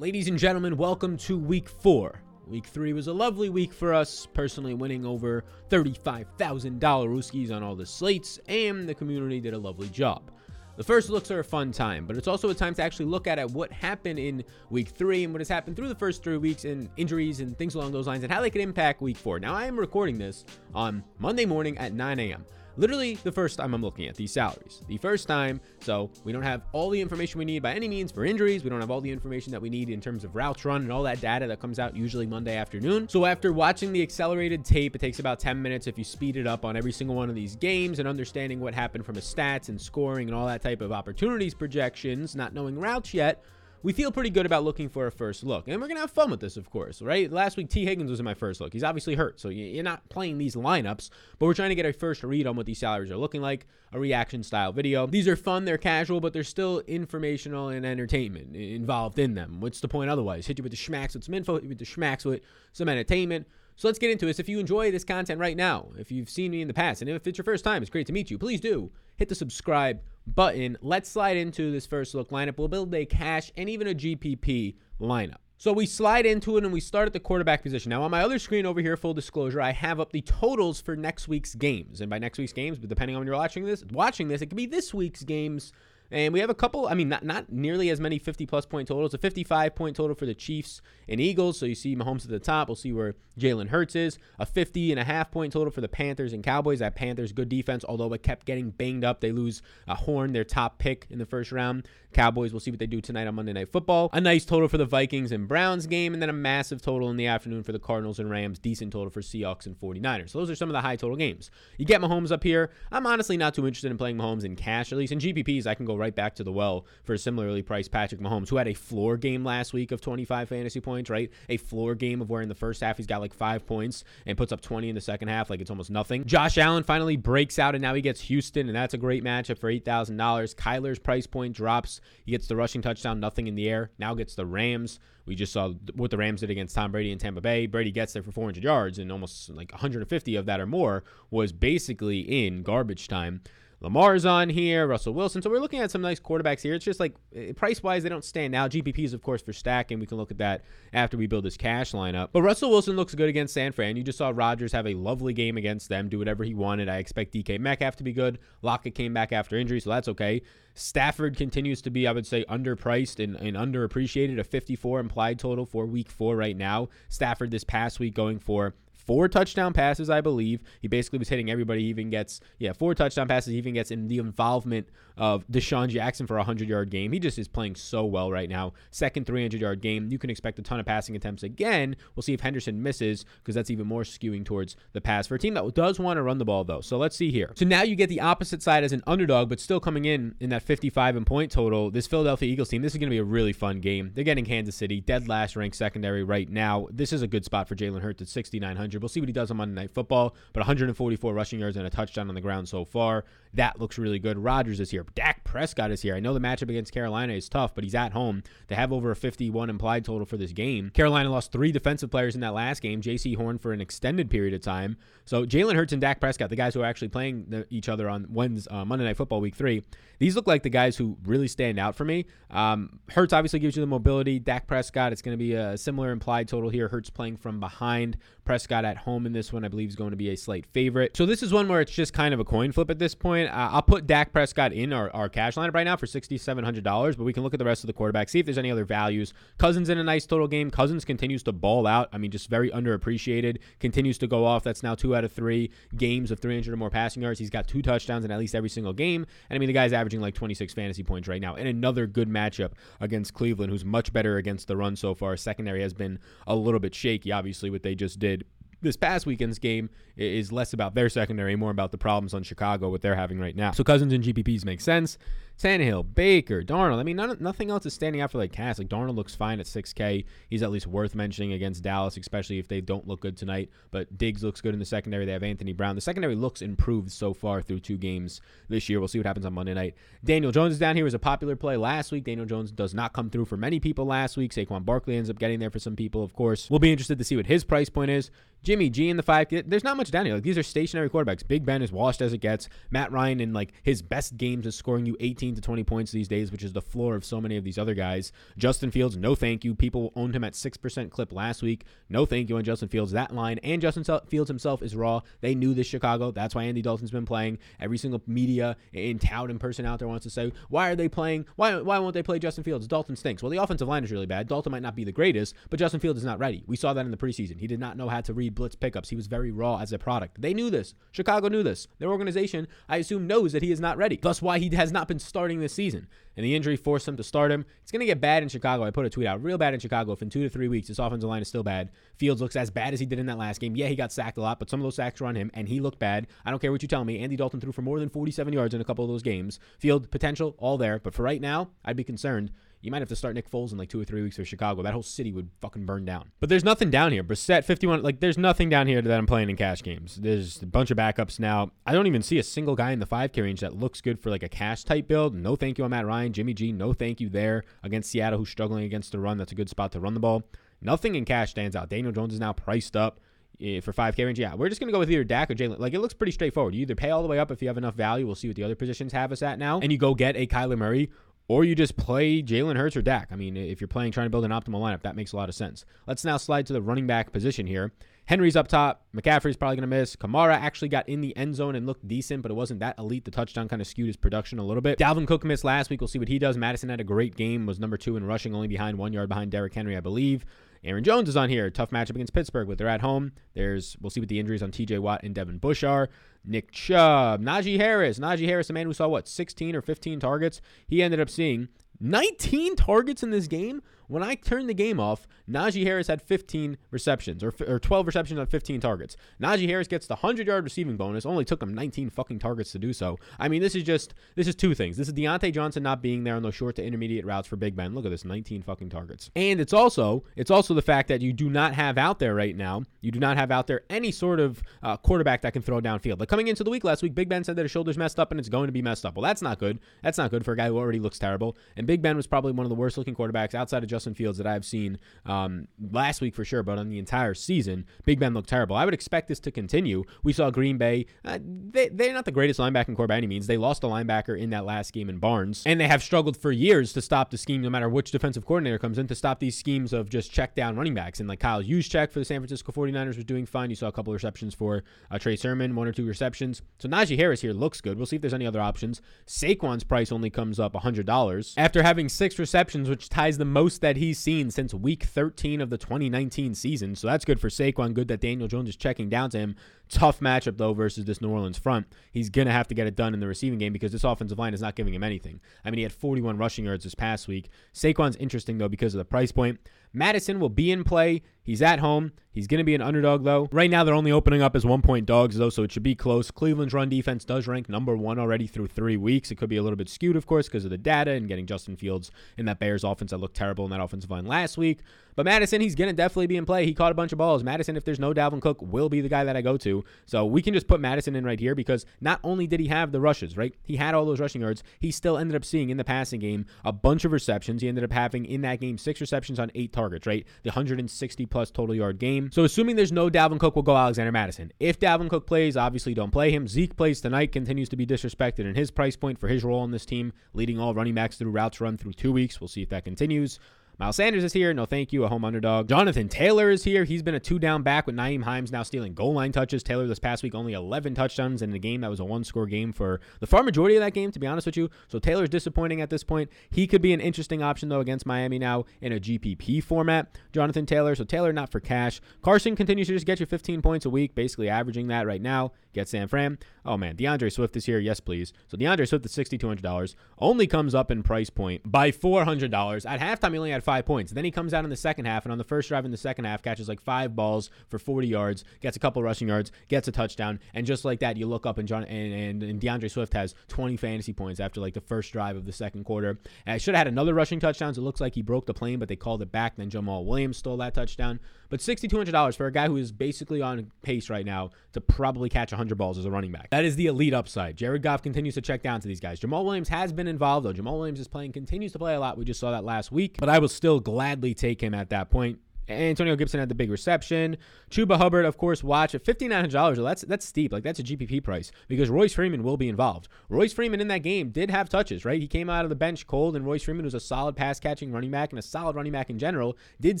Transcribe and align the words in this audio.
Ladies 0.00 0.28
and 0.28 0.38
gentlemen, 0.38 0.78
welcome 0.78 1.18
to 1.18 1.36
week 1.36 1.68
four. 1.68 2.22
Week 2.46 2.64
three 2.64 2.94
was 2.94 3.08
a 3.08 3.12
lovely 3.12 3.50
week 3.50 3.70
for 3.70 3.92
us, 3.92 4.26
personally 4.32 4.72
winning 4.72 5.04
over 5.04 5.44
$35,000 5.68 6.80
Ruskies 6.80 7.54
on 7.54 7.62
all 7.62 7.76
the 7.76 7.84
slates, 7.84 8.40
and 8.48 8.88
the 8.88 8.94
community 8.94 9.40
did 9.40 9.52
a 9.52 9.58
lovely 9.58 9.90
job. 9.90 10.30
The 10.78 10.84
first 10.84 11.10
looks 11.10 11.30
are 11.30 11.40
a 11.40 11.44
fun 11.44 11.70
time, 11.70 12.06
but 12.06 12.16
it's 12.16 12.28
also 12.28 12.48
a 12.48 12.54
time 12.54 12.72
to 12.76 12.82
actually 12.82 13.04
look 13.04 13.26
at, 13.26 13.38
at 13.38 13.50
what 13.50 13.70
happened 13.70 14.18
in 14.18 14.42
week 14.70 14.88
three 14.88 15.22
and 15.22 15.34
what 15.34 15.42
has 15.42 15.50
happened 15.50 15.76
through 15.76 15.88
the 15.88 15.94
first 15.94 16.22
three 16.22 16.38
weeks 16.38 16.64
and 16.64 16.88
injuries 16.96 17.40
and 17.40 17.58
things 17.58 17.74
along 17.74 17.92
those 17.92 18.06
lines 18.06 18.22
and 18.22 18.32
how 18.32 18.40
they 18.40 18.48
can 18.48 18.62
impact 18.62 19.02
week 19.02 19.18
four. 19.18 19.38
Now, 19.38 19.52
I 19.52 19.66
am 19.66 19.78
recording 19.78 20.16
this 20.16 20.46
on 20.74 21.04
Monday 21.18 21.44
morning 21.44 21.76
at 21.76 21.92
9 21.92 22.18
a.m 22.20 22.46
literally 22.76 23.14
the 23.14 23.32
first 23.32 23.58
time 23.58 23.74
I'm 23.74 23.82
looking 23.82 24.06
at 24.06 24.16
these 24.16 24.32
salaries. 24.32 24.82
The 24.88 24.98
first 24.98 25.28
time, 25.28 25.60
so 25.80 26.10
we 26.24 26.32
don't 26.32 26.42
have 26.42 26.62
all 26.72 26.90
the 26.90 27.00
information 27.00 27.38
we 27.38 27.44
need 27.44 27.62
by 27.62 27.74
any 27.74 27.88
means 27.88 28.12
for 28.12 28.24
injuries. 28.24 28.64
We 28.64 28.70
don't 28.70 28.80
have 28.80 28.90
all 28.90 29.00
the 29.00 29.10
information 29.10 29.52
that 29.52 29.62
we 29.62 29.70
need 29.70 29.90
in 29.90 30.00
terms 30.00 30.24
of 30.24 30.34
routes 30.34 30.64
run 30.64 30.82
and 30.82 30.92
all 30.92 31.02
that 31.04 31.20
data 31.20 31.46
that 31.46 31.60
comes 31.60 31.78
out 31.78 31.96
usually 31.96 32.26
Monday 32.26 32.56
afternoon. 32.56 33.08
So 33.08 33.24
after 33.24 33.52
watching 33.52 33.92
the 33.92 34.02
accelerated 34.02 34.64
tape, 34.64 34.94
it 34.94 35.00
takes 35.00 35.18
about 35.18 35.38
10 35.38 35.60
minutes 35.60 35.86
if 35.86 35.98
you 35.98 36.04
speed 36.04 36.36
it 36.36 36.46
up 36.46 36.64
on 36.64 36.76
every 36.76 36.92
single 36.92 37.16
one 37.16 37.28
of 37.28 37.34
these 37.34 37.56
games 37.56 37.98
and 37.98 38.08
understanding 38.08 38.60
what 38.60 38.74
happened 38.74 39.04
from 39.04 39.16
a 39.16 39.20
stats 39.20 39.68
and 39.68 39.80
scoring 39.80 40.28
and 40.28 40.36
all 40.36 40.46
that 40.46 40.62
type 40.62 40.80
of 40.80 40.92
opportunities 40.92 41.54
projections, 41.54 42.34
not 42.34 42.54
knowing 42.54 42.78
routes 42.78 43.14
yet 43.14 43.42
we 43.82 43.92
feel 43.92 44.12
pretty 44.12 44.30
good 44.30 44.46
about 44.46 44.64
looking 44.64 44.88
for 44.88 45.06
a 45.06 45.12
first 45.12 45.42
look. 45.42 45.66
And 45.66 45.80
we're 45.80 45.88
going 45.88 45.96
to 45.96 46.02
have 46.02 46.10
fun 46.10 46.30
with 46.30 46.40
this, 46.40 46.56
of 46.56 46.68
course, 46.68 47.00
right? 47.00 47.30
Last 47.30 47.56
week, 47.56 47.70
Tee 47.70 47.84
Higgins 47.84 48.10
was 48.10 48.20
in 48.20 48.24
my 48.24 48.34
first 48.34 48.60
look. 48.60 48.72
He's 48.72 48.84
obviously 48.84 49.14
hurt, 49.14 49.40
so 49.40 49.48
you're 49.48 49.82
not 49.82 50.08
playing 50.10 50.38
these 50.38 50.54
lineups, 50.54 51.10
but 51.38 51.46
we're 51.46 51.54
trying 51.54 51.70
to 51.70 51.74
get 51.74 51.86
a 51.86 51.92
first 51.92 52.22
read 52.22 52.46
on 52.46 52.56
what 52.56 52.66
these 52.66 52.78
salaries 52.78 53.10
are 53.10 53.16
looking 53.16 53.40
like, 53.40 53.66
a 53.92 53.98
reaction 53.98 54.42
style 54.42 54.72
video. 54.72 55.06
These 55.06 55.26
are 55.28 55.36
fun, 55.36 55.64
they're 55.64 55.78
casual, 55.78 56.20
but 56.20 56.32
they're 56.32 56.44
still 56.44 56.80
informational 56.80 57.68
and 57.68 57.86
entertainment 57.86 58.54
involved 58.54 59.18
in 59.18 59.34
them. 59.34 59.60
What's 59.60 59.80
the 59.80 59.88
point 59.88 60.10
otherwise? 60.10 60.46
Hit 60.46 60.58
you 60.58 60.62
with 60.62 60.72
the 60.72 60.78
schmacks 60.78 61.14
with 61.14 61.24
some 61.24 61.34
info, 61.34 61.54
hit 61.54 61.62
you 61.64 61.68
with 61.70 61.78
the 61.78 61.84
schmacks 61.84 62.24
with 62.24 62.42
some 62.72 62.88
entertainment. 62.88 63.46
So 63.76 63.88
let's 63.88 63.98
get 63.98 64.10
into 64.10 64.26
this. 64.26 64.38
If 64.38 64.48
you 64.48 64.58
enjoy 64.58 64.90
this 64.90 65.04
content 65.04 65.40
right 65.40 65.56
now, 65.56 65.88
if 65.96 66.12
you've 66.12 66.28
seen 66.28 66.50
me 66.50 66.60
in 66.60 66.68
the 66.68 66.74
past, 66.74 67.00
and 67.00 67.10
if 67.10 67.26
it's 67.26 67.38
your 67.38 67.46
first 67.46 67.64
time, 67.64 67.82
it's 67.82 67.90
great 67.90 68.06
to 68.08 68.12
meet 68.12 68.30
you. 68.30 68.36
Please 68.36 68.60
do 68.60 68.90
hit 69.16 69.30
the 69.30 69.34
subscribe 69.34 70.02
button. 70.26 70.76
Let's 70.80 71.10
slide 71.10 71.36
into 71.36 71.70
this 71.70 71.86
first 71.86 72.14
look 72.14 72.30
lineup. 72.30 72.58
We'll 72.58 72.68
build 72.68 72.94
a 72.94 73.06
cash 73.06 73.50
and 73.56 73.68
even 73.68 73.86
a 73.86 73.94
GPP 73.94 74.76
lineup. 75.00 75.38
So 75.60 75.74
we 75.74 75.84
slide 75.84 76.24
into 76.24 76.56
it 76.56 76.64
and 76.64 76.72
we 76.72 76.80
start 76.80 77.06
at 77.06 77.12
the 77.12 77.20
quarterback 77.20 77.62
position. 77.62 77.90
Now 77.90 78.02
on 78.02 78.10
my 78.10 78.22
other 78.22 78.38
screen 78.38 78.64
over 78.64 78.80
here, 78.80 78.96
full 78.96 79.12
disclosure, 79.12 79.60
I 79.60 79.72
have 79.72 80.00
up 80.00 80.10
the 80.10 80.22
totals 80.22 80.80
for 80.80 80.96
next 80.96 81.28
week's 81.28 81.54
games. 81.54 82.00
And 82.00 82.08
by 82.08 82.18
next 82.18 82.38
week's 82.38 82.54
games, 82.54 82.78
but 82.78 82.88
depending 82.88 83.14
on 83.14 83.20
when 83.20 83.26
you're 83.26 83.36
watching 83.36 83.66
this, 83.66 83.84
watching 83.92 84.28
this, 84.28 84.40
it 84.40 84.46
could 84.46 84.56
be 84.56 84.64
this 84.64 84.94
week's 84.94 85.22
games 85.22 85.72
and 86.10 86.32
we 86.32 86.40
have 86.40 86.50
a 86.50 86.54
couple, 86.54 86.88
I 86.88 86.94
mean, 86.94 87.08
not, 87.08 87.24
not 87.24 87.52
nearly 87.52 87.90
as 87.90 88.00
many 88.00 88.18
50 88.18 88.46
plus 88.46 88.66
point 88.66 88.88
totals. 88.88 89.14
A 89.14 89.18
55 89.18 89.74
point 89.74 89.96
total 89.96 90.16
for 90.16 90.26
the 90.26 90.34
Chiefs 90.34 90.82
and 91.08 91.20
Eagles. 91.20 91.58
So 91.58 91.66
you 91.66 91.74
see 91.74 91.94
Mahomes 91.94 92.24
at 92.24 92.30
the 92.30 92.38
top. 92.38 92.68
We'll 92.68 92.76
see 92.76 92.92
where 92.92 93.14
Jalen 93.38 93.68
Hurts 93.68 93.94
is. 93.94 94.18
A 94.38 94.46
50 94.46 94.90
and 94.92 95.00
a 95.00 95.04
half 95.04 95.30
point 95.30 95.52
total 95.52 95.70
for 95.70 95.80
the 95.80 95.88
Panthers 95.88 96.32
and 96.32 96.42
Cowboys. 96.42 96.80
That 96.80 96.94
Panthers 96.96 97.32
good 97.32 97.48
defense, 97.48 97.84
although 97.88 98.12
it 98.12 98.22
kept 98.22 98.46
getting 98.46 98.70
banged 98.70 99.04
up. 99.04 99.20
They 99.20 99.32
lose 99.32 99.62
a 99.86 99.94
Horn, 99.94 100.32
their 100.32 100.44
top 100.44 100.78
pick 100.78 101.06
in 101.10 101.18
the 101.18 101.26
first 101.26 101.52
round. 101.52 101.86
Cowboys, 102.12 102.52
we'll 102.52 102.60
see 102.60 102.72
what 102.72 102.80
they 102.80 102.86
do 102.86 103.00
tonight 103.00 103.28
on 103.28 103.36
Monday 103.36 103.52
Night 103.52 103.68
Football. 103.68 104.10
A 104.12 104.20
nice 104.20 104.44
total 104.44 104.66
for 104.66 104.78
the 104.78 104.84
Vikings 104.84 105.30
and 105.30 105.46
Browns 105.46 105.86
game, 105.86 106.12
and 106.12 106.20
then 106.20 106.28
a 106.28 106.32
massive 106.32 106.82
total 106.82 107.08
in 107.08 107.16
the 107.16 107.26
afternoon 107.26 107.62
for 107.62 107.70
the 107.70 107.78
Cardinals 107.78 108.18
and 108.18 108.28
Rams. 108.28 108.58
Decent 108.58 108.92
total 108.92 109.10
for 109.10 109.20
Seahawks 109.20 109.66
and 109.66 109.78
49ers. 109.78 110.30
So 110.30 110.40
those 110.40 110.50
are 110.50 110.56
some 110.56 110.68
of 110.68 110.72
the 110.72 110.80
high 110.80 110.96
total 110.96 111.16
games. 111.16 111.50
You 111.78 111.84
get 111.84 112.00
Mahomes 112.00 112.32
up 112.32 112.42
here. 112.42 112.70
I'm 112.90 113.06
honestly 113.06 113.36
not 113.36 113.54
too 113.54 113.66
interested 113.66 113.92
in 113.92 113.98
playing 113.98 114.16
Mahomes 114.16 114.44
in 114.44 114.56
cash, 114.56 114.90
at 114.90 114.98
least 114.98 115.12
in 115.12 115.20
GPPs. 115.20 115.66
I 115.66 115.74
can 115.74 115.86
go 115.86 115.96
right 116.00 116.14
back 116.14 116.34
to 116.36 116.44
the 116.44 116.52
well 116.52 116.86
for 117.04 117.16
similarly 117.16 117.62
priced 117.62 117.92
Patrick 117.92 118.20
Mahomes, 118.20 118.48
who 118.48 118.56
had 118.56 118.66
a 118.66 118.74
floor 118.74 119.16
game 119.16 119.44
last 119.44 119.72
week 119.72 119.92
of 119.92 120.00
25 120.00 120.48
fantasy 120.48 120.80
points, 120.80 121.10
right? 121.10 121.30
A 121.48 121.56
floor 121.56 121.94
game 121.94 122.20
of 122.20 122.28
where 122.30 122.42
in 122.42 122.48
the 122.48 122.54
first 122.54 122.80
half 122.80 122.96
he's 122.96 123.06
got 123.06 123.20
like 123.20 123.34
five 123.34 123.66
points 123.66 124.02
and 124.26 124.36
puts 124.36 124.50
up 124.50 124.60
20 124.60 124.88
in 124.88 124.94
the 124.94 125.00
second 125.00 125.28
half, 125.28 125.50
like 125.50 125.60
it's 125.60 125.70
almost 125.70 125.90
nothing. 125.90 126.24
Josh 126.24 126.58
Allen 126.58 126.82
finally 126.82 127.16
breaks 127.16 127.58
out 127.58 127.74
and 127.74 127.82
now 127.82 127.94
he 127.94 128.00
gets 128.00 128.22
Houston, 128.22 128.68
and 128.68 128.76
that's 128.76 128.94
a 128.94 128.98
great 128.98 129.22
matchup 129.22 129.58
for 129.58 129.70
$8,000. 129.70 130.54
Kyler's 130.56 130.98
price 130.98 131.26
point 131.26 131.54
drops. 131.54 132.00
He 132.24 132.32
gets 132.32 132.46
the 132.46 132.56
rushing 132.56 132.82
touchdown, 132.82 133.20
nothing 133.20 133.46
in 133.46 133.54
the 133.54 133.68
air. 133.68 133.90
Now 133.98 134.14
gets 134.14 134.34
the 134.34 134.46
Rams. 134.46 134.98
We 135.26 135.36
just 135.36 135.52
saw 135.52 135.70
what 135.94 136.10
the 136.10 136.16
Rams 136.16 136.40
did 136.40 136.50
against 136.50 136.74
Tom 136.74 136.90
Brady 136.90 137.12
in 137.12 137.18
Tampa 137.18 137.40
Bay. 137.40 137.66
Brady 137.66 137.92
gets 137.92 138.12
there 138.12 138.22
for 138.22 138.32
400 138.32 138.64
yards, 138.64 138.98
and 138.98 139.12
almost 139.12 139.48
like 139.50 139.70
150 139.70 140.34
of 140.36 140.46
that 140.46 140.60
or 140.60 140.66
more 140.66 141.04
was 141.30 141.52
basically 141.52 142.20
in 142.46 142.62
garbage 142.62 143.06
time. 143.06 143.42
Lamar's 143.82 144.26
on 144.26 144.50
here, 144.50 144.86
Russell 144.86 145.14
Wilson. 145.14 145.40
So 145.40 145.48
we're 145.48 145.58
looking 145.58 145.80
at 145.80 145.90
some 145.90 146.02
nice 146.02 146.20
quarterbacks 146.20 146.60
here. 146.60 146.74
It's 146.74 146.84
just 146.84 147.00
like 147.00 147.14
eh, 147.34 147.52
price 147.52 147.82
wise, 147.82 148.02
they 148.02 148.10
don't 148.10 148.24
stand 148.24 148.54
out. 148.54 148.72
GPPs, 148.72 149.14
of 149.14 149.22
course, 149.22 149.40
for 149.40 149.54
stacking. 149.54 149.98
We 149.98 150.06
can 150.06 150.18
look 150.18 150.30
at 150.30 150.36
that 150.38 150.64
after 150.92 151.16
we 151.16 151.26
build 151.26 151.44
this 151.44 151.56
cash 151.56 151.92
lineup. 151.92 152.28
But 152.32 152.42
Russell 152.42 152.70
Wilson 152.70 152.94
looks 152.94 153.14
good 153.14 153.30
against 153.30 153.54
San 153.54 153.72
Fran. 153.72 153.96
You 153.96 154.02
just 154.02 154.18
saw 154.18 154.32
Rodgers 154.34 154.72
have 154.72 154.86
a 154.86 154.92
lovely 154.92 155.32
game 155.32 155.56
against 155.56 155.88
them, 155.88 156.10
do 156.10 156.18
whatever 156.18 156.44
he 156.44 156.52
wanted. 156.52 156.90
I 156.90 156.98
expect 156.98 157.32
DK 157.32 157.58
Metcalf 157.58 157.96
to 157.96 158.04
be 158.04 158.12
good. 158.12 158.38
Lockett 158.60 158.94
came 158.94 159.14
back 159.14 159.32
after 159.32 159.56
injury, 159.56 159.80
so 159.80 159.88
that's 159.88 160.08
okay. 160.08 160.42
Stafford 160.74 161.38
continues 161.38 161.80
to 161.82 161.90
be, 161.90 162.06
I 162.06 162.12
would 162.12 162.26
say, 162.26 162.44
underpriced 162.50 163.22
and, 163.22 163.36
and 163.36 163.56
underappreciated. 163.56 164.38
A 164.38 164.44
54 164.44 165.00
implied 165.00 165.38
total 165.38 165.64
for 165.64 165.86
week 165.86 166.10
four 166.10 166.36
right 166.36 166.56
now. 166.56 166.90
Stafford 167.08 167.50
this 167.50 167.64
past 167.64 167.98
week 167.98 168.14
going 168.14 168.38
for 168.38 168.74
four 169.06 169.28
touchdown 169.28 169.72
passes, 169.72 170.10
I 170.10 170.20
believe. 170.20 170.62
He 170.80 170.88
basically 170.88 171.18
was 171.18 171.28
hitting 171.28 171.50
everybody. 171.50 171.82
He 171.82 171.88
even 171.88 172.10
gets, 172.10 172.40
yeah, 172.58 172.72
four 172.72 172.94
touchdown 172.94 173.28
passes. 173.28 173.52
He 173.52 173.58
even 173.58 173.74
gets 173.74 173.90
in 173.90 174.08
the 174.08 174.18
involvement 174.18 174.88
of 175.20 175.46
DeSean 175.48 175.88
Jackson 175.88 176.26
for 176.26 176.36
a 176.36 176.40
100 176.40 176.66
yard 176.66 176.90
game. 176.90 177.12
He 177.12 177.18
just 177.20 177.38
is 177.38 177.46
playing 177.46 177.76
so 177.76 178.04
well 178.06 178.32
right 178.32 178.48
now. 178.48 178.72
Second 178.90 179.26
300 179.26 179.60
yard 179.60 179.82
game. 179.82 180.08
You 180.10 180.18
can 180.18 180.30
expect 180.30 180.58
a 180.58 180.62
ton 180.62 180.80
of 180.80 180.86
passing 180.86 181.14
attempts 181.14 181.42
again. 181.42 181.94
We'll 182.16 182.22
see 182.22 182.32
if 182.32 182.40
Henderson 182.40 182.82
misses 182.82 183.26
because 183.36 183.54
that's 183.54 183.70
even 183.70 183.86
more 183.86 184.02
skewing 184.02 184.46
towards 184.46 184.76
the 184.94 185.00
pass 185.00 185.26
for 185.26 185.34
a 185.34 185.38
team 185.38 185.52
that 185.54 185.74
does 185.74 186.00
want 186.00 186.16
to 186.16 186.22
run 186.22 186.38
the 186.38 186.46
ball, 186.46 186.64
though. 186.64 186.80
So 186.80 186.96
let's 186.96 187.14
see 187.14 187.30
here. 187.30 187.52
So 187.54 187.66
now 187.66 187.82
you 187.82 187.96
get 187.96 188.08
the 188.08 188.22
opposite 188.22 188.62
side 188.62 188.82
as 188.82 188.92
an 188.92 189.02
underdog, 189.06 189.50
but 189.50 189.60
still 189.60 189.78
coming 189.78 190.06
in 190.06 190.34
in 190.40 190.48
that 190.50 190.62
55 190.62 191.16
and 191.16 191.26
point 191.26 191.52
total. 191.52 191.90
This 191.90 192.06
Philadelphia 192.06 192.50
Eagles 192.50 192.70
team, 192.70 192.80
this 192.80 192.94
is 192.94 192.98
going 192.98 193.10
to 193.10 193.14
be 193.14 193.18
a 193.18 193.24
really 193.24 193.52
fun 193.52 193.80
game. 193.80 194.12
They're 194.14 194.24
getting 194.24 194.46
Kansas 194.46 194.74
City, 194.74 195.02
dead 195.02 195.28
last 195.28 195.54
ranked 195.54 195.76
secondary 195.76 196.24
right 196.24 196.48
now. 196.48 196.88
This 196.90 197.12
is 197.12 197.20
a 197.20 197.26
good 197.26 197.44
spot 197.44 197.68
for 197.68 197.76
Jalen 197.76 198.00
Hurts 198.00 198.22
at 198.22 198.28
6,900. 198.28 199.02
We'll 199.02 199.10
see 199.10 199.20
what 199.20 199.28
he 199.28 199.34
does 199.34 199.50
on 199.50 199.58
Monday 199.58 199.82
Night 199.82 199.90
Football, 199.90 200.34
but 200.54 200.60
144 200.60 201.34
rushing 201.34 201.60
yards 201.60 201.76
and 201.76 201.86
a 201.86 201.90
touchdown 201.90 202.30
on 202.30 202.34
the 202.34 202.40
ground 202.40 202.70
so 202.70 202.86
far. 202.86 203.26
That 203.52 203.78
looks 203.78 203.98
really 203.98 204.18
good. 204.18 204.38
Rodgers 204.38 204.80
is 204.80 204.90
here. 204.90 205.04
Dak 205.14 205.44
Prescott 205.44 205.90
is 205.90 206.02
here. 206.02 206.14
I 206.14 206.20
know 206.20 206.34
the 206.34 206.40
matchup 206.40 206.68
against 206.68 206.92
Carolina 206.92 207.32
is 207.32 207.48
tough, 207.48 207.74
but 207.74 207.84
he's 207.84 207.94
at 207.94 208.12
home. 208.12 208.42
They 208.68 208.74
have 208.74 208.92
over 208.92 209.10
a 209.10 209.16
51 209.16 209.70
implied 209.70 210.04
total 210.04 210.26
for 210.26 210.36
this 210.36 210.52
game. 210.52 210.90
Carolina 210.90 211.30
lost 211.30 211.52
three 211.52 211.72
defensive 211.72 212.10
players 212.10 212.34
in 212.34 212.40
that 212.42 212.54
last 212.54 212.82
game. 212.82 213.00
Jaycee 213.00 213.36
Horn 213.36 213.58
for 213.58 213.72
an 213.72 213.80
extended 213.80 214.30
period 214.30 214.54
of 214.54 214.60
time. 214.60 214.96
So 215.24 215.44
Jalen 215.44 215.76
Hurts 215.76 215.92
and 215.92 216.00
Dak 216.00 216.20
Prescott, 216.20 216.50
the 216.50 216.56
guys 216.56 216.74
who 216.74 216.82
are 216.82 216.86
actually 216.86 217.08
playing 217.08 217.46
the, 217.48 217.66
each 217.70 217.88
other 217.88 218.08
on 218.08 218.26
Wednesday, 218.30 218.70
uh, 218.70 218.84
Monday 218.84 219.04
Night 219.04 219.16
Football 219.16 219.40
Week 219.40 219.54
Three, 219.54 219.82
these 220.18 220.36
look 220.36 220.46
like 220.46 220.62
the 220.62 220.70
guys 220.70 220.96
who 220.96 221.16
really 221.24 221.48
stand 221.48 221.78
out 221.78 221.96
for 221.96 222.04
me. 222.04 222.26
Um, 222.50 223.00
Hurts 223.10 223.32
obviously 223.32 223.58
gives 223.58 223.76
you 223.76 223.80
the 223.80 223.86
mobility. 223.86 224.38
Dak 224.38 224.66
Prescott, 224.66 225.12
it's 225.12 225.22
going 225.22 225.36
to 225.36 225.42
be 225.42 225.54
a 225.54 225.78
similar 225.78 226.10
implied 226.10 226.46
total 226.48 226.68
here. 226.68 226.88
Hurts 226.88 227.10
playing 227.10 227.38
from 227.38 227.58
behind. 227.58 228.18
Prescott 228.44 228.84
at 228.84 228.98
home 228.98 229.26
in 229.26 229.32
this 229.32 229.52
one, 229.52 229.64
I 229.64 229.68
believe, 229.68 229.88
is 229.88 229.96
going 229.96 230.10
to 230.10 230.16
be 230.16 230.30
a 230.30 230.36
slight 230.36 230.66
favorite. 230.66 231.16
So 231.16 231.24
this 231.24 231.42
is 231.42 231.52
one 231.52 231.68
where 231.68 231.80
it's 231.80 231.92
just 231.92 232.12
kind 232.12 232.34
of 232.34 232.40
a 232.40 232.44
coin 232.44 232.72
flip 232.72 232.90
at 232.90 232.98
this 232.98 233.14
point. 233.14 233.48
Uh, 233.48 233.70
I'll 233.72 233.82
put 233.82 234.06
Dak 234.06 234.32
Prescott 234.32 234.72
in 234.72 234.92
our, 235.08 235.30
cash 235.30 235.54
lineup 235.54 235.74
right 235.74 235.84
now 235.84 235.96
for 235.96 236.06
$6,700, 236.06 237.16
but 237.16 237.24
we 237.24 237.32
can 237.32 237.42
look 237.42 237.54
at 237.54 237.58
the 237.58 237.64
rest 237.64 237.84
of 237.84 237.86
the 237.86 237.92
quarterback, 237.92 238.28
see 238.28 238.40
if 238.40 238.46
there's 238.46 238.58
any 238.58 238.70
other 238.70 238.84
values. 238.84 239.32
Cousins 239.58 239.88
in 239.88 239.96
a 239.96 240.04
nice 240.04 240.26
total 240.26 240.48
game. 240.48 240.70
Cousins 240.70 241.04
continues 241.04 241.42
to 241.44 241.52
ball 241.52 241.86
out. 241.86 242.08
I 242.12 242.18
mean, 242.18 242.30
just 242.30 242.50
very 242.50 242.70
underappreciated. 242.70 243.58
Continues 243.78 244.18
to 244.18 244.26
go 244.26 244.44
off. 244.44 244.64
That's 244.64 244.82
now 244.82 244.94
two 244.94 245.14
out 245.14 245.24
of 245.24 245.32
three 245.32 245.70
games 245.96 246.30
of 246.30 246.40
300 246.40 246.72
or 246.72 246.76
more 246.76 246.90
passing 246.90 247.22
yards. 247.22 247.38
He's 247.38 247.50
got 247.50 247.68
two 247.68 247.80
touchdowns 247.80 248.24
in 248.24 248.30
at 248.30 248.38
least 248.38 248.54
every 248.54 248.68
single 248.68 248.92
game. 248.92 249.26
And 249.48 249.56
I 249.56 249.58
mean, 249.58 249.68
the 249.68 249.72
guy's 249.72 249.92
averaging 249.92 250.20
like 250.20 250.34
26 250.34 250.74
fantasy 250.74 251.02
points 251.02 251.28
right 251.28 251.40
now. 251.40 251.54
And 251.54 251.68
another 251.68 252.06
good 252.06 252.28
matchup 252.28 252.72
against 253.00 253.34
Cleveland, 253.34 253.70
who's 253.70 253.84
much 253.84 254.12
better 254.12 254.36
against 254.36 254.68
the 254.68 254.76
run 254.76 254.96
so 254.96 255.14
far. 255.14 255.36
Secondary 255.36 255.82
has 255.82 255.94
been 255.94 256.18
a 256.46 256.56
little 256.56 256.80
bit 256.80 256.94
shaky, 256.94 257.32
obviously, 257.32 257.70
what 257.70 257.82
they 257.82 257.94
just 257.94 258.18
did 258.18 258.44
this 258.82 258.96
past 258.96 259.26
weekend's 259.26 259.58
game 259.58 259.90
is 260.16 260.52
less 260.52 260.72
about 260.72 260.94
their 260.94 261.08
secondary, 261.08 261.56
more 261.56 261.70
about 261.70 261.92
the 261.92 261.98
problems 261.98 262.34
on 262.34 262.42
Chicago, 262.42 262.90
what 262.90 263.02
they're 263.02 263.14
having 263.14 263.38
right 263.38 263.56
now. 263.56 263.72
So 263.72 263.84
Cousins 263.84 264.12
and 264.12 264.24
GPPs 264.24 264.64
make 264.64 264.80
sense. 264.80 265.18
Tannehill, 265.60 266.14
Baker, 266.14 266.62
Darnold. 266.62 267.00
I 267.00 267.02
mean, 267.02 267.16
none, 267.16 267.36
nothing 267.38 267.70
else 267.70 267.84
is 267.84 267.92
standing 267.92 268.22
out 268.22 268.30
for 268.30 268.38
like 268.38 268.50
Cass. 268.50 268.78
Like 268.78 268.88
Darnold 268.88 269.14
looks 269.14 269.34
fine 269.34 269.60
at 269.60 269.66
6K. 269.66 270.24
He's 270.48 270.62
at 270.62 270.70
least 270.70 270.86
worth 270.86 271.14
mentioning 271.14 271.52
against 271.52 271.82
Dallas, 271.82 272.16
especially 272.16 272.58
if 272.58 272.66
they 272.66 272.80
don't 272.80 273.06
look 273.06 273.20
good 273.20 273.36
tonight. 273.36 273.68
But 273.90 274.16
Diggs 274.16 274.42
looks 274.42 274.62
good 274.62 274.72
in 274.72 274.80
the 274.80 274.86
secondary. 274.86 275.26
They 275.26 275.32
have 275.32 275.42
Anthony 275.42 275.74
Brown. 275.74 275.96
The 275.96 276.00
secondary 276.00 276.34
looks 276.34 276.62
improved 276.62 277.12
so 277.12 277.34
far 277.34 277.60
through 277.60 277.80
two 277.80 277.98
games 277.98 278.40
this 278.70 278.88
year. 278.88 279.00
We'll 279.00 279.08
see 279.08 279.18
what 279.18 279.26
happens 279.26 279.44
on 279.44 279.52
Monday 279.52 279.74
night. 279.74 279.94
Daniel 280.24 280.50
Jones 280.50 280.72
is 280.72 280.78
down 280.78 280.96
here. 280.96 281.04
Was 281.04 281.12
a 281.12 281.18
popular 281.18 281.56
play 281.56 281.76
last 281.76 282.10
week. 282.10 282.24
Daniel 282.24 282.46
Jones 282.46 282.72
does 282.72 282.94
not 282.94 283.12
come 283.12 283.28
through 283.28 283.44
for 283.44 283.58
many 283.58 283.80
people 283.80 284.06
last 284.06 284.38
week. 284.38 284.52
Saquon 284.52 284.86
Barkley 284.86 285.16
ends 285.16 285.28
up 285.28 285.38
getting 285.38 285.58
there 285.58 285.70
for 285.70 285.78
some 285.78 285.94
people, 285.94 286.22
of 286.22 286.32
course. 286.32 286.70
We'll 286.70 286.78
be 286.78 286.92
interested 286.92 287.18
to 287.18 287.24
see 287.24 287.36
what 287.36 287.46
his 287.46 287.64
price 287.64 287.90
point 287.90 288.10
is. 288.10 288.30
Jimmy 288.62 288.90
G 288.90 289.08
in 289.08 289.16
the 289.16 289.22
five. 289.22 289.48
There's 289.50 289.84
not 289.84 289.96
much 289.96 290.10
down 290.10 290.26
here. 290.26 290.34
Like 290.34 290.42
these 290.42 290.58
are 290.58 290.62
stationary 290.62 291.08
quarterbacks. 291.08 291.46
Big 291.46 291.64
Ben 291.64 291.82
is 291.82 291.92
washed 291.92 292.20
as 292.20 292.32
it 292.32 292.38
gets. 292.38 292.68
Matt 292.90 293.10
Ryan 293.10 293.40
in 293.40 293.52
like 293.52 293.72
his 293.82 294.02
best 294.02 294.36
games 294.36 294.66
is 294.66 294.74
scoring 294.74 295.06
you 295.06 295.16
18 295.20 295.49
15 295.50 295.62
to 295.62 295.66
20 295.66 295.84
points 295.84 296.12
these 296.12 296.28
days, 296.28 296.52
which 296.52 296.62
is 296.62 296.72
the 296.72 296.80
floor 296.80 297.16
of 297.16 297.24
so 297.24 297.40
many 297.40 297.56
of 297.56 297.64
these 297.64 297.78
other 297.78 297.94
guys. 297.94 298.30
Justin 298.56 298.90
Fields, 298.90 299.16
no 299.16 299.34
thank 299.34 299.64
you. 299.64 299.74
People 299.74 300.12
owned 300.14 300.34
him 300.34 300.44
at 300.44 300.52
6% 300.52 301.10
clip 301.10 301.32
last 301.32 301.62
week. 301.62 301.84
No 302.08 302.24
thank 302.24 302.48
you 302.48 302.56
on 302.56 302.64
Justin 302.64 302.88
Fields. 302.88 303.10
That 303.12 303.34
line 303.34 303.58
and 303.64 303.82
Justin 303.82 304.04
Fields 304.28 304.48
himself 304.48 304.80
is 304.82 304.94
raw. 304.94 305.22
They 305.40 305.54
knew 305.56 305.74
this 305.74 305.88
Chicago. 305.88 306.30
That's 306.30 306.54
why 306.54 306.64
Andy 306.64 306.82
Dalton's 306.82 307.10
been 307.10 307.26
playing. 307.26 307.58
Every 307.80 307.98
single 307.98 308.22
media 308.26 308.76
and 308.94 309.20
tout 309.20 309.50
and 309.50 309.58
person 309.58 309.86
out 309.86 309.98
there 309.98 310.08
wants 310.08 310.24
to 310.24 310.30
say, 310.30 310.52
why 310.68 310.90
are 310.90 310.96
they 310.96 311.08
playing? 311.08 311.46
Why, 311.56 311.80
why 311.80 311.98
won't 311.98 312.14
they 312.14 312.22
play 312.22 312.38
Justin 312.38 312.62
Fields? 312.62 312.86
Dalton 312.86 313.16
stinks. 313.16 313.42
Well, 313.42 313.50
the 313.50 313.62
offensive 313.62 313.88
line 313.88 314.04
is 314.04 314.12
really 314.12 314.26
bad. 314.26 314.46
Dalton 314.46 314.70
might 314.70 314.82
not 314.82 314.94
be 314.94 315.04
the 315.04 315.12
greatest, 315.12 315.54
but 315.68 315.80
Justin 315.80 316.00
Fields 316.00 316.18
is 316.18 316.24
not 316.24 316.38
ready. 316.38 316.62
We 316.66 316.76
saw 316.76 316.92
that 316.92 317.04
in 317.04 317.10
the 317.10 317.16
preseason. 317.16 317.58
He 317.58 317.66
did 317.66 317.80
not 317.80 317.96
know 317.96 318.08
how 318.08 318.20
to 318.20 318.32
read 318.32 318.54
blitz 318.54 318.76
pickups. 318.76 319.08
He 319.08 319.16
was 319.16 319.26
very 319.26 319.50
raw 319.50 319.78
as 319.78 319.92
a 319.92 319.98
product. 319.98 320.40
They 320.40 320.54
knew 320.54 320.70
this. 320.70 320.94
Chicago 321.10 321.48
knew 321.48 321.62
this. 321.64 321.88
Their 321.98 322.10
organization, 322.10 322.68
I 322.88 322.98
assume, 322.98 323.26
knows 323.26 323.52
that 323.52 323.62
he 323.62 323.72
is 323.72 323.80
not 323.80 323.96
ready. 323.96 324.18
Thus, 324.20 324.40
why 324.40 324.58
he 324.58 324.68
has 324.76 324.92
not 324.92 325.08
been 325.08 325.18
starting 325.40 325.60
this 325.60 325.72
season. 325.72 326.06
And 326.36 326.44
the 326.44 326.54
injury 326.54 326.76
forced 326.76 327.08
him 327.08 327.16
to 327.16 327.24
start 327.24 327.50
him. 327.50 327.64
It's 327.82 327.90
going 327.90 328.00
to 328.00 328.06
get 328.06 328.20
bad 328.20 328.42
in 328.42 328.50
Chicago. 328.50 328.84
I 328.84 328.90
put 328.90 329.06
a 329.06 329.10
tweet 329.10 329.26
out, 329.26 329.42
real 329.42 329.56
bad 329.56 329.72
in 329.72 329.80
Chicago. 329.80 330.12
If 330.12 330.20
in 330.20 330.28
two 330.28 330.42
to 330.42 330.50
three 330.50 330.68
weeks 330.68 330.88
this 330.88 330.98
offensive 330.98 331.30
line 331.30 331.40
is 331.40 331.48
still 331.48 331.62
bad, 331.62 331.88
Fields 332.16 332.42
looks 332.42 332.56
as 332.56 332.68
bad 332.68 332.92
as 332.92 333.00
he 333.00 333.06
did 333.06 333.18
in 333.18 333.24
that 333.24 333.38
last 333.38 333.58
game. 333.58 333.74
Yeah, 333.74 333.86
he 333.86 333.96
got 333.96 334.12
sacked 334.12 334.36
a 334.36 334.42
lot, 334.42 334.58
but 334.58 334.68
some 334.68 334.80
of 334.80 334.84
those 334.84 334.96
sacks 334.96 335.18
were 335.18 335.26
on 335.26 335.34
him, 335.34 335.50
and 335.54 335.66
he 335.66 335.80
looked 335.80 335.98
bad. 335.98 336.26
I 336.44 336.50
don't 336.50 336.60
care 336.60 336.70
what 336.70 336.82
you 336.82 336.88
tell 336.88 337.06
me. 337.06 337.20
Andy 337.20 337.36
Dalton 337.36 337.58
threw 337.58 337.72
for 337.72 337.80
more 337.80 337.98
than 337.98 338.10
47 338.10 338.52
yards 338.52 338.74
in 338.74 338.82
a 338.82 338.84
couple 338.84 339.02
of 339.02 339.10
those 339.10 339.22
games. 339.22 339.58
Field 339.78 340.10
potential 340.10 340.56
all 340.58 340.76
there, 340.76 340.98
but 340.98 341.14
for 341.14 341.22
right 341.22 341.40
now, 341.40 341.70
I'd 341.86 341.96
be 341.96 342.04
concerned 342.04 342.50
you 342.82 342.90
might 342.90 343.02
have 343.02 343.08
to 343.10 343.16
start 343.16 343.34
Nick 343.34 343.50
Foles 343.50 343.72
in 343.72 343.78
like 343.78 343.90
two 343.90 344.00
or 344.00 344.04
three 344.04 344.22
weeks 344.22 344.36
for 344.36 344.44
Chicago. 344.44 344.82
That 344.82 344.94
whole 344.94 345.02
city 345.02 345.32
would 345.32 345.50
fucking 345.60 345.84
burn 345.84 346.04
down. 346.04 346.30
But 346.40 346.48
there's 346.48 346.64
nothing 346.64 346.90
down 346.90 347.12
here. 347.12 347.22
Brissett 347.22 347.64
51. 347.64 348.02
Like 348.02 348.20
there's 348.20 348.38
nothing 348.38 348.70
down 348.70 348.86
here 348.86 349.02
that 349.02 349.18
I'm 349.18 349.26
playing 349.26 349.50
in 349.50 349.56
cash 349.56 349.82
games. 349.82 350.16
There's 350.16 350.62
a 350.62 350.66
bunch 350.66 350.90
of 350.90 350.96
backups 350.96 351.38
now. 351.38 351.72
I 351.86 351.92
don't 351.92 352.06
even 352.06 352.22
see 352.22 352.38
a 352.38 352.42
single 352.42 352.74
guy 352.74 352.92
in 352.92 352.98
the 352.98 353.06
5K 353.06 353.42
range 353.42 353.60
that 353.60 353.76
looks 353.76 354.00
good 354.00 354.18
for 354.18 354.30
like 354.30 354.42
a 354.42 354.48
cash 354.48 354.84
type 354.84 355.08
build. 355.08 355.34
No 355.34 355.56
thank 355.56 355.76
you 355.76 355.84
on 355.84 355.90
Matt 355.90 356.06
Ryan. 356.06 356.32
Jimmy 356.32 356.54
G. 356.54 356.72
No 356.72 356.92
thank 356.92 357.20
you 357.20 357.28
there 357.28 357.64
against 357.82 358.10
Seattle, 358.10 358.38
who's 358.38 358.50
struggling 358.50 358.84
against 358.84 359.12
the 359.12 359.20
run. 359.20 359.36
That's 359.36 359.52
a 359.52 359.56
good 359.56 359.68
spot 359.68 359.92
to 359.92 360.00
run 360.00 360.14
the 360.14 360.20
ball. 360.20 360.42
Nothing 360.80 361.14
in 361.14 361.26
cash 361.26 361.50
stands 361.50 361.76
out. 361.76 361.90
Daniel 361.90 362.12
Jones 362.12 362.32
is 362.32 362.40
now 362.40 362.54
priced 362.54 362.96
up 362.96 363.20
eh, 363.60 363.80
for 363.80 363.92
5K 363.92 364.24
range. 364.24 364.38
Yeah, 364.38 364.54
we're 364.54 364.70
just 364.70 364.80
to 364.80 364.90
go 364.90 364.98
with 364.98 365.10
either 365.10 365.24
Dak 365.24 365.50
or 365.50 365.54
Jalen. 365.54 365.78
Like, 365.78 365.92
it 365.92 366.00
looks 366.00 366.14
pretty 366.14 366.32
straightforward. 366.32 366.74
You 366.74 366.82
either 366.82 366.94
pay 366.94 367.10
all 367.10 367.20
the 367.20 367.28
way 367.28 367.38
up 367.38 367.50
if 367.50 367.60
you 367.60 367.68
have 367.68 367.76
enough 367.76 367.94
value. 367.94 368.24
We'll 368.24 368.34
see 368.34 368.48
what 368.48 368.56
the 368.56 368.64
other 368.64 368.74
positions 368.74 369.12
have 369.12 369.30
us 369.30 369.42
at 369.42 369.58
now. 369.58 369.80
And 369.80 369.92
you 369.92 369.98
go 369.98 370.14
get 370.14 370.36
a 370.36 370.46
Kyler 370.46 370.78
Murray 370.78 371.10
or 371.50 371.64
you 371.64 371.74
just 371.74 371.96
play 371.96 372.40
Jalen 372.44 372.76
Hurts 372.76 372.96
or 372.96 373.02
Dak. 373.02 373.30
I 373.32 373.34
mean, 373.34 373.56
if 373.56 373.80
you're 373.80 373.88
playing 373.88 374.12
trying 374.12 374.26
to 374.26 374.30
build 374.30 374.44
an 374.44 374.52
optimal 374.52 374.80
lineup, 374.80 375.02
that 375.02 375.16
makes 375.16 375.32
a 375.32 375.36
lot 375.36 375.48
of 375.48 375.54
sense. 375.56 375.84
Let's 376.06 376.24
now 376.24 376.36
slide 376.36 376.64
to 376.66 376.72
the 376.72 376.80
running 376.80 377.08
back 377.08 377.32
position 377.32 377.66
here. 377.66 377.90
Henry's 378.26 378.54
up 378.54 378.68
top. 378.68 379.02
McCaffrey's 379.16 379.56
probably 379.56 379.74
going 379.74 379.90
to 379.90 379.98
miss. 379.98 380.14
Kamara 380.14 380.54
actually 380.54 380.90
got 380.90 381.08
in 381.08 381.20
the 381.20 381.36
end 381.36 381.56
zone 381.56 381.74
and 381.74 381.88
looked 381.88 382.06
decent, 382.06 382.42
but 382.42 382.52
it 382.52 382.54
wasn't 382.54 382.78
that 382.78 382.96
elite. 383.00 383.24
The 383.24 383.32
touchdown 383.32 383.66
kind 383.66 383.82
of 383.82 383.88
skewed 383.88 384.06
his 384.06 384.16
production 384.16 384.60
a 384.60 384.62
little 384.62 384.80
bit. 384.80 385.00
Dalvin 385.00 385.26
Cook 385.26 385.42
missed 385.42 385.64
last 385.64 385.90
week. 385.90 386.00
We'll 386.00 386.06
see 386.06 386.20
what 386.20 386.28
he 386.28 386.38
does. 386.38 386.56
Mattison 386.56 386.88
had 386.88 387.00
a 387.00 387.04
great 387.04 387.34
game, 387.34 387.66
was 387.66 387.80
number 387.80 387.96
two 387.96 388.16
in 388.16 388.22
rushing, 388.22 388.54
only 388.54 388.68
behind 388.68 388.96
one 388.96 389.12
yard 389.12 389.28
behind 389.28 389.50
Derrick 389.50 389.74
Henry, 389.74 389.96
I 389.96 390.00
believe. 390.00 390.46
Aaron 390.82 391.04
Jones 391.04 391.28
is 391.28 391.36
on 391.36 391.50
here. 391.50 391.70
Tough 391.70 391.90
matchup 391.90 392.10
against 392.10 392.32
Pittsburgh, 392.32 392.66
but 392.66 392.78
they're 392.78 392.88
at 392.88 393.02
home. 393.02 393.32
There's 393.54 393.96
we'll 394.00 394.10
see 394.10 394.20
what 394.20 394.28
the 394.28 394.40
injuries 394.40 394.62
on 394.62 394.70
TJ 394.70 394.98
Watt 395.00 395.22
and 395.22 395.34
Devin 395.34 395.58
Bush 395.58 395.84
are. 395.84 396.08
Nick 396.44 396.72
Chubb, 396.72 397.42
Najee 397.42 397.78
Harris. 397.78 398.18
Najee 398.18 398.46
Harris, 398.46 398.68
the 398.68 398.72
man 398.72 398.86
who 398.86 398.94
saw 398.94 399.08
what 399.08 399.28
16 399.28 399.76
or 399.76 399.82
15 399.82 400.20
targets. 400.20 400.60
He 400.86 401.02
ended 401.02 401.20
up 401.20 401.28
seeing 401.28 401.68
19 402.00 402.76
targets 402.76 403.22
in 403.22 403.30
this 403.30 403.46
game. 403.46 403.82
When 404.10 404.24
I 404.24 404.34
turned 404.34 404.68
the 404.68 404.74
game 404.74 404.98
off, 404.98 405.28
Najee 405.48 405.84
Harris 405.84 406.08
had 406.08 406.20
15 406.20 406.76
receptions 406.90 407.44
or, 407.44 407.54
or 407.68 407.78
12 407.78 408.06
receptions 408.08 408.40
on 408.40 408.46
15 408.46 408.80
targets. 408.80 409.16
Najee 409.40 409.68
Harris 409.68 409.86
gets 409.86 410.08
the 410.08 410.16
100 410.16 410.48
yard 410.48 410.64
receiving 410.64 410.96
bonus. 410.96 411.24
Only 411.24 411.44
took 411.44 411.62
him 411.62 411.72
19 411.72 412.10
fucking 412.10 412.40
targets 412.40 412.72
to 412.72 412.78
do 412.80 412.92
so. 412.92 413.18
I 413.38 413.46
mean, 413.46 413.62
this 413.62 413.76
is 413.76 413.84
just 413.84 414.14
this 414.34 414.48
is 414.48 414.56
two 414.56 414.74
things. 414.74 414.96
This 414.96 415.06
is 415.06 415.14
Diontae 415.14 415.54
Johnson 415.54 415.84
not 415.84 416.02
being 416.02 416.24
there 416.24 416.34
on 416.34 416.42
those 416.42 416.56
short 416.56 416.74
to 416.76 416.84
intermediate 416.84 417.24
routes 417.24 417.46
for 417.46 417.54
Big 417.54 417.76
Ben. 417.76 417.94
Look 417.94 418.04
at 418.04 418.10
this, 418.10 418.24
19 418.24 418.62
fucking 418.62 418.90
targets. 418.90 419.30
And 419.36 419.60
it's 419.60 419.72
also 419.72 420.24
it's 420.34 420.50
also 420.50 420.74
the 420.74 420.82
fact 420.82 421.06
that 421.06 421.20
you 421.20 421.32
do 421.32 421.48
not 421.48 421.74
have 421.74 421.96
out 421.96 422.18
there 422.18 422.34
right 422.34 422.56
now. 422.56 422.82
You 423.02 423.12
do 423.12 423.20
not 423.20 423.36
have 423.36 423.52
out 423.52 423.68
there 423.68 423.82
any 423.90 424.10
sort 424.10 424.40
of 424.40 424.60
uh, 424.82 424.96
quarterback 424.96 425.42
that 425.42 425.52
can 425.52 425.62
throw 425.62 425.80
downfield. 425.80 426.18
Like 426.18 426.28
coming 426.28 426.48
into 426.48 426.64
the 426.64 426.70
week 426.70 426.82
last 426.82 427.04
week, 427.04 427.14
Big 427.14 427.28
Ben 427.28 427.44
said 427.44 427.54
that 427.54 427.62
his 427.62 427.70
shoulder's 427.70 427.96
messed 427.96 428.18
up 428.18 428.32
and 428.32 428.40
it's 428.40 428.48
going 428.48 428.66
to 428.66 428.72
be 428.72 428.82
messed 428.82 429.06
up. 429.06 429.14
Well, 429.14 429.22
that's 429.22 429.40
not 429.40 429.60
good. 429.60 429.78
That's 430.02 430.18
not 430.18 430.32
good 430.32 430.44
for 430.44 430.52
a 430.52 430.56
guy 430.56 430.66
who 430.66 430.78
already 430.78 430.98
looks 430.98 431.20
terrible. 431.20 431.56
And 431.76 431.86
Big 431.86 432.02
Ben 432.02 432.16
was 432.16 432.26
probably 432.26 432.50
one 432.50 432.66
of 432.66 432.70
the 432.70 432.74
worst 432.74 432.98
looking 432.98 433.14
quarterbacks 433.14 433.54
outside 433.54 433.84
of 433.84 433.88
Justin 433.88 433.99
Fields 434.14 434.38
that 434.38 434.46
I've 434.46 434.64
seen 434.64 434.98
um, 435.26 435.68
last 435.90 436.20
week 436.20 436.34
for 436.34 436.44
sure, 436.44 436.62
but 436.62 436.78
on 436.78 436.88
the 436.88 436.98
entire 436.98 437.34
season, 437.34 437.86
Big 438.04 438.18
Ben 438.18 438.34
looked 438.34 438.48
terrible. 438.48 438.76
I 438.76 438.84
would 438.84 438.94
expect 438.94 439.28
this 439.28 439.40
to 439.40 439.50
continue. 439.50 440.04
We 440.22 440.32
saw 440.32 440.50
Green 440.50 440.78
Bay. 440.78 441.06
Uh, 441.24 441.38
they, 441.42 441.88
they're 441.88 442.12
not 442.12 442.24
the 442.24 442.32
greatest 442.32 442.60
linebacking 442.60 442.96
core 442.96 443.06
by 443.06 443.16
any 443.16 443.26
means. 443.26 443.46
They 443.46 443.56
lost 443.56 443.84
a 443.84 443.86
linebacker 443.86 444.38
in 444.38 444.50
that 444.50 444.64
last 444.64 444.92
game 444.92 445.08
in 445.08 445.18
Barnes, 445.18 445.62
and 445.66 445.80
they 445.80 445.88
have 445.88 446.02
struggled 446.02 446.36
for 446.36 446.52
years 446.52 446.92
to 446.94 447.02
stop 447.02 447.30
the 447.30 447.38
scheme, 447.38 447.62
no 447.62 447.70
matter 447.70 447.88
which 447.88 448.10
defensive 448.10 448.46
coordinator 448.46 448.78
comes 448.78 448.98
in, 448.98 449.06
to 449.08 449.14
stop 449.14 449.40
these 449.40 449.56
schemes 449.56 449.92
of 449.92 450.08
just 450.08 450.32
check 450.32 450.54
down 450.54 450.76
running 450.76 450.94
backs. 450.94 451.20
And 451.20 451.28
like 451.28 451.40
Kyle 451.40 451.62
Juszczyk 451.62 452.12
for 452.12 452.18
the 452.18 452.24
San 452.24 452.40
Francisco 452.40 452.72
49ers 452.72 453.16
was 453.16 453.24
doing 453.24 453.46
fine. 453.46 453.70
You 453.70 453.76
saw 453.76 453.88
a 453.88 453.92
couple 453.92 454.12
of 454.12 454.16
receptions 454.16 454.54
for 454.54 454.82
uh, 455.10 455.18
Trey 455.18 455.36
Sermon, 455.36 455.74
one 455.74 455.88
or 455.88 455.92
two 455.92 456.06
receptions. 456.06 456.62
So 456.78 456.88
Najee 456.88 457.16
Harris 457.16 457.40
here 457.40 457.52
looks 457.52 457.80
good. 457.80 457.96
We'll 457.96 458.06
see 458.06 458.16
if 458.16 458.22
there's 458.22 458.34
any 458.34 458.46
other 458.46 458.60
options. 458.60 459.00
Saquon's 459.26 459.84
price 459.84 460.12
only 460.12 460.30
comes 460.30 460.58
up 460.58 460.74
$100 460.74 461.54
after 461.56 461.82
having 461.82 462.08
six 462.08 462.38
receptions, 462.38 462.88
which 462.88 463.08
ties 463.08 463.38
the 463.38 463.44
most 463.44 463.80
that 463.80 463.89
he's 463.96 464.18
seen 464.18 464.50
since 464.50 464.74
week 464.74 465.04
13 465.04 465.60
of 465.60 465.70
the 465.70 465.78
2019 465.78 466.54
season. 466.54 466.94
So 466.94 467.06
that's 467.06 467.24
good 467.24 467.40
for 467.40 467.48
Saquon. 467.48 467.94
Good 467.94 468.08
that 468.08 468.20
Daniel 468.20 468.48
Jones 468.48 468.68
is 468.68 468.76
checking 468.76 469.08
down 469.08 469.30
to 469.30 469.38
him. 469.38 469.56
Tough 469.90 470.20
matchup, 470.20 470.56
though, 470.56 470.72
versus 470.72 471.04
this 471.04 471.20
New 471.20 471.30
Orleans 471.30 471.58
front. 471.58 471.86
He's 472.12 472.30
to 472.30 472.44
have 472.46 472.68
to 472.68 472.74
get 472.74 472.86
it 472.86 472.94
done 472.94 473.12
in 473.12 473.20
the 473.20 473.26
receiving 473.26 473.58
game 473.58 473.72
because 473.72 473.90
this 473.90 474.04
offensive 474.04 474.38
line 474.38 474.54
is 474.54 474.60
not 474.60 474.76
giving 474.76 474.94
him 474.94 475.02
anything. 475.02 475.40
I 475.64 475.70
mean, 475.70 475.78
he 475.78 475.82
had 475.82 475.92
41 475.92 476.38
rushing 476.38 476.64
yards 476.64 476.84
this 476.84 476.94
past 476.94 477.26
week. 477.26 477.50
Saquon's 477.74 478.16
interesting, 478.16 478.58
though, 478.58 478.68
because 478.68 478.94
of 478.94 478.98
the 478.98 479.04
price 479.04 479.32
point. 479.32 479.58
Mattison 479.92 480.38
will 480.38 480.48
be 480.48 480.70
in 480.70 480.84
play. 480.84 481.22
He's 481.42 481.62
at 481.62 481.80
home. 481.80 482.12
He's 482.30 482.46
to 482.46 482.64
be 482.64 482.76
an 482.76 482.82
underdog, 482.82 483.24
though. 483.24 483.48
Right 483.50 483.70
now, 483.70 483.82
they're 483.82 483.94
only 483.94 484.12
opening 484.12 484.40
up 484.40 484.54
as 484.54 484.64
one 484.64 484.82
point 484.82 485.04
dogs, 485.04 485.36
though, 485.36 485.50
so 485.50 485.64
it 485.64 485.72
should 485.72 485.82
be 485.82 485.96
close. 485.96 486.30
Cleveland's 486.30 486.72
run 486.72 486.88
defense 486.88 487.24
does 487.24 487.48
rank 487.48 487.68
number 487.68 487.96
one 487.96 488.20
already 488.20 488.46
through 488.46 488.68
three 488.68 488.96
weeks. 488.96 489.32
It 489.32 489.34
could 489.34 489.48
be 489.48 489.56
a 489.56 489.62
little 489.62 489.76
bit 489.76 489.88
skewed, 489.88 490.14
of 490.14 490.26
course, 490.26 490.46
because 490.46 490.64
of 490.64 490.70
the 490.70 490.78
data 490.78 491.10
and 491.10 491.26
getting 491.26 491.46
Justin 491.46 491.74
Fields 491.74 492.12
in 492.38 492.46
that 492.46 492.60
Bears 492.60 492.84
offense 492.84 493.10
that 493.10 493.18
looked 493.18 493.34
terrible 493.34 493.64
in 493.64 493.72
that 493.72 493.80
offensive 493.80 494.10
line 494.12 494.26
last 494.26 494.56
week. 494.56 494.80
But 495.16 495.24
Mattison, 495.24 495.60
he's 495.60 495.74
to 495.74 495.92
definitely 495.92 496.28
be 496.28 496.36
in 496.36 496.46
play. 496.46 496.64
He 496.64 496.72
caught 496.72 496.92
a 496.92 496.94
bunch 496.94 497.10
of 497.10 497.18
balls. 497.18 497.42
Mattison, 497.42 497.76
if 497.76 497.84
there's 497.84 497.98
no 497.98 498.14
Dalvin 498.14 498.40
Cook, 498.40 498.62
will 498.62 498.88
be 498.88 499.00
the 499.00 499.08
guy 499.08 499.24
that 499.24 499.36
I 499.36 499.42
go 499.42 499.56
to. 499.56 499.79
So 500.06 500.24
we 500.24 500.42
can 500.42 500.54
just 500.54 500.66
put 500.66 500.80
Mattison 500.80 501.16
in 501.16 501.24
right 501.24 501.38
here 501.38 501.54
because 501.54 501.86
not 502.00 502.20
only 502.24 502.46
did 502.46 502.60
he 502.60 502.68
have 502.68 502.92
the 502.92 503.00
rushes, 503.00 503.36
right? 503.36 503.54
He 503.62 503.76
had 503.76 503.94
all 503.94 504.04
those 504.04 504.20
rushing 504.20 504.40
yards. 504.40 504.62
He 504.78 504.90
still 504.90 505.18
ended 505.18 505.36
up 505.36 505.44
seeing 505.44 505.70
in 505.70 505.76
the 505.76 505.84
passing 505.84 506.20
game 506.20 506.46
a 506.64 506.72
bunch 506.72 507.04
of 507.04 507.12
receptions. 507.12 507.62
He 507.62 507.68
ended 507.68 507.84
up 507.84 507.92
having 507.92 508.24
in 508.24 508.42
that 508.42 508.60
game 508.60 508.78
six 508.78 509.00
receptions 509.00 509.38
on 509.38 509.50
eight 509.54 509.72
targets, 509.72 510.06
right? 510.06 510.26
The 510.42 510.50
160 510.50 511.26
plus 511.26 511.50
total 511.50 511.74
yard 511.74 511.98
game. 511.98 512.30
So 512.32 512.44
assuming 512.44 512.76
there's 512.76 512.92
no 512.92 513.10
Dalvin 513.10 513.38
Cook, 513.40 513.56
we'll 513.56 513.62
go 513.62 513.76
Alexander 513.76 514.12
Mattison. 514.12 514.52
If 514.60 514.78
Dalvin 514.78 515.08
Cook 515.08 515.26
plays, 515.26 515.56
obviously 515.56 515.94
don't 515.94 516.10
play 516.10 516.30
him. 516.30 516.48
Zeke 516.48 516.76
plays 516.76 517.00
tonight, 517.00 517.32
continues 517.32 517.68
to 517.70 517.76
be 517.76 517.86
disrespected 517.86 518.40
in 518.40 518.54
his 518.54 518.70
price 518.70 518.96
point 518.96 519.18
for 519.18 519.28
his 519.28 519.44
role 519.44 519.60
on 519.60 519.70
this 519.70 519.86
team, 519.86 520.12
leading 520.34 520.58
all 520.58 520.74
running 520.74 520.94
backs 520.94 521.16
through 521.16 521.30
routes 521.30 521.60
run 521.60 521.76
through 521.76 521.92
two 521.92 522.12
weeks. 522.12 522.40
We'll 522.40 522.48
see 522.48 522.62
if 522.62 522.68
that 522.70 522.84
continues. 522.84 523.38
Miles 523.80 523.96
Sanders 523.96 524.24
is 524.24 524.34
here. 524.34 524.52
No, 524.52 524.66
thank 524.66 524.92
you. 524.92 525.04
A 525.04 525.08
home 525.08 525.24
underdog. 525.24 525.66
Jonathan 525.66 526.06
Taylor 526.06 526.50
is 526.50 526.64
here. 526.64 526.84
He's 526.84 527.02
been 527.02 527.14
a 527.14 527.18
two 527.18 527.38
down 527.38 527.62
back 527.62 527.86
with 527.86 527.96
Nyheim 527.96 528.24
Hines 528.24 528.52
now 528.52 528.62
stealing 528.62 528.92
goal 528.92 529.14
line 529.14 529.32
touches. 529.32 529.62
Taylor 529.62 529.86
this 529.86 529.98
past 529.98 530.22
week 530.22 530.34
only 530.34 530.52
11 530.52 530.94
touchdowns 530.94 531.40
in 531.40 531.50
a 531.54 531.58
game 531.58 531.80
that 531.80 531.88
was 531.88 531.98
a 531.98 532.04
one 532.04 532.22
score 532.22 532.44
game 532.44 532.74
for 532.74 533.00
the 533.20 533.26
far 533.26 533.42
majority 533.42 533.76
of 533.76 533.80
that 533.80 533.94
game, 533.94 534.12
to 534.12 534.18
be 534.18 534.26
honest 534.26 534.44
with 534.44 534.58
you. 534.58 534.68
So 534.88 534.98
Taylor's 534.98 535.30
disappointing 535.30 535.80
at 535.80 535.88
this 535.88 536.04
point. 536.04 536.28
He 536.50 536.66
could 536.66 536.82
be 536.82 536.92
an 536.92 537.00
interesting 537.00 537.42
option, 537.42 537.70
though, 537.70 537.80
against 537.80 538.04
Miami 538.04 538.38
now 538.38 538.66
in 538.82 538.92
a 538.92 539.00
GPP 539.00 539.64
format. 539.64 540.14
Jonathan 540.30 540.66
Taylor. 540.66 540.94
So 540.94 541.04
Taylor 541.04 541.32
not 541.32 541.50
for 541.50 541.58
cash. 541.58 542.02
Carson 542.20 542.56
continues 542.56 542.88
to 542.88 542.92
just 542.92 543.06
get 543.06 543.18
you 543.18 543.24
15 543.24 543.62
points 543.62 543.86
a 543.86 543.90
week, 543.90 544.14
basically 544.14 544.50
averaging 544.50 544.88
that 544.88 545.06
right 545.06 545.22
now. 545.22 545.52
Get 545.72 545.88
San 545.88 546.06
Fran. 546.06 546.38
Oh, 546.66 546.76
man. 546.76 546.96
D'Andre 546.96 547.30
Swift 547.30 547.56
is 547.56 547.64
here. 547.64 547.78
Yes, 547.78 548.00
please. 548.00 548.34
So 548.48 548.58
D'Andre 548.58 548.84
Swift 548.84 549.06
at 549.06 549.12
$6,200 549.12 549.94
only 550.18 550.46
comes 550.46 550.74
up 550.74 550.90
in 550.90 551.02
price 551.02 551.30
point 551.30 551.62
by 551.64 551.90
$400. 551.92 552.84
At 552.84 553.00
halftime, 553.00 553.30
he 553.30 553.38
only 553.38 553.52
had 553.52 553.64
five 553.70 553.86
points. 553.86 554.10
Then 554.10 554.24
he 554.24 554.32
comes 554.32 554.52
out 554.52 554.64
in 554.64 554.70
the 554.70 554.74
second 554.76 555.04
half, 555.04 555.24
and 555.24 555.30
on 555.30 555.38
the 555.38 555.44
first 555.44 555.68
drive 555.68 555.84
in 555.84 555.92
the 555.92 555.96
second 555.96 556.24
half, 556.24 556.42
catches 556.42 556.68
like 556.68 556.80
five 556.80 557.14
balls 557.14 557.50
for 557.68 557.78
40 557.78 558.08
yards, 558.08 558.42
gets 558.60 558.76
a 558.76 558.80
couple 558.80 559.00
rushing 559.00 559.28
yards, 559.28 559.52
gets 559.68 559.86
a 559.86 559.92
touchdown, 559.92 560.40
and 560.54 560.66
just 560.66 560.84
like 560.84 560.98
that, 560.98 561.16
you 561.16 561.28
look 561.28 561.46
up 561.46 561.56
and 561.58 561.68
John 561.68 561.84
and, 561.84 562.12
and, 562.12 562.42
and 562.42 562.60
D'Andre 562.60 562.88
Swift 562.88 563.12
has 563.12 563.36
20 563.46 563.76
fantasy 563.76 564.12
points 564.12 564.40
after 564.40 564.60
like 564.60 564.74
the 564.74 564.80
first 564.80 565.12
drive 565.12 565.36
of 565.36 565.46
the 565.46 565.52
second 565.52 565.84
quarter. 565.84 566.18
And 566.46 566.54
I 566.54 566.58
should 566.58 566.74
have 566.74 566.80
had 566.80 566.92
another 566.92 567.14
rushing 567.14 567.38
touchdown. 567.38 567.72
So 567.74 567.80
it 567.80 567.84
looks 567.84 568.00
like 568.00 568.16
he 568.16 568.22
broke 568.22 568.46
the 568.46 568.54
plane, 568.54 568.80
but 568.80 568.88
they 568.88 568.96
called 568.96 569.22
it 569.22 569.30
back. 569.30 569.54
Then 569.54 569.70
Jamaal 569.70 570.04
Williams 570.04 570.38
stole 570.38 570.56
that 570.56 570.74
touchdown. 570.74 571.20
But 571.48 571.60
$6,200 571.60 572.36
for 572.36 572.46
a 572.46 572.52
guy 572.52 572.68
who 572.68 572.76
is 572.76 572.92
basically 572.92 573.42
on 573.42 573.70
pace 573.82 574.08
right 574.08 574.24
now 574.24 574.50
to 574.72 574.80
probably 574.80 575.28
catch 575.28 575.50
100 575.50 575.76
balls 575.76 575.98
as 575.98 576.04
a 576.04 576.10
running 576.10 576.30
back. 576.30 576.50
That 576.50 576.64
is 576.64 576.76
the 576.76 576.86
elite 576.86 577.12
upside. 577.12 577.56
Jared 577.56 577.82
Goff 577.82 578.02
continues 578.02 578.34
to 578.34 578.40
check 578.40 578.62
down 578.62 578.80
to 578.80 578.88
these 578.88 579.00
guys. 579.00 579.18
Jamaal 579.18 579.44
Williams 579.44 579.68
has 579.68 579.92
been 579.92 580.06
involved, 580.06 580.46
though. 580.46 580.52
Jamaal 580.52 580.78
Williams 580.78 581.00
is 581.00 581.08
playing, 581.08 581.32
continues 581.32 581.72
to 581.72 581.78
play 581.78 581.94
a 581.94 582.00
lot. 582.00 582.16
We 582.16 582.24
just 582.24 582.38
saw 582.38 582.52
that 582.52 582.64
last 582.64 582.92
week, 582.92 583.16
but 583.18 583.28
I 583.28 583.40
will 583.40 583.48
still 583.60 583.78
gladly 583.78 584.32
take 584.32 584.62
him 584.62 584.72
at 584.72 584.88
that 584.88 585.10
point 585.10 585.38
Antonio 585.70 586.16
Gibson 586.16 586.40
had 586.40 586.48
the 586.48 586.54
big 586.54 586.70
reception. 586.70 587.36
Chuba 587.70 587.96
Hubbard, 587.96 588.24
of 588.24 588.36
course, 588.36 588.64
watch 588.64 588.94
at 588.94 589.04
$5,900. 589.04 589.82
That's 589.82 590.02
that's 590.02 590.26
steep. 590.26 590.52
Like, 590.52 590.62
that's 590.62 590.80
a 590.80 590.82
GPP 590.82 591.22
price 591.22 591.52
because 591.68 591.88
Royce 591.88 592.14
Freeman 592.14 592.42
will 592.42 592.56
be 592.56 592.68
involved. 592.68 593.08
Royce 593.28 593.52
Freeman 593.52 593.80
in 593.80 593.88
that 593.88 593.98
game 593.98 594.30
did 594.30 594.50
have 594.50 594.68
touches, 594.68 595.04
right? 595.04 595.20
He 595.20 595.28
came 595.28 595.48
out 595.48 595.64
of 595.64 595.68
the 595.68 595.76
bench 595.76 596.06
cold, 596.06 596.36
and 596.36 596.44
Royce 596.44 596.62
Freeman 596.62 596.84
was 596.84 596.94
a 596.94 597.00
solid 597.00 597.36
pass 597.36 597.60
catching 597.60 597.92
running 597.92 598.10
back 598.10 598.30
and 598.30 598.38
a 598.38 598.42
solid 598.42 598.76
running 598.76 598.92
back 598.92 599.10
in 599.10 599.18
general. 599.18 599.56
Did 599.80 600.00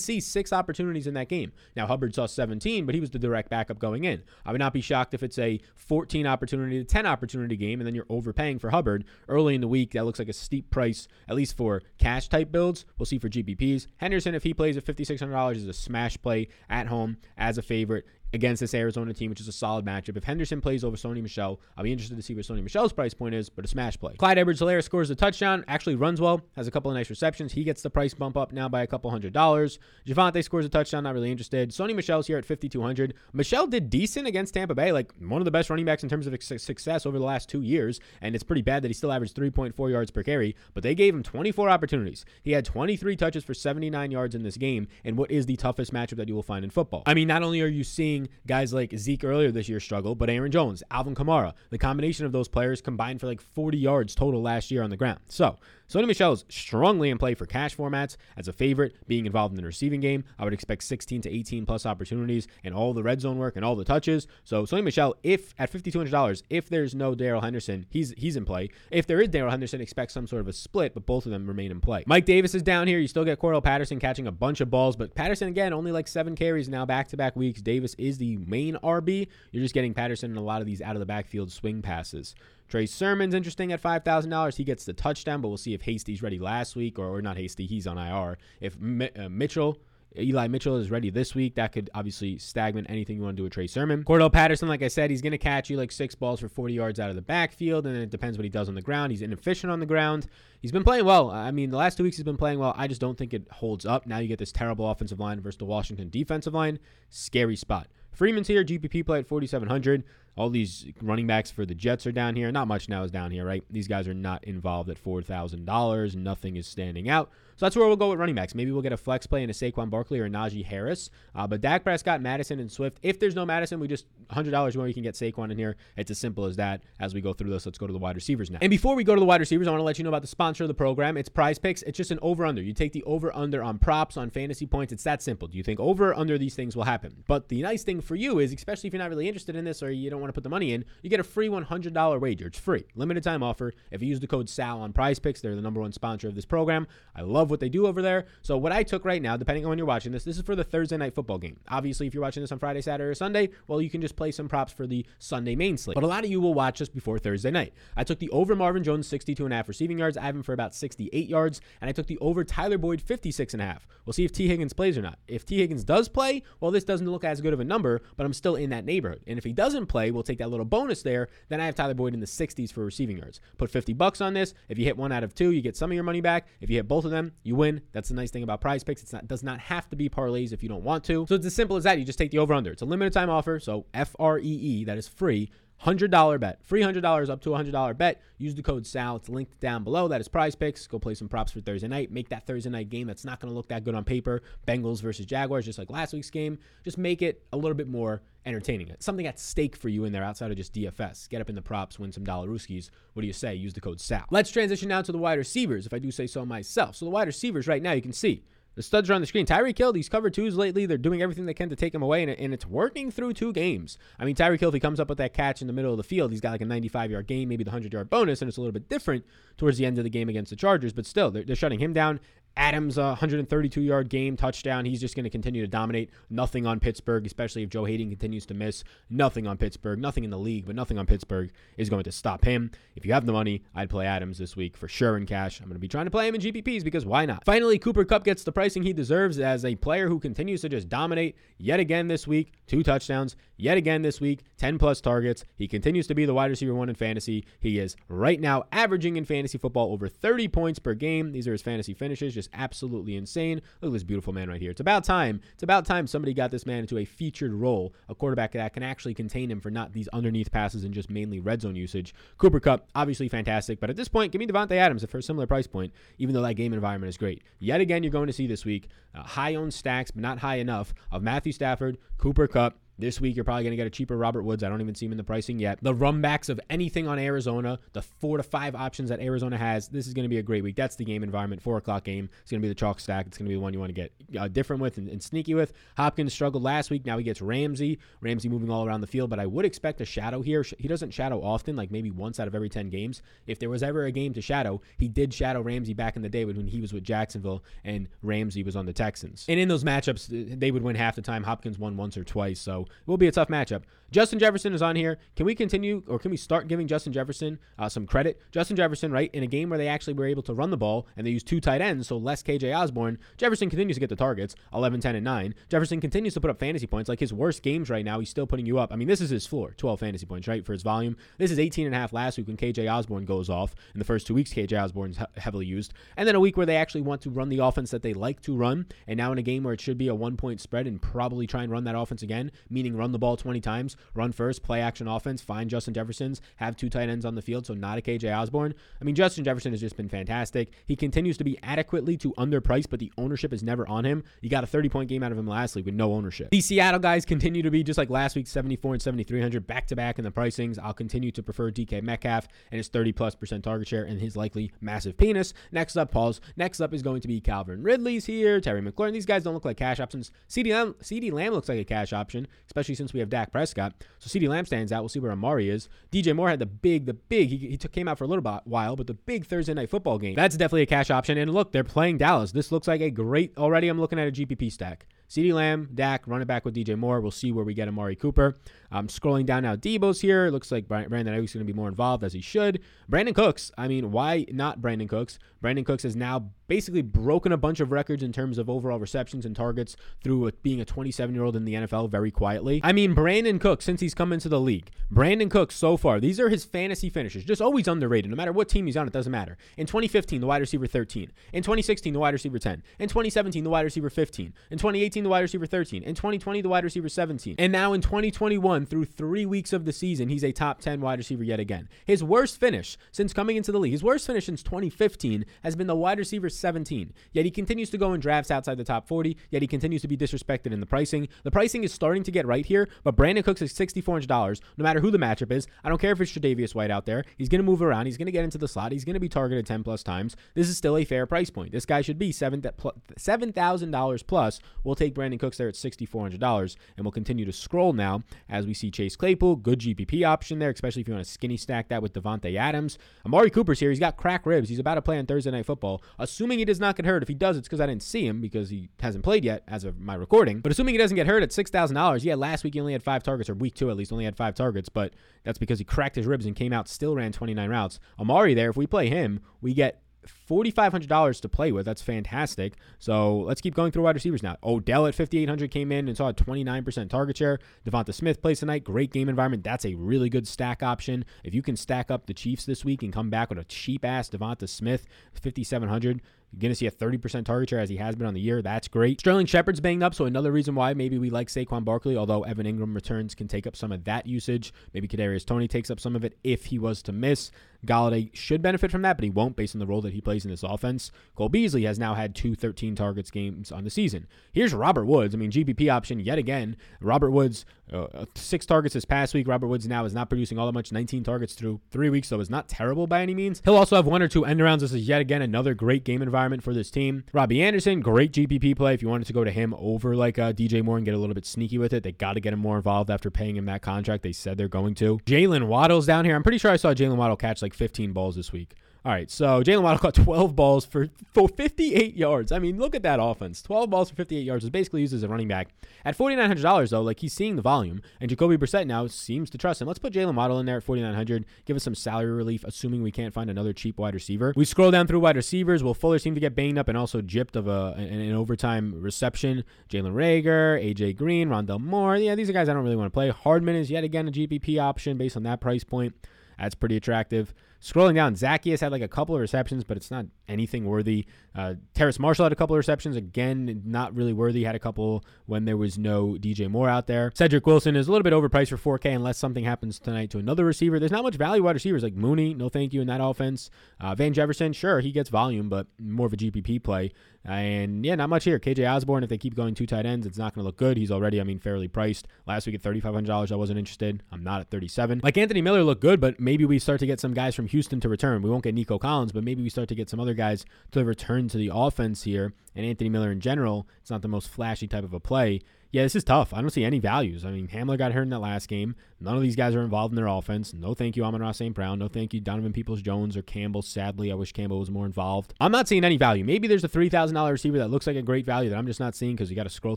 see 0.00 0.20
six 0.20 0.52
opportunities 0.52 1.06
in 1.06 1.14
that 1.14 1.28
game. 1.28 1.52
Now, 1.76 1.86
Hubbard 1.86 2.14
saw 2.14 2.26
17, 2.26 2.86
but 2.86 2.94
he 2.94 3.00
was 3.00 3.10
the 3.10 3.18
direct 3.18 3.50
backup 3.50 3.78
going 3.78 4.04
in. 4.04 4.22
I 4.44 4.52
would 4.52 4.58
not 4.58 4.72
be 4.72 4.80
shocked 4.80 5.14
if 5.14 5.22
it's 5.22 5.38
a 5.38 5.60
14 5.76 6.26
opportunity 6.26 6.78
to 6.78 6.84
10 6.84 7.06
opportunity 7.06 7.56
game, 7.56 7.80
and 7.80 7.86
then 7.86 7.94
you're 7.94 8.06
overpaying 8.08 8.58
for 8.58 8.70
Hubbard 8.70 9.04
early 9.28 9.54
in 9.54 9.60
the 9.60 9.68
week. 9.68 9.92
That 9.92 10.04
looks 10.04 10.18
like 10.18 10.28
a 10.28 10.32
steep 10.32 10.70
price, 10.70 11.08
at 11.28 11.36
least 11.36 11.56
for 11.56 11.82
cash 11.98 12.28
type 12.28 12.50
builds. 12.50 12.84
We'll 12.98 13.06
see 13.06 13.18
for 13.18 13.28
GPPs. 13.28 13.86
Henderson, 13.98 14.34
if 14.34 14.42
he 14.42 14.54
plays 14.54 14.76
at 14.76 14.84
$5,600, 14.84 15.59
is 15.60 15.68
a 15.68 15.72
smash 15.72 16.20
play 16.20 16.48
at 16.68 16.86
home 16.86 17.16
as 17.36 17.58
a 17.58 17.62
favorite 17.62 18.04
against 18.32 18.60
this 18.60 18.74
Arizona 18.74 19.12
team, 19.12 19.30
which 19.30 19.40
is 19.40 19.48
a 19.48 19.52
solid 19.52 19.84
matchup. 19.84 20.16
If 20.16 20.24
Henderson 20.24 20.60
plays 20.60 20.84
over 20.84 20.96
Sony 20.96 21.22
Michel, 21.22 21.60
I'll 21.76 21.84
be 21.84 21.92
interested 21.92 22.16
to 22.16 22.22
see 22.22 22.34
what 22.34 22.44
Sony 22.44 22.62
Michel's 22.62 22.92
price 22.92 23.14
point 23.14 23.34
is, 23.34 23.48
but 23.48 23.64
a 23.64 23.68
smash 23.68 23.98
play. 23.98 24.14
Clyde 24.14 24.38
Edwards 24.38 24.60
Helaire 24.60 24.82
scores 24.82 25.10
a 25.10 25.14
touchdown, 25.14 25.64
actually 25.68 25.96
runs 25.96 26.20
well, 26.20 26.40
has 26.56 26.66
a 26.66 26.70
couple 26.70 26.90
of 26.90 26.96
nice 26.96 27.10
receptions. 27.10 27.52
He 27.52 27.64
gets 27.64 27.82
the 27.82 27.90
price 27.90 28.14
bump 28.14 28.36
up 28.36 28.52
now 28.52 28.68
by 28.68 28.82
a 28.82 28.86
couple 28.86 29.10
hundred 29.10 29.32
dollars. 29.32 29.78
Javonte 30.06 30.42
scores 30.44 30.64
a 30.64 30.68
touchdown, 30.68 31.04
not 31.04 31.14
really 31.14 31.30
interested. 31.30 31.70
Sony 31.70 31.94
Michel's 31.94 32.26
here 32.26 32.38
at 32.38 32.44
5,200. 32.44 33.14
Michel 33.32 33.66
did 33.66 33.90
decent 33.90 34.26
against 34.26 34.54
Tampa 34.54 34.74
Bay, 34.74 34.92
like 34.92 35.12
one 35.18 35.40
of 35.40 35.44
the 35.44 35.50
best 35.50 35.70
running 35.70 35.84
backs 35.84 36.02
in 36.02 36.08
terms 36.08 36.26
of 36.26 36.42
success 36.42 37.06
over 37.06 37.18
the 37.18 37.24
last 37.24 37.48
two 37.48 37.62
years, 37.62 38.00
and 38.20 38.34
it's 38.34 38.44
pretty 38.44 38.62
bad 38.62 38.82
that 38.82 38.88
he 38.88 38.94
still 38.94 39.12
averaged 39.12 39.36
3.4 39.36 39.90
yards 39.90 40.10
per 40.10 40.22
carry, 40.22 40.54
but 40.74 40.82
they 40.82 40.94
gave 40.94 41.14
him 41.14 41.22
24 41.22 41.68
opportunities. 41.68 42.24
He 42.42 42.52
had 42.52 42.64
23 42.64 43.16
touches 43.16 43.44
for 43.44 43.54
79 43.54 44.10
yards 44.10 44.34
in 44.34 44.42
this 44.42 44.56
game, 44.56 44.88
and 45.04 45.16
what 45.16 45.30
is 45.30 45.46
the 45.46 45.56
toughest 45.56 45.92
matchup 45.92 46.16
that 46.16 46.28
you 46.28 46.34
will 46.34 46.42
find 46.42 46.64
in 46.64 46.70
football. 46.70 47.02
I 47.06 47.14
mean, 47.14 47.28
not 47.28 47.42
only 47.42 47.60
are 47.62 47.66
you 47.66 47.84
seeing 47.84 48.19
guys 48.46 48.72
like 48.72 48.96
Zeke 48.96 49.24
earlier 49.24 49.50
this 49.50 49.68
year 49.68 49.80
struggle, 49.80 50.14
but 50.14 50.30
Aaron 50.30 50.50
Jones, 50.50 50.82
Alvin 50.90 51.14
Kamara, 51.14 51.54
the 51.70 51.78
combination 51.78 52.26
of 52.26 52.32
those 52.32 52.48
players 52.48 52.80
combined 52.80 53.20
for 53.20 53.26
like 53.26 53.40
40 53.40 53.78
yards 53.78 54.14
total 54.14 54.42
last 54.42 54.70
year 54.70 54.82
on 54.82 54.90
the 54.90 54.96
ground. 54.96 55.20
So 55.28 55.58
Sony 55.90 56.06
Michel 56.06 56.32
is 56.32 56.44
strongly 56.48 57.10
in 57.10 57.18
play 57.18 57.34
for 57.34 57.46
cash 57.46 57.76
formats 57.76 58.16
as 58.36 58.46
a 58.46 58.52
favorite, 58.52 58.94
being 59.08 59.26
involved 59.26 59.52
in 59.52 59.60
the 59.60 59.66
receiving 59.66 60.00
game. 60.00 60.22
I 60.38 60.44
would 60.44 60.52
expect 60.52 60.84
16 60.84 61.22
to 61.22 61.30
18 61.30 61.66
plus 61.66 61.84
opportunities 61.84 62.46
and 62.62 62.72
all 62.72 62.94
the 62.94 63.02
red 63.02 63.20
zone 63.20 63.38
work 63.38 63.56
and 63.56 63.64
all 63.64 63.74
the 63.74 63.84
touches. 63.84 64.28
So 64.44 64.64
Sony 64.64 64.84
Michel, 64.84 65.16
if 65.24 65.52
at 65.58 65.72
$5,200, 65.72 66.42
if 66.48 66.68
there's 66.68 66.94
no 66.94 67.16
Darrell 67.16 67.40
Henderson, 67.40 67.86
he's 67.90 68.14
he's 68.16 68.36
in 68.36 68.44
play. 68.44 68.70
If 68.92 69.08
there 69.08 69.20
is 69.20 69.28
Darrell 69.30 69.50
Henderson, 69.50 69.80
expect 69.80 70.12
some 70.12 70.28
sort 70.28 70.40
of 70.40 70.48
a 70.48 70.52
split, 70.52 70.94
but 70.94 71.06
both 71.06 71.26
of 71.26 71.32
them 71.32 71.46
remain 71.46 71.72
in 71.72 71.80
play. 71.80 72.04
Mike 72.06 72.24
Davis 72.24 72.54
is 72.54 72.62
down 72.62 72.86
here. 72.86 73.00
You 73.00 73.08
still 73.08 73.24
get 73.24 73.40
Cordarrelle 73.40 73.64
Patterson 73.64 73.98
catching 73.98 74.28
a 74.28 74.32
bunch 74.32 74.60
of 74.60 74.70
balls, 74.70 74.94
but 74.94 75.14
Patterson 75.16 75.48
again 75.48 75.72
only 75.72 75.90
like 75.90 76.06
seven 76.06 76.36
carries 76.36 76.68
now 76.68 76.86
back 76.86 77.08
to 77.08 77.16
back 77.16 77.34
weeks. 77.34 77.60
Davis 77.60 77.94
is 77.98 78.09
the 78.18 78.36
main 78.38 78.76
RB. 78.76 79.28
You're 79.52 79.62
just 79.62 79.74
getting 79.74 79.94
Patterson 79.94 80.30
in 80.30 80.36
a 80.36 80.42
lot 80.42 80.60
of 80.60 80.66
these 80.66 80.80
out 80.80 80.96
of 80.96 81.00
the 81.00 81.06
backfield 81.06 81.50
swing 81.50 81.82
passes. 81.82 82.34
Trey 82.68 82.86
Sermon's 82.86 83.34
interesting 83.34 83.72
at 83.72 83.82
$5,000. 83.82 84.56
He 84.56 84.64
gets 84.64 84.84
the 84.84 84.92
touchdown, 84.92 85.40
but 85.40 85.48
we'll 85.48 85.56
see 85.56 85.74
if 85.74 85.82
Hasty's 85.82 86.22
ready 86.22 86.38
last 86.38 86.76
week 86.76 86.98
or, 86.98 87.08
or 87.08 87.20
not 87.20 87.36
Hasty. 87.36 87.66
He's 87.66 87.86
on 87.86 87.98
IR. 87.98 88.38
If 88.60 88.76
uh, 88.76 89.28
Mitchell 89.28 89.78
Eli 90.18 90.48
Mitchell 90.48 90.76
is 90.76 90.90
ready 90.90 91.10
this 91.10 91.34
week. 91.34 91.54
That 91.54 91.72
could 91.72 91.88
obviously 91.94 92.38
stagnate 92.38 92.86
anything 92.88 93.16
you 93.16 93.22
want 93.22 93.36
to 93.36 93.40
do 93.40 93.44
with 93.44 93.52
Trey 93.52 93.66
Sermon. 93.66 94.02
Cordarrelle 94.02 94.32
Patterson, 94.32 94.68
like 94.68 94.82
I 94.82 94.88
said, 94.88 95.10
he's 95.10 95.22
going 95.22 95.32
to 95.32 95.38
catch 95.38 95.70
you 95.70 95.76
like 95.76 95.92
six 95.92 96.14
balls 96.14 96.40
for 96.40 96.48
40 96.48 96.74
yards 96.74 96.98
out 96.98 97.10
of 97.10 97.16
the 97.16 97.22
backfield, 97.22 97.86
and 97.86 97.96
it 97.96 98.10
depends 98.10 98.36
what 98.36 98.44
he 98.44 98.50
does 98.50 98.68
on 98.68 98.74
the 98.74 98.82
ground. 98.82 99.12
He's 99.12 99.22
inefficient 99.22 99.70
on 99.70 99.78
the 99.78 99.86
ground. 99.86 100.26
He's 100.60 100.72
been 100.72 100.84
playing 100.84 101.04
well. 101.04 101.30
I 101.30 101.50
mean, 101.52 101.70
the 101.70 101.76
last 101.76 101.96
two 101.96 102.02
weeks 102.02 102.16
he's 102.16 102.24
been 102.24 102.36
playing 102.36 102.58
well. 102.58 102.74
I 102.76 102.88
just 102.88 103.00
don't 103.00 103.16
think 103.16 103.32
it 103.32 103.46
holds 103.52 103.86
up. 103.86 104.06
Now 104.06 104.18
you 104.18 104.28
get 104.28 104.38
this 104.38 104.52
terrible 104.52 104.90
offensive 104.90 105.20
line 105.20 105.40
versus 105.40 105.58
the 105.58 105.64
Washington 105.64 106.10
defensive 106.10 106.54
line. 106.54 106.80
Scary 107.08 107.56
spot. 107.56 107.86
Freeman's 108.20 108.48
here, 108.48 108.62
GPP 108.62 109.06
play 109.06 109.20
at 109.20 109.26
4,700. 109.26 110.04
All 110.36 110.48
these 110.48 110.86
running 111.02 111.26
backs 111.26 111.50
for 111.50 111.66
the 111.66 111.74
Jets 111.74 112.06
are 112.06 112.12
down 112.12 112.36
here. 112.36 112.50
Not 112.50 112.68
much 112.68 112.88
now 112.88 113.02
is 113.02 113.10
down 113.10 113.30
here, 113.30 113.44
right? 113.44 113.64
These 113.70 113.88
guys 113.88 114.08
are 114.08 114.14
not 114.14 114.44
involved 114.44 114.88
at 114.88 115.02
$4,000. 115.02 116.14
Nothing 116.14 116.56
is 116.56 116.66
standing 116.66 117.08
out. 117.08 117.30
So 117.60 117.66
that's 117.66 117.76
where 117.76 117.86
we'll 117.86 117.96
go 117.96 118.08
with 118.08 118.18
running 118.18 118.34
backs. 118.34 118.54
Maybe 118.54 118.70
we'll 118.72 118.80
get 118.80 118.94
a 118.94 118.96
flex 118.96 119.26
play 119.26 119.42
in 119.42 119.50
a 119.50 119.52
Saquon 119.52 119.90
Barkley 119.90 120.18
or 120.18 120.30
Najee 120.30 120.64
Harris. 120.64 121.10
Uh, 121.34 121.46
but 121.46 121.60
Dak 121.60 121.84
Prescott, 121.84 122.22
Mattison, 122.22 122.58
and 122.58 122.72
Swift. 122.72 122.98
If 123.02 123.20
there's 123.20 123.34
no 123.34 123.44
Mattison, 123.44 123.78
we 123.80 123.86
just 123.86 124.06
$100 124.30 124.76
more. 124.76 124.88
You 124.88 124.94
can 124.94 125.02
get 125.02 125.14
Saquon 125.14 125.50
in 125.50 125.58
here. 125.58 125.76
It's 125.94 126.10
as 126.10 126.18
simple 126.18 126.46
as 126.46 126.56
that. 126.56 126.80
As 126.98 127.12
we 127.12 127.20
go 127.20 127.34
through 127.34 127.50
this, 127.50 127.66
let's 127.66 127.76
go 127.76 127.86
to 127.86 127.92
the 127.92 127.98
wide 127.98 128.16
receivers 128.16 128.50
now. 128.50 128.60
And 128.62 128.70
before 128.70 128.94
we 128.94 129.04
go 129.04 129.14
to 129.14 129.20
the 129.20 129.26
wide 129.26 129.40
receivers, 129.40 129.68
I 129.68 129.72
want 129.72 129.80
to 129.80 129.84
let 129.84 129.98
you 129.98 130.04
know 130.04 130.08
about 130.08 130.22
the 130.22 130.28
sponsor 130.28 130.64
of 130.64 130.68
the 130.68 130.74
program. 130.74 131.18
It's 131.18 131.28
Prize 131.28 131.58
Picks. 131.58 131.82
It's 131.82 131.98
just 131.98 132.10
an 132.10 132.18
over 132.22 132.46
under. 132.46 132.62
You 132.62 132.72
take 132.72 132.94
the 132.94 133.02
over 133.02 133.30
under 133.36 133.62
on 133.62 133.78
props, 133.78 134.16
on 134.16 134.30
fantasy 134.30 134.64
points. 134.64 134.90
It's 134.90 135.04
that 135.04 135.20
simple. 135.20 135.46
Do 135.46 135.58
you 135.58 135.62
think 135.62 135.80
over 135.80 136.14
under 136.14 136.38
these 136.38 136.54
things 136.54 136.74
will 136.74 136.84
happen? 136.84 137.24
But 137.28 137.48
the 137.48 137.60
nice 137.60 137.84
thing 137.84 138.00
for 138.00 138.16
you 138.16 138.38
is, 138.38 138.54
especially 138.54 138.86
if 138.86 138.94
you're 138.94 139.02
not 139.02 139.10
really 139.10 139.28
interested 139.28 139.54
in 139.54 139.66
this 139.66 139.82
or 139.82 139.90
you 139.90 140.08
don't 140.08 140.19
want 140.20 140.28
to 140.30 140.34
put 140.34 140.44
the 140.44 140.50
money 140.50 140.72
in, 140.72 140.84
you 141.02 141.10
get 141.10 141.20
a 141.20 141.24
free 141.24 141.48
$100 141.48 142.20
wager. 142.20 142.46
It's 142.46 142.58
free, 142.58 142.84
limited 142.94 143.22
time 143.22 143.42
offer. 143.42 143.72
If 143.90 144.02
you 144.02 144.08
use 144.08 144.20
the 144.20 144.26
code 144.26 144.48
SAL 144.48 144.80
on 144.80 144.92
Prize 144.92 145.18
Picks, 145.18 145.40
they're 145.40 145.56
the 145.56 145.62
number 145.62 145.80
one 145.80 145.92
sponsor 145.92 146.28
of 146.28 146.34
this 146.34 146.44
program. 146.44 146.86
I 147.14 147.22
love 147.22 147.50
what 147.50 147.60
they 147.60 147.68
do 147.68 147.86
over 147.86 148.02
there. 148.02 148.26
So 148.42 148.56
what 148.56 148.72
I 148.72 148.82
took 148.82 149.04
right 149.04 149.22
now, 149.22 149.36
depending 149.36 149.64
on 149.64 149.70
when 149.70 149.78
you're 149.78 149.86
watching 149.86 150.12
this, 150.12 150.24
this 150.24 150.36
is 150.36 150.42
for 150.42 150.54
the 150.54 150.64
Thursday 150.64 150.96
night 150.96 151.14
football 151.14 151.38
game. 151.38 151.58
Obviously, 151.68 152.06
if 152.06 152.14
you're 152.14 152.22
watching 152.22 152.42
this 152.42 152.52
on 152.52 152.58
Friday, 152.58 152.82
Saturday, 152.82 153.10
or 153.10 153.14
Sunday, 153.14 153.50
well, 153.66 153.80
you 153.80 153.90
can 153.90 154.00
just 154.00 154.16
play 154.16 154.30
some 154.30 154.48
props 154.48 154.72
for 154.72 154.86
the 154.86 155.06
Sunday 155.18 155.56
main 155.56 155.76
slate. 155.76 155.94
But 155.94 156.04
a 156.04 156.08
lot 156.08 156.24
of 156.24 156.30
you 156.30 156.40
will 156.40 156.54
watch 156.54 156.78
this 156.78 156.88
before 156.88 157.18
Thursday 157.18 157.50
night. 157.50 157.72
I 157.96 158.04
took 158.04 158.18
the 158.18 158.30
over 158.30 158.54
Marvin 158.54 158.82
Jones 158.82 159.06
62 159.06 159.44
and 159.44 159.52
a 159.52 159.56
half 159.56 159.68
receiving 159.68 159.98
yards. 159.98 160.16
I 160.16 160.22
have 160.22 160.36
him 160.36 160.42
for 160.42 160.52
about 160.52 160.74
68 160.74 161.28
yards, 161.28 161.60
and 161.80 161.88
I 161.88 161.92
took 161.92 162.06
the 162.06 162.18
over 162.18 162.44
Tyler 162.44 162.78
Boyd 162.78 163.00
56 163.00 163.54
and 163.54 163.62
a 163.62 163.66
half. 163.66 163.86
We'll 164.04 164.12
see 164.12 164.24
if 164.24 164.32
Tee 164.32 164.48
Higgins 164.48 164.72
plays 164.72 164.96
or 164.98 165.02
not. 165.02 165.18
If 165.28 165.44
Tee 165.44 165.58
Higgins 165.58 165.84
does 165.84 166.08
play, 166.08 166.42
well, 166.60 166.70
this 166.70 166.84
doesn't 166.84 167.10
look 167.10 167.24
as 167.24 167.40
good 167.40 167.52
of 167.52 167.60
a 167.60 167.64
number, 167.64 168.02
but 168.16 168.26
I'm 168.26 168.32
still 168.32 168.56
in 168.56 168.70
that 168.70 168.84
neighborhood. 168.84 169.22
And 169.26 169.38
if 169.38 169.44
he 169.44 169.52
doesn't 169.52 169.86
play, 169.86 170.09
we'll 170.10 170.22
take 170.22 170.38
that 170.38 170.50
little 170.50 170.64
bonus 170.64 171.02
there. 171.02 171.28
Then 171.48 171.60
I 171.60 171.66
have 171.66 171.74
Tyler 171.74 171.94
Boyd 171.94 172.14
in 172.14 172.20
the 172.20 172.26
60s 172.26 172.72
for 172.72 172.84
receiving 172.84 173.18
yards. 173.18 173.40
Put 173.58 173.70
50 173.70 173.92
bucks 173.94 174.20
on 174.20 174.34
this. 174.34 174.54
If 174.68 174.78
you 174.78 174.84
hit 174.84 174.96
one 174.96 175.12
out 175.12 175.24
of 175.24 175.34
two, 175.34 175.50
you 175.52 175.60
get 175.60 175.76
some 175.76 175.90
of 175.90 175.94
your 175.94 176.04
money 176.04 176.20
back. 176.20 176.46
If 176.60 176.70
you 176.70 176.76
hit 176.76 176.88
both 176.88 177.04
of 177.04 177.10
them, 177.10 177.32
you 177.42 177.56
win. 177.56 177.82
That's 177.92 178.08
the 178.08 178.14
nice 178.14 178.30
thing 178.30 178.42
about 178.42 178.60
prize 178.60 178.84
picks. 178.84 179.02
It's 179.02 179.12
not 179.12 179.28
does 179.28 179.42
not 179.42 179.60
have 179.60 179.88
to 179.90 179.96
be 179.96 180.08
parlays 180.08 180.52
if 180.52 180.62
you 180.62 180.68
don't 180.68 180.84
want 180.84 181.04
to. 181.04 181.26
So 181.28 181.34
it's 181.34 181.46
as 181.46 181.54
simple 181.54 181.76
as 181.76 181.84
that. 181.84 181.98
You 181.98 182.04
just 182.04 182.18
take 182.18 182.30
the 182.30 182.38
over 182.38 182.54
under. 182.54 182.72
It's 182.72 182.82
a 182.82 182.86
limited 182.86 183.12
time 183.12 183.30
offer, 183.30 183.60
so 183.60 183.86
F 183.94 184.14
R 184.18 184.38
E 184.38 184.42
E, 184.42 184.84
that 184.84 184.98
is 184.98 185.08
free. 185.08 185.50
$100 185.84 186.40
bet. 186.40 186.64
Free 186.64 186.82
$100 186.82 187.30
up 187.30 187.40
to 187.42 187.54
a 187.54 187.58
$100 187.58 187.96
bet. 187.96 188.20
Use 188.38 188.54
the 188.54 188.62
code 188.62 188.86
SAL. 188.86 189.16
It's 189.16 189.28
linked 189.28 189.58
down 189.60 189.84
below. 189.84 190.08
That 190.08 190.20
is 190.20 190.28
prize 190.28 190.54
picks. 190.54 190.86
Go 190.86 190.98
play 190.98 191.14
some 191.14 191.28
props 191.28 191.52
for 191.52 191.60
Thursday 191.60 191.88
night. 191.88 192.10
Make 192.10 192.28
that 192.28 192.46
Thursday 192.46 192.70
night 192.70 192.90
game 192.90 193.06
that's 193.06 193.24
not 193.24 193.40
going 193.40 193.50
to 193.50 193.56
look 193.56 193.68
that 193.68 193.84
good 193.84 193.94
on 193.94 194.04
paper. 194.04 194.42
Bengals 194.66 195.00
versus 195.00 195.26
Jaguars, 195.26 195.64
just 195.64 195.78
like 195.78 195.90
last 195.90 196.12
week's 196.12 196.30
game. 196.30 196.58
Just 196.84 196.98
make 196.98 197.22
it 197.22 197.42
a 197.52 197.56
little 197.56 197.74
bit 197.74 197.88
more 197.88 198.22
entertaining. 198.46 198.88
It's 198.88 199.04
something 199.04 199.26
at 199.26 199.38
stake 199.38 199.76
for 199.76 199.88
you 199.88 200.04
in 200.04 200.12
there 200.12 200.24
outside 200.24 200.50
of 200.50 200.56
just 200.56 200.74
DFS. 200.74 201.28
Get 201.28 201.40
up 201.40 201.48
in 201.48 201.54
the 201.54 201.62
props, 201.62 201.98
win 201.98 202.12
some 202.12 202.24
dollar 202.24 202.48
rooskies. 202.48 202.90
What 203.14 203.22
do 203.22 203.26
you 203.26 203.32
say? 203.32 203.54
Use 203.54 203.74
the 203.74 203.80
code 203.80 204.00
SAL. 204.00 204.24
Let's 204.30 204.50
transition 204.50 204.88
now 204.88 205.02
to 205.02 205.12
the 205.12 205.18
wide 205.18 205.38
receivers, 205.38 205.86
if 205.86 205.92
I 205.92 205.98
do 205.98 206.10
say 206.10 206.26
so 206.26 206.44
myself. 206.44 206.96
So 206.96 207.04
the 207.04 207.10
wide 207.10 207.26
receivers 207.26 207.66
right 207.66 207.82
now, 207.82 207.92
you 207.92 208.02
can 208.02 208.12
see 208.12 208.44
the 208.80 208.84
studs 208.84 209.10
are 209.10 209.12
on 209.12 209.20
the 209.20 209.26
screen. 209.26 209.44
Tyreek 209.44 209.76
Hill, 209.76 209.92
these 209.92 210.08
cover 210.08 210.30
twos 210.30 210.56
lately, 210.56 210.86
they're 210.86 210.96
doing 210.96 211.20
everything 211.20 211.44
they 211.44 211.52
can 211.52 211.68
to 211.68 211.76
take 211.76 211.94
him 211.94 212.00
away, 212.00 212.22
and, 212.22 212.32
and 212.32 212.54
it's 212.54 212.66
working 212.66 213.10
through 213.10 213.34
two 213.34 213.52
games. 213.52 213.98
I 214.18 214.24
mean, 214.24 214.34
Tyreek 214.34 214.58
Hill, 214.58 214.70
if 214.70 214.74
he 214.74 214.80
comes 214.80 214.98
up 214.98 215.10
with 215.10 215.18
that 215.18 215.34
catch 215.34 215.60
in 215.60 215.66
the 215.66 215.74
middle 215.74 215.90
of 215.90 215.98
the 215.98 216.02
field, 216.02 216.30
he's 216.30 216.40
got 216.40 216.52
like 216.52 216.62
a 216.62 216.64
95 216.64 217.10
yard 217.10 217.26
game, 217.26 217.50
maybe 217.50 217.62
the 217.62 217.68
100 217.68 217.92
yard 217.92 218.08
bonus, 218.08 218.40
and 218.40 218.48
it's 218.48 218.56
a 218.56 218.60
little 218.62 218.72
bit 218.72 218.88
different 218.88 219.26
towards 219.58 219.76
the 219.76 219.84
end 219.84 219.98
of 219.98 220.04
the 220.04 220.10
game 220.10 220.30
against 220.30 220.48
the 220.48 220.56
Chargers, 220.56 220.94
but 220.94 221.04
still, 221.04 221.30
they're, 221.30 221.44
they're 221.44 221.56
shutting 221.56 221.78
him 221.78 221.92
down. 221.92 222.20
Adams, 222.60 222.98
a 222.98 223.04
132 223.04 223.80
yard 223.80 224.10
game, 224.10 224.36
touchdown. 224.36 224.84
He's 224.84 225.00
just 225.00 225.16
going 225.16 225.24
to 225.24 225.30
continue 225.30 225.62
to 225.62 225.66
dominate. 225.66 226.10
Nothing 226.28 226.66
on 226.66 226.78
Pittsburgh, 226.78 227.24
especially 227.24 227.62
if 227.62 227.70
Joe 227.70 227.86
Haden 227.86 228.10
continues 228.10 228.44
to 228.46 228.54
miss. 228.54 228.84
Nothing 229.08 229.46
on 229.46 229.56
Pittsburgh. 229.56 229.98
Nothing 229.98 230.24
in 230.24 230.30
the 230.30 230.38
league, 230.38 230.66
but 230.66 230.76
nothing 230.76 230.98
on 230.98 231.06
Pittsburgh 231.06 231.50
is 231.78 231.88
going 231.88 232.04
to 232.04 232.12
stop 232.12 232.44
him. 232.44 232.70
If 232.96 233.06
you 233.06 233.14
have 233.14 233.24
the 233.24 233.32
money, 233.32 233.64
I'd 233.74 233.88
play 233.88 234.04
Adams 234.04 234.36
this 234.36 234.56
week 234.56 234.76
for 234.76 234.88
sure 234.88 235.16
in 235.16 235.24
cash. 235.24 235.58
I'm 235.58 235.68
going 235.68 235.76
to 235.76 235.80
be 235.80 235.88
trying 235.88 236.04
to 236.04 236.10
play 236.10 236.28
him 236.28 236.34
in 236.34 236.42
GPPs 236.42 236.84
because 236.84 237.06
why 237.06 237.24
not? 237.24 237.46
Finally, 237.46 237.78
Cooper 237.78 238.04
Kupp 238.04 238.24
gets 238.24 238.44
the 238.44 238.52
pricing 238.52 238.82
he 238.82 238.92
deserves 238.92 239.38
as 239.38 239.64
a 239.64 239.74
player 239.76 240.08
who 240.08 240.20
continues 240.20 240.60
to 240.60 240.68
just 240.68 240.90
dominate 240.90 241.36
yet 241.56 241.80
again 241.80 242.08
this 242.08 242.26
week. 242.26 242.52
Two 242.66 242.82
touchdowns 242.82 243.36
yet 243.56 243.76
again 243.78 244.02
this 244.02 244.20
week, 244.20 244.40
10 244.58 244.78
plus 244.78 245.00
targets. 245.00 245.44
He 245.56 245.66
continues 245.66 246.06
to 246.08 246.14
be 246.14 246.24
the 246.26 246.34
wide 246.34 246.50
receiver 246.50 246.74
one 246.74 246.88
in 246.88 246.94
fantasy. 246.94 247.46
He 247.58 247.78
is 247.78 247.96
right 248.08 248.40
now 248.40 248.64
averaging 248.72 249.16
in 249.16 249.24
fantasy 249.24 249.58
football 249.58 249.92
over 249.92 250.08
30 250.08 250.48
points 250.48 250.78
per 250.78 250.94
game. 250.94 251.32
These 251.32 251.48
are 251.48 251.52
his 251.52 251.62
fantasy 251.62 251.94
finishes, 251.94 252.34
just 252.34 252.49
absolutely 252.52 253.16
insane. 253.16 253.62
Look 253.80 253.90
at 253.90 253.92
this 253.92 254.02
beautiful 254.02 254.32
man 254.32 254.48
right 254.48 254.60
here. 254.60 254.70
It's 254.70 254.80
about 254.80 255.04
time. 255.04 255.40
It's 255.54 255.62
about 255.62 255.86
time 255.86 256.06
somebody 256.06 256.34
got 256.34 256.50
this 256.50 256.66
man 256.66 256.80
into 256.80 256.98
a 256.98 257.04
featured 257.04 257.52
role, 257.52 257.94
a 258.08 258.14
quarterback 258.14 258.52
that 258.52 258.72
can 258.72 258.82
actually 258.82 259.14
contain 259.14 259.50
him 259.50 259.60
for 259.60 259.70
not 259.70 259.92
these 259.92 260.08
underneath 260.08 260.50
passes 260.50 260.84
and 260.84 260.94
just 260.94 261.10
mainly 261.10 261.40
red 261.40 261.62
zone 261.62 261.76
usage. 261.76 262.14
Cooper 262.38 262.60
Kupp, 262.60 262.88
obviously 262.94 263.28
fantastic, 263.28 263.80
but 263.80 263.90
at 263.90 263.96
this 263.96 264.08
point, 264.08 264.32
give 264.32 264.38
me 264.38 264.46
Davante 264.46 264.72
Adams 264.72 265.04
for 265.04 265.18
a 265.18 265.22
similar 265.22 265.46
price 265.46 265.66
point, 265.66 265.92
even 266.18 266.34
though 266.34 266.42
that 266.42 266.54
game 266.54 266.72
environment 266.72 267.08
is 267.08 267.16
great. 267.16 267.42
Yet 267.58 267.80
again, 267.80 268.02
you're 268.02 268.12
going 268.12 268.26
to 268.26 268.32
see 268.32 268.46
this 268.46 268.64
week 268.64 268.88
uh, 269.14 269.22
high 269.22 269.54
owned 269.54 269.74
stacks, 269.74 270.10
but 270.10 270.22
not 270.22 270.38
high 270.38 270.56
enough, 270.56 270.94
of 271.10 271.22
Matthew 271.22 271.52
Stafford, 271.52 271.98
Cooper 272.18 272.46
Kupp, 272.46 272.76
This 273.00 273.18
week, 273.18 273.34
you're 273.34 273.46
probably 273.46 273.64
going 273.64 273.72
to 273.72 273.76
get 273.78 273.86
a 273.86 273.90
cheaper 273.90 274.14
Robert 274.14 274.42
Woods. 274.42 274.62
I 274.62 274.68
don't 274.68 274.82
even 274.82 274.94
see 274.94 275.06
him 275.06 275.12
in 275.12 275.18
the 275.18 275.24
pricing 275.24 275.58
yet. 275.58 275.78
The 275.80 275.94
runbacks 275.94 276.50
of 276.50 276.60
anything 276.68 277.08
on 277.08 277.18
Arizona, 277.18 277.78
the 277.94 278.02
four 278.02 278.36
to 278.36 278.42
five 278.42 278.74
options 278.74 279.08
that 279.08 279.20
Arizona 279.20 279.56
has, 279.56 279.88
this 279.88 280.06
is 280.06 280.12
going 280.12 280.24
to 280.24 280.28
be 280.28 280.36
a 280.36 280.42
great 280.42 280.62
week. 280.62 280.76
That's 280.76 280.96
the 280.96 281.04
game 281.04 281.22
environment. 281.22 281.62
Four 281.62 281.78
o'clock 281.78 282.04
game. 282.04 282.28
It's 282.42 282.50
going 282.50 282.60
to 282.60 282.64
be 282.64 282.68
the 282.68 282.74
chalk 282.74 283.00
stack. 283.00 283.26
It's 283.26 283.38
going 283.38 283.46
to 283.46 283.48
be 283.48 283.54
the 283.54 283.60
one 283.60 283.72
you 283.72 283.80
want 283.80 283.94
to 283.94 283.94
get 283.94 284.12
uh, 284.38 284.48
different 284.48 284.82
with 284.82 284.98
and, 284.98 285.08
and, 285.08 285.22
sneaky 285.22 285.54
with. 285.54 285.72
Hopkins 285.96 286.34
struggled 286.34 286.62
last 286.62 286.90
week. 286.90 287.06
Now 287.06 287.16
he 287.16 287.24
gets 287.24 287.40
Ramsey. 287.40 287.98
Ramsey 288.20 288.50
moving 288.50 288.70
all 288.70 288.86
around 288.86 289.00
the 289.00 289.06
field, 289.06 289.30
but 289.30 289.40
I 289.40 289.46
would 289.46 289.64
expect 289.64 290.02
a 290.02 290.04
shadow 290.04 290.42
here. 290.42 290.62
He 290.78 290.86
doesn't 290.86 291.12
shadow 291.12 291.42
often, 291.42 291.76
like 291.76 291.90
maybe 291.90 292.10
once 292.10 292.38
out 292.38 292.48
of 292.48 292.54
every 292.54 292.68
10 292.68 292.90
games. 292.90 293.22
If 293.46 293.58
there 293.58 293.70
was 293.70 293.82
ever 293.82 294.04
a 294.04 294.12
game 294.12 294.34
to 294.34 294.42
shadow, 294.42 294.82
he 294.98 295.08
did 295.08 295.32
shadow 295.32 295.62
Ramsey 295.62 295.94
back 295.94 296.16
in 296.16 296.22
the 296.22 296.28
day 296.28 296.44
when 296.44 296.66
he 296.66 296.80
was 296.80 296.92
with 296.92 297.04
Jacksonville 297.04 297.64
and 297.82 298.08
Ramsey 298.22 298.62
was 298.62 298.76
on 298.76 298.84
the 298.84 298.92
Texans. 298.92 299.46
And 299.48 299.58
in 299.58 299.68
those 299.68 299.84
matchups, 299.84 300.58
they 300.60 300.70
would 300.70 300.82
win 300.82 300.96
half 300.96 301.16
the 301.16 301.22
time. 301.22 301.44
Hopkins 301.44 301.78
won 301.78 301.96
once 301.96 302.16
or 302.18 302.24
twice, 302.24 302.60
so 302.60 302.86
it 303.00 303.08
will 303.08 303.16
be 303.16 303.26
a 303.28 303.32
tough 303.32 303.48
matchup. 303.48 303.82
Justin 304.10 304.40
Jefferson 304.40 304.74
is 304.74 304.82
on 304.82 304.96
here. 304.96 305.18
Can 305.36 305.46
we 305.46 305.54
continue 305.54 306.02
or 306.08 306.18
can 306.18 306.32
we 306.32 306.36
start 306.36 306.66
giving 306.66 306.88
Justin 306.88 307.12
Jefferson 307.12 307.58
uh, 307.78 307.88
some 307.88 308.06
credit? 308.06 308.40
Justin 308.50 308.76
Jefferson, 308.76 309.12
right, 309.12 309.30
in 309.32 309.44
a 309.44 309.46
game 309.46 309.70
where 309.70 309.78
they 309.78 309.86
actually 309.86 310.14
were 310.14 310.26
able 310.26 310.42
to 310.42 310.54
run 310.54 310.70
the 310.70 310.76
ball 310.76 311.06
and 311.16 311.24
they 311.24 311.30
used 311.30 311.46
two 311.46 311.60
tight 311.60 311.80
ends, 311.80 312.08
so 312.08 312.16
less 312.16 312.42
KJ 312.42 312.76
Osborn, 312.76 313.18
Jefferson 313.36 313.70
continues 313.70 313.96
to 313.96 314.00
get 314.00 314.08
the 314.08 314.16
targets 314.16 314.56
11, 314.74 315.00
10, 315.00 315.14
and 315.14 315.24
9. 315.24 315.54
Jefferson 315.68 316.00
continues 316.00 316.34
to 316.34 316.40
put 316.40 316.50
up 316.50 316.58
fantasy 316.58 316.86
points. 316.86 317.08
Like 317.08 317.20
his 317.20 317.32
worst 317.32 317.62
games 317.62 317.88
right 317.88 318.04
now, 318.04 318.18
he's 318.18 318.30
still 318.30 318.46
putting 318.46 318.66
you 318.66 318.78
up. 318.78 318.92
I 318.92 318.96
mean, 318.96 319.06
this 319.06 319.20
is 319.20 319.30
his 319.30 319.46
floor 319.46 319.74
12 319.76 320.00
fantasy 320.00 320.26
points, 320.26 320.48
right, 320.48 320.64
for 320.64 320.72
his 320.72 320.82
volume. 320.82 321.16
This 321.38 321.52
is 321.52 321.58
18 321.60 321.86
and 321.86 321.94
a 321.94 321.98
half 321.98 322.12
last 322.12 322.36
week 322.36 322.48
when 322.48 322.56
KJ 322.56 322.92
Osborn 322.92 323.24
goes 323.24 323.48
off. 323.48 323.74
In 323.94 324.00
the 324.00 324.04
first 324.04 324.26
two 324.26 324.34
weeks, 324.34 324.52
KJ 324.52 324.82
Osborn's 324.82 325.18
heavily 325.36 325.66
used. 325.66 325.92
And 326.16 326.26
then 326.26 326.34
a 326.34 326.40
week 326.40 326.56
where 326.56 326.66
they 326.66 326.76
actually 326.76 327.02
want 327.02 327.22
to 327.22 327.30
run 327.30 327.48
the 327.48 327.60
offense 327.60 327.92
that 327.92 328.02
they 328.02 328.12
like 328.12 328.42
to 328.42 328.56
run. 328.56 328.86
And 329.06 329.16
now 329.16 329.30
in 329.30 329.38
a 329.38 329.42
game 329.42 329.62
where 329.62 329.74
it 329.74 329.80
should 329.80 329.98
be 329.98 330.08
a 330.08 330.14
one 330.14 330.36
point 330.36 330.60
spread 330.60 330.88
and 330.88 331.00
probably 331.00 331.46
try 331.46 331.62
and 331.62 331.70
run 331.70 331.84
that 331.84 331.96
offense 331.96 332.22
again, 332.22 332.50
meaning 332.68 332.96
run 332.96 333.12
the 333.12 333.18
ball 333.18 333.36
20 333.36 333.60
times, 333.60 333.96
run 334.14 334.32
first, 334.32 334.62
play 334.62 334.80
action 334.80 335.08
offense, 335.08 335.40
find 335.40 335.70
Justin 335.70 335.94
Jefferson's, 335.94 336.40
have 336.56 336.76
two 336.76 336.88
tight 336.88 337.08
ends 337.08 337.24
on 337.24 337.34
the 337.34 337.42
field, 337.42 337.66
so 337.66 337.74
not 337.74 337.98
a 337.98 338.00
KJ 338.00 338.36
Osborn. 338.36 338.74
I 339.00 339.04
mean, 339.04 339.14
Justin 339.14 339.44
Jefferson 339.44 339.72
has 339.72 339.80
just 339.80 339.96
been 339.96 340.08
fantastic. 340.08 340.72
He 340.86 340.96
continues 340.96 341.36
to 341.38 341.44
be 341.44 341.58
adequately 341.62 342.16
to 342.18 342.32
underpriced, 342.32 342.90
but 342.90 343.00
the 343.00 343.12
ownership 343.18 343.52
is 343.52 343.62
never 343.62 343.86
on 343.88 344.04
him. 344.04 344.24
You 344.40 344.50
got 344.50 344.64
a 344.64 344.66
30 344.66 344.88
point 344.88 345.08
game 345.08 345.22
out 345.22 345.32
of 345.32 345.38
him 345.38 345.46
last 345.46 345.76
week 345.76 345.86
with 345.86 345.94
no 345.94 346.12
ownership. 346.12 346.50
The 346.50 346.60
Seattle 346.60 347.00
guys 347.00 347.24
continue 347.24 347.62
to 347.62 347.70
be 347.70 347.82
just 347.82 347.98
like 347.98 348.10
last 348.10 348.36
week, 348.36 348.46
74 348.46 348.94
and 348.94 349.02
7,300 349.02 349.66
back 349.66 349.86
to 349.88 349.96
back 349.96 350.18
in 350.18 350.24
the 350.24 350.30
pricings. 350.30 350.78
I'll 350.82 350.94
continue 350.94 351.30
to 351.32 351.42
prefer 351.42 351.70
DK 351.70 352.02
Metcalf 352.02 352.48
and 352.70 352.78
his 352.78 352.88
30 352.88 353.12
plus 353.12 353.34
percent 353.34 353.64
target 353.64 353.88
share 353.88 354.04
and 354.04 354.20
his 354.20 354.36
likely 354.36 354.72
massive 354.80 355.16
penis. 355.16 355.52
Next 355.72 355.96
up, 355.96 356.10
Paul's. 356.10 356.40
Next 356.56 356.80
up 356.80 356.94
is 356.94 357.02
going 357.02 357.20
to 357.22 357.28
be 357.28 357.40
Calvin 357.40 357.82
Ridley's 357.82 358.26
here, 358.26 358.60
Terry 358.60 358.80
McLaurin. 358.80 359.12
These 359.12 359.26
guys 359.26 359.42
don't 359.44 359.54
look 359.54 359.64
like 359.64 359.76
cash 359.76 360.00
options. 360.00 360.30
CeeDee 360.48 360.72
Lamb, 360.72 360.94
CeeDee 361.02 361.32
Lamb 361.32 361.52
looks 361.52 361.68
like 361.68 361.78
a 361.78 361.84
cash 361.84 362.12
option, 362.12 362.46
especially 362.66 362.94
since 362.94 363.12
we 363.12 363.20
have 363.20 363.28
Dak 363.28 363.52
Prescott. 363.52 363.89
So 364.18 364.28
CeeDee 364.28 364.48
Lamb 364.48 364.66
stands 364.66 364.92
out. 364.92 365.02
We'll 365.02 365.08
see 365.08 365.20
where 365.20 365.32
Amari 365.32 365.68
is. 365.68 365.88
DJ 366.12 366.34
Moore 366.34 366.50
had 366.50 366.58
the 366.58 366.66
big, 366.66 367.06
the 367.06 367.14
big, 367.14 367.48
he, 367.48 367.56
he 367.56 367.76
took, 367.76 367.92
came 367.92 368.08
out 368.08 368.18
for 368.18 368.24
a 368.24 368.26
little 368.26 368.60
while, 368.64 368.96
but 368.96 369.06
the 369.06 369.14
big 369.14 369.46
Thursday 369.46 369.74
night 369.74 369.90
football 369.90 370.18
game. 370.18 370.34
That's 370.34 370.56
definitely 370.56 370.82
a 370.82 370.86
cash 370.86 371.10
option. 371.10 371.38
And 371.38 371.52
look, 371.52 371.72
they're 371.72 371.84
playing 371.84 372.18
Dallas. 372.18 372.52
This 372.52 372.72
looks 372.72 372.88
like 372.88 373.00
a 373.00 373.10
great, 373.10 373.56
already 373.56 373.88
I'm 373.88 374.00
looking 374.00 374.18
at 374.18 374.28
a 374.28 374.32
GPP 374.32 374.72
stack. 374.72 375.06
CeeDee 375.30 375.54
Lamb, 375.54 375.88
Dak, 375.94 376.26
running 376.26 376.48
back 376.48 376.64
with 376.64 376.74
DJ 376.74 376.98
Moore. 376.98 377.20
We'll 377.20 377.30
see 377.30 377.52
where 377.52 377.64
we 377.64 377.72
get 377.72 377.86
Amari 377.86 378.16
Cooper. 378.16 378.56
I'm 378.90 379.06
scrolling 379.06 379.46
down 379.46 379.62
now. 379.62 379.76
Deebo's 379.76 380.20
here. 380.20 380.46
It 380.46 380.50
looks 380.50 380.72
like 380.72 380.88
Brandon 380.88 381.26
Aiyuk's 381.26 381.52
going 381.52 381.64
to 381.64 381.72
be 381.72 381.72
more 381.72 381.88
involved 381.88 382.24
as 382.24 382.32
he 382.32 382.40
should. 382.40 382.80
Brandin 383.08 383.34
Cooks. 383.34 383.70
I 383.78 383.86
mean, 383.86 384.10
why 384.10 384.46
not 384.50 384.80
Brandin 384.80 385.08
Cooks? 385.08 385.38
Brandin 385.62 385.86
Cooks 385.86 386.02
has 386.02 386.16
now 386.16 386.50
basically 386.66 387.02
broken 387.02 387.52
a 387.52 387.56
bunch 387.56 387.80
of 387.80 387.92
records 387.92 388.22
in 388.22 388.32
terms 388.32 388.58
of 388.58 388.70
overall 388.70 388.98
receptions 388.98 389.44
and 389.44 389.54
targets 389.54 389.96
through 390.24 390.50
being 390.62 390.80
a 390.80 390.84
27 390.84 391.34
year 391.34 391.44
old 391.44 391.54
in 391.54 391.64
the 391.64 391.74
NFL 391.74 392.10
very 392.10 392.30
quietly. 392.30 392.80
I 392.82 392.92
mean, 392.92 393.14
Brandin 393.14 393.60
Cooks, 393.60 393.84
since 393.84 394.00
he's 394.00 394.14
come 394.14 394.32
into 394.32 394.48
the 394.48 394.60
league, 394.60 394.90
Brandin 395.12 395.50
Cooks 395.50 395.76
so 395.76 395.96
far, 395.96 396.18
these 396.18 396.40
are 396.40 396.48
his 396.48 396.64
fantasy 396.64 397.10
finishes. 397.10 397.44
Just 397.44 397.60
always 397.60 397.86
underrated. 397.86 398.30
No 398.30 398.36
matter 398.36 398.52
what 398.52 398.68
team 398.68 398.86
he's 398.86 398.96
on, 398.96 399.06
it 399.06 399.12
doesn't 399.12 399.30
matter. 399.30 399.56
In 399.76 399.86
2015, 399.86 400.40
the 400.40 400.46
wide 400.46 400.60
receiver 400.60 400.86
13. 400.86 401.30
In 401.52 401.62
2016, 401.62 402.12
the 402.12 402.18
wide 402.18 402.34
receiver 402.34 402.58
10. 402.58 402.82
In 402.98 403.08
2017, 403.08 403.62
the 403.62 403.70
wide 403.70 403.82
receiver 403.82 404.10
15. 404.10 404.54
In 404.70 404.78
2018, 404.78 405.19
the 405.22 405.28
wide 405.28 405.40
receiver 405.40 405.66
13. 405.66 406.02
In 406.02 406.14
2020, 406.14 406.60
the 406.60 406.68
wide 406.68 406.84
receiver 406.84 407.08
17. 407.08 407.56
And 407.58 407.72
now 407.72 407.92
in 407.92 408.00
2021, 408.00 408.86
through 408.86 409.04
three 409.04 409.46
weeks 409.46 409.72
of 409.72 409.84
the 409.84 409.92
season, 409.92 410.28
he's 410.28 410.44
a 410.44 410.52
top 410.52 410.80
10 410.80 411.00
wide 411.00 411.18
receiver 411.18 411.44
yet 411.44 411.60
again. 411.60 411.88
His 412.04 412.22
worst 412.24 412.58
finish 412.58 412.96
since 413.12 413.32
coming 413.32 413.56
into 413.56 413.72
the 413.72 413.78
league, 413.78 413.92
his 413.92 414.02
worst 414.02 414.26
finish 414.26 414.46
since 414.46 414.62
2015 414.62 415.44
has 415.62 415.76
been 415.76 415.86
the 415.86 415.96
wide 415.96 416.18
receiver 416.18 416.48
17. 416.48 417.12
Yet 417.32 417.44
he 417.44 417.50
continues 417.50 417.90
to 417.90 417.98
go 417.98 418.12
in 418.12 418.20
drafts 418.20 418.50
outside 418.50 418.78
the 418.78 418.84
top 418.84 419.06
40, 419.06 419.36
yet 419.50 419.62
he 419.62 419.68
continues 419.68 420.02
to 420.02 420.08
be 420.08 420.16
disrespected 420.16 420.72
in 420.72 420.80
the 420.80 420.86
pricing. 420.86 421.28
The 421.44 421.50
pricing 421.50 421.84
is 421.84 421.92
starting 421.92 422.22
to 422.24 422.30
get 422.30 422.46
right 422.46 422.66
here, 422.66 422.88
but 423.04 423.16
Brandin 423.16 423.44
Cooks 423.44 423.62
is 423.62 423.72
$6,400 423.72 424.60
no 424.76 424.82
matter 424.82 425.00
who 425.00 425.10
the 425.10 425.18
matchup 425.18 425.50
is. 425.52 425.66
I 425.84 425.88
don't 425.88 426.00
care 426.00 426.12
if 426.12 426.20
it's 426.20 426.32
Tre'Davious 426.32 426.74
White 426.74 426.90
out 426.90 427.06
there. 427.06 427.24
He's 427.36 427.48
going 427.48 427.60
to 427.60 427.64
move 427.64 427.82
around. 427.82 428.06
He's 428.06 428.16
going 428.16 428.26
to 428.26 428.32
get 428.32 428.44
into 428.44 428.58
the 428.58 428.68
slot. 428.68 428.92
He's 428.92 429.04
going 429.04 429.14
to 429.14 429.20
be 429.20 429.28
targeted 429.28 429.66
10 429.66 429.82
plus 429.84 430.02
times. 430.02 430.36
This 430.54 430.68
is 430.68 430.76
still 430.76 430.96
a 430.96 431.04
fair 431.04 431.26
price 431.26 431.50
point. 431.50 431.72
This 431.72 431.86
guy 431.86 432.02
should 432.02 432.18
be 432.18 432.32
$7,000 432.32 434.26
plus. 434.26 434.60
We'll 434.84 434.94
take 434.94 435.09
Brandin 435.14 435.38
Cooks 435.38 435.58
there 435.58 435.68
at 435.68 435.74
$6,400, 435.74 436.76
and 436.96 437.04
we'll 437.04 437.12
continue 437.12 437.44
to 437.44 437.52
scroll 437.52 437.92
now 437.92 438.22
as 438.48 438.66
we 438.66 438.74
see 438.74 438.90
Chase 438.90 439.16
Claypool, 439.16 439.56
good 439.56 439.80
GPP 439.80 440.26
option 440.26 440.58
there, 440.58 440.70
especially 440.70 441.02
if 441.02 441.08
you 441.08 441.14
want 441.14 441.24
to 441.24 441.30
skinny 441.30 441.56
stack 441.56 441.88
that 441.88 442.02
with 442.02 442.12
Davante 442.12 442.56
Adams. 442.56 442.98
Amari 443.24 443.50
Cooper's 443.50 443.80
here. 443.80 443.90
He's 443.90 444.00
got 444.00 444.16
crack 444.16 444.46
ribs. 444.46 444.68
He's 444.68 444.78
about 444.78 444.94
to 444.94 445.02
play 445.02 445.18
on 445.18 445.26
Thursday 445.26 445.50
Night 445.50 445.66
Football. 445.66 446.02
Assuming 446.18 446.58
he 446.58 446.64
does 446.64 446.80
not 446.80 446.96
get 446.96 447.06
hurt. 447.06 447.22
If 447.22 447.28
he 447.28 447.34
does, 447.34 447.56
it's 447.56 447.68
because 447.68 447.80
I 447.80 447.86
didn't 447.86 448.02
see 448.02 448.26
him 448.26 448.40
because 448.40 448.70
he 448.70 448.88
hasn't 449.00 449.24
played 449.24 449.44
yet 449.44 449.62
as 449.68 449.84
of 449.84 450.00
my 450.00 450.14
recording. 450.14 450.60
But 450.60 450.72
assuming 450.72 450.94
he 450.94 450.98
doesn't 450.98 451.16
get 451.16 451.26
hurt 451.26 451.42
at 451.42 451.50
$6,000, 451.50 452.24
yeah, 452.24 452.34
last 452.34 452.64
week 452.64 452.74
he 452.74 452.80
only 452.80 452.92
had 452.92 453.02
five 453.02 453.22
targets, 453.22 453.50
or 453.50 453.54
week 453.54 453.74
two 453.74 453.90
at 453.90 453.96
least, 453.96 454.12
only 454.12 454.24
had 454.24 454.36
five 454.36 454.54
targets, 454.54 454.88
but 454.88 455.14
that's 455.44 455.58
because 455.58 455.78
he 455.78 455.84
cracked 455.84 456.16
his 456.16 456.26
ribs 456.26 456.46
and 456.46 456.56
came 456.56 456.72
out, 456.72 456.88
still 456.88 457.14
ran 457.14 457.32
29 457.32 457.68
routes. 457.68 458.00
Amari 458.18 458.54
there, 458.54 458.70
if 458.70 458.76
we 458.76 458.86
play 458.86 459.08
him, 459.08 459.40
we 459.60 459.74
get 459.74 460.02
$4,500 460.48 461.40
to 461.40 461.48
play 461.48 461.70
with. 461.72 461.86
That's 461.86 462.02
fantastic. 462.02 462.74
So 462.98 463.38
let's 463.38 463.60
keep 463.60 463.74
going 463.74 463.92
through 463.92 464.02
wide 464.02 464.16
receivers 464.16 464.42
now. 464.42 464.56
Odell 464.64 465.06
at 465.06 465.14
5,800 465.14 465.70
came 465.70 465.92
in 465.92 466.08
and 466.08 466.16
saw 466.16 466.28
a 466.28 466.34
29% 466.34 467.08
target 467.08 467.36
share. 467.36 467.58
Devonta 467.86 468.12
Smith 468.12 468.42
plays 468.42 468.60
tonight. 468.60 468.84
Great 468.84 469.12
game 469.12 469.28
environment. 469.28 469.62
That's 469.62 469.84
a 469.84 469.94
really 469.94 470.28
good 470.28 470.48
stack 470.48 470.82
option. 470.82 471.24
If 471.44 471.54
you 471.54 471.62
can 471.62 471.76
stack 471.76 472.10
up 472.10 472.26
the 472.26 472.34
Chiefs 472.34 472.64
this 472.64 472.84
week 472.84 473.02
and 473.02 473.12
come 473.12 473.30
back 473.30 473.48
with 473.48 473.58
a 473.58 473.64
cheap 473.64 474.04
ass 474.04 474.28
Devonta 474.28 474.68
Smith, 474.68 475.06
5,700, 475.34 476.20
you're 476.52 476.60
going 476.60 476.72
to 476.72 476.76
see 476.76 476.86
a 476.86 476.90
30% 476.90 477.44
target 477.44 477.70
share 477.70 477.78
as 477.78 477.88
he 477.88 477.96
has 477.98 478.16
been 478.16 478.26
on 478.26 478.34
the 478.34 478.40
year. 478.40 478.60
That's 478.60 478.88
great. 478.88 479.20
Sterling 479.20 479.46
Shepard's 479.46 479.80
banged 479.80 480.02
up, 480.02 480.16
so 480.16 480.24
another 480.24 480.50
reason 480.50 480.74
why 480.74 480.94
maybe 480.94 481.16
we 481.16 481.30
like 481.30 481.46
Saquon 481.46 481.84
Barkley, 481.84 482.16
although 482.16 482.42
Evan 482.42 482.66
Engram 482.66 482.92
returns 482.92 483.36
can 483.36 483.46
take 483.46 483.68
up 483.68 483.76
some 483.76 483.92
of 483.92 484.02
that 484.04 484.26
usage. 484.26 484.74
Maybe 484.92 485.06
Kadarius 485.06 485.46
Toney 485.46 485.68
takes 485.68 485.90
up 485.90 486.00
some 486.00 486.16
of 486.16 486.24
it 486.24 486.36
if 486.42 486.66
he 486.66 486.78
was 486.78 487.02
to 487.02 487.12
miss. 487.12 487.52
Golladay 487.86 488.34
should 488.34 488.62
benefit 488.62 488.90
from 488.90 489.02
that, 489.02 489.16
but 489.16 489.24
he 489.24 489.30
won't 489.30 489.56
based 489.56 489.74
on 489.74 489.78
the 489.78 489.86
role 489.86 490.02
that 490.02 490.12
he 490.12 490.20
plays 490.20 490.44
in 490.44 490.50
this 490.50 490.62
offense. 490.62 491.10
Cole 491.34 491.48
Beasley 491.48 491.84
has 491.84 491.98
now 491.98 492.14
had 492.14 492.34
two 492.34 492.54
13 492.54 492.94
targets 492.94 493.30
games 493.30 493.72
on 493.72 493.84
the 493.84 493.90
season. 493.90 494.26
Here's 494.52 494.74
Robert 494.74 495.06
Woods. 495.06 495.34
I 495.34 495.38
mean, 495.38 495.50
GPP 495.50 495.90
option 495.90 496.20
yet 496.20 496.38
again. 496.38 496.76
Robert 497.00 497.30
Woods, 497.30 497.64
uh, 497.92 498.02
uh, 498.02 498.24
six 498.34 498.66
targets 498.66 498.94
this 498.94 499.04
past 499.04 499.34
week. 499.34 499.48
Robert 499.48 499.66
Woods 499.66 499.88
now 499.88 500.04
is 500.04 500.14
not 500.14 500.28
producing 500.28 500.58
all 500.58 500.66
that 500.66 500.72
much. 500.72 500.92
19 500.92 501.24
targets 501.24 501.54
through 501.54 501.80
three 501.90 502.10
weeks, 502.10 502.28
so 502.28 502.38
it's 502.40 502.50
not 502.50 502.68
terrible 502.68 503.06
by 503.06 503.22
any 503.22 503.34
means. 503.34 503.60
He'll 503.64 503.76
also 503.76 503.96
have 503.96 504.06
one 504.06 504.22
or 504.22 504.28
two 504.28 504.44
end 504.44 504.60
rounds. 504.62 504.82
This 504.82 504.92
is 504.92 505.08
yet 505.08 505.20
again 505.20 505.42
another 505.42 505.74
great 505.74 506.04
game 506.04 506.22
environment 506.22 506.62
for 506.62 506.74
this 506.74 506.90
team. 506.90 507.24
Robbie 507.32 507.62
Anderson, 507.62 508.00
great 508.00 508.32
GPP 508.32 508.76
play. 508.76 508.94
If 508.94 509.02
you 509.02 509.08
wanted 509.08 509.26
to 509.26 509.32
go 509.32 509.44
to 509.44 509.50
him 509.50 509.74
over 509.78 510.14
like 510.14 510.38
uh, 510.38 510.52
DJ 510.52 510.84
Moore 510.84 510.96
and 510.96 511.04
get 511.04 511.14
a 511.14 511.18
little 511.18 511.34
bit 511.34 511.46
sneaky 511.46 511.78
with 511.78 511.92
it, 511.92 512.02
they 512.02 512.12
got 512.12 512.34
to 512.34 512.40
get 512.40 512.52
him 512.52 512.58
more 512.58 512.76
involved 512.76 513.10
after 513.10 513.30
paying 513.30 513.56
him 513.56 513.66
that 513.66 513.82
contract. 513.82 514.22
They 514.22 514.32
said 514.32 514.58
they're 514.58 514.68
going 514.68 514.94
to. 514.96 515.18
Jaylen 515.26 515.66
Waddle's 515.66 516.06
down 516.06 516.24
here. 516.24 516.36
I'm 516.36 516.42
pretty 516.42 516.58
sure 516.58 516.70
I 516.70 516.76
saw 516.76 516.94
Jaylen 516.94 517.16
Waddle 517.16 517.36
catch 517.36 517.62
like 517.62 517.69
15 517.74 518.12
balls 518.12 518.36
this 518.36 518.52
week. 518.52 518.74
All 519.02 519.12
right, 519.12 519.30
so 519.30 519.62
Jaylen 519.62 519.82
Waddle 519.82 519.98
caught 519.98 520.14
12 520.14 520.54
balls 520.54 520.84
for, 520.84 521.08
for 521.32 521.48
58 521.48 522.14
yards. 522.16 522.52
I 522.52 522.58
mean, 522.58 522.78
look 522.78 522.94
at 522.94 523.02
that 523.04 523.18
offense. 523.18 523.62
12 523.62 523.88
balls 523.88 524.10
for 524.10 524.16
58 524.16 524.42
yards 524.42 524.62
is 524.62 524.68
basically 524.68 525.00
used 525.00 525.14
as 525.14 525.22
a 525.22 525.28
running 525.28 525.48
back. 525.48 525.68
At 526.04 526.18
$4,900, 526.18 526.90
though, 526.90 527.00
like 527.00 527.20
he's 527.20 527.32
seeing 527.32 527.56
the 527.56 527.62
volume, 527.62 528.02
and 528.20 528.28
Jacoby 528.28 528.58
Brissett 528.58 528.86
now 528.86 529.06
seems 529.06 529.48
to 529.50 529.58
trust 529.58 529.80
him. 529.80 529.88
Let's 529.88 529.98
put 529.98 530.12
Jaylen 530.12 530.34
Waddle 530.34 530.58
in 530.58 530.66
there 530.66 530.76
at 530.76 530.82
4900 530.82 531.46
give 531.64 531.76
us 531.76 531.82
some 531.82 531.94
salary 531.94 532.30
relief, 532.30 532.62
assuming 532.62 533.02
we 533.02 533.10
can't 533.10 533.32
find 533.32 533.48
another 533.48 533.72
cheap 533.72 533.96
wide 533.96 534.12
receiver. 534.12 534.52
We 534.54 534.66
scroll 534.66 534.90
down 534.90 535.06
through 535.06 535.20
wide 535.20 535.36
receivers. 535.36 535.82
Will 535.82 535.94
Fuller 535.94 536.18
seem 536.18 536.34
to 536.34 536.40
get 536.40 536.54
banged 536.54 536.76
up 536.76 536.88
and 536.88 536.98
also 536.98 537.22
gypped 537.22 537.56
of 537.56 537.68
a, 537.68 537.94
an, 537.96 538.04
an 538.04 538.34
overtime 538.34 539.00
reception. 539.00 539.64
Jalen 539.88 540.12
Reagor, 540.12 540.78
AJ 540.78 541.16
Green, 541.16 541.48
Rondale 541.48 541.80
Moore. 541.80 542.18
Yeah, 542.18 542.34
these 542.34 542.50
are 542.50 542.52
guys 542.52 542.68
I 542.68 542.74
don't 542.74 542.84
really 542.84 542.96
want 542.96 543.06
to 543.06 543.14
play. 543.14 543.30
Hardman 543.30 543.76
is 543.76 543.90
yet 543.90 544.04
again 544.04 544.28
a 544.28 544.30
GPP 544.30 544.78
option 544.78 545.16
based 545.16 545.38
on 545.38 545.44
that 545.44 545.62
price 545.62 545.84
point. 545.84 546.14
That's 546.60 546.74
pretty 546.74 546.96
attractive. 546.96 547.54
Scrolling 547.82 548.14
down, 548.14 548.34
Zaccheaus 548.34 548.80
had 548.80 548.92
like 548.92 549.02
a 549.02 549.08
couple 549.08 549.34
of 549.34 549.40
receptions, 549.40 549.84
but 549.84 549.96
it's 549.96 550.10
not 550.10 550.26
anything 550.48 550.84
worthy. 550.84 551.24
Uh, 551.54 551.74
Terrace 551.94 552.18
Marshall 552.18 552.44
had 552.44 552.52
a 552.52 552.56
couple 552.56 552.74
of 552.74 552.78
receptions. 552.78 553.16
Again, 553.16 553.82
not 553.86 554.14
really 554.14 554.34
worthy. 554.34 554.64
Had 554.64 554.74
a 554.74 554.80
couple 554.80 555.24
when 555.46 555.64
there 555.64 555.78
was 555.78 555.96
no 555.96 556.36
DJ 556.38 556.70
Moore 556.70 556.90
out 556.90 557.06
there. 557.06 557.32
Cedric 557.34 557.66
Wilson 557.66 557.96
is 557.96 558.06
a 558.06 558.12
little 558.12 558.22
bit 558.22 558.34
overpriced 558.34 558.76
for 558.76 558.98
4K 558.98 559.14
unless 559.14 559.38
something 559.38 559.64
happens 559.64 559.98
tonight 559.98 560.30
to 560.30 560.38
another 560.38 560.64
receiver. 560.64 560.98
There's 560.98 561.10
not 561.10 561.22
much 561.22 561.36
value 561.36 561.62
wide 561.62 561.74
receivers 561.74 562.02
like 562.02 562.14
Mooney. 562.14 562.52
No 562.52 562.68
thank 562.68 562.92
you 562.92 563.00
in 563.00 563.06
that 563.06 563.22
offense. 563.22 563.70
Uh, 563.98 564.14
Van 564.14 564.34
Jefferson, 564.34 564.74
sure, 564.74 565.00
he 565.00 565.10
gets 565.10 565.30
volume, 565.30 565.70
but 565.70 565.86
more 565.98 566.26
of 566.26 566.32
a 566.34 566.36
GPP 566.36 566.82
play. 566.82 567.12
And 567.44 568.04
yeah, 568.04 568.14
not 568.16 568.28
much 568.28 568.44
here. 568.44 568.58
KJ 568.58 568.90
Osborn, 568.90 569.24
if 569.24 569.30
they 569.30 569.38
keep 569.38 569.54
going 569.54 569.74
two 569.74 569.86
tight 569.86 570.04
ends, 570.04 570.26
it's 570.26 570.36
not 570.36 570.54
going 570.54 570.62
to 570.62 570.66
look 570.66 570.76
good. 570.76 570.98
He's 570.98 571.10
already, 571.10 571.40
I 571.40 571.44
mean, 571.44 571.58
fairly 571.58 571.88
priced. 571.88 572.28
Last 572.46 572.66
week 572.66 572.74
at 572.74 572.82
$3,500, 572.82 573.50
I 573.50 573.56
wasn't 573.56 573.78
interested. 573.78 574.22
I'm 574.30 574.44
not 574.44 574.60
at 574.60 574.70
37. 574.70 575.22
Like 575.24 575.38
Anthony 575.38 575.62
Miller 575.62 575.82
looked 575.82 576.02
good, 576.02 576.20
but 576.20 576.38
maybe 576.38 576.66
we 576.66 576.78
start 576.78 577.00
to 577.00 577.06
get 577.06 577.18
some 577.18 577.32
guys 577.32 577.54
from 577.54 577.66
Houston 577.70 578.00
to 578.00 578.08
return. 578.08 578.42
We 578.42 578.50
won't 578.50 578.64
get 578.64 578.74
Nico 578.74 578.98
Collins, 578.98 579.32
but 579.32 579.44
maybe 579.44 579.62
we 579.62 579.70
start 579.70 579.88
to 579.88 579.94
get 579.94 580.10
some 580.10 580.20
other 580.20 580.34
guys 580.34 580.64
to 580.92 581.04
return 581.04 581.48
to 581.48 581.56
the 581.58 581.70
offense 581.72 582.22
here. 582.22 582.52
And 582.74 582.86
Anthony 582.86 583.10
Miller 583.10 583.32
in 583.32 583.40
general, 583.40 583.88
it's 584.00 584.10
not 584.10 584.22
the 584.22 584.28
most 584.28 584.48
flashy 584.48 584.86
type 584.86 585.04
of 585.04 585.14
a 585.14 585.20
play 585.20 585.60
yeah, 585.92 586.02
this 586.02 586.14
is 586.14 586.22
tough. 586.22 586.54
I 586.54 586.60
don't 586.60 586.70
see 586.70 586.84
any 586.84 587.00
values. 587.00 587.44
I 587.44 587.50
mean, 587.50 587.66
Hamler 587.66 587.98
got 587.98 588.12
hurt 588.12 588.22
in 588.22 588.30
that 588.30 588.38
last 588.38 588.68
game. 588.68 588.94
None 589.20 589.36
of 589.36 589.42
these 589.42 589.56
guys 589.56 589.74
are 589.74 589.82
involved 589.82 590.12
in 590.12 590.16
their 590.16 590.28
offense. 590.28 590.72
No 590.72 590.94
thank 590.94 591.16
you, 591.16 591.24
Amon-Ra 591.24 591.50
St. 591.50 591.74
Brown. 591.74 591.98
No 591.98 592.06
thank 592.06 592.32
you, 592.32 592.40
Donovan 592.40 592.72
Peoples 592.72 593.02
Jones 593.02 593.36
or 593.36 593.42
Campbell. 593.42 593.82
Sadly, 593.82 594.30
I 594.30 594.36
wish 594.36 594.52
Campbell 594.52 594.78
was 594.78 594.90
more 594.90 595.04
involved. 595.04 595.52
I'm 595.60 595.72
not 595.72 595.88
seeing 595.88 596.04
any 596.04 596.16
value. 596.16 596.44
Maybe 596.44 596.68
there's 596.68 596.84
a 596.84 596.88
$3,000 596.88 597.50
receiver 597.50 597.78
that 597.78 597.90
looks 597.90 598.06
like 598.06 598.16
a 598.16 598.22
great 598.22 598.46
value 598.46 598.70
that 598.70 598.76
I'm 598.76 598.86
just 598.86 599.00
not 599.00 599.16
seeing 599.16 599.34
because 599.34 599.50
you 599.50 599.56
got 599.56 599.64
to 599.64 599.70
scroll 599.70 599.96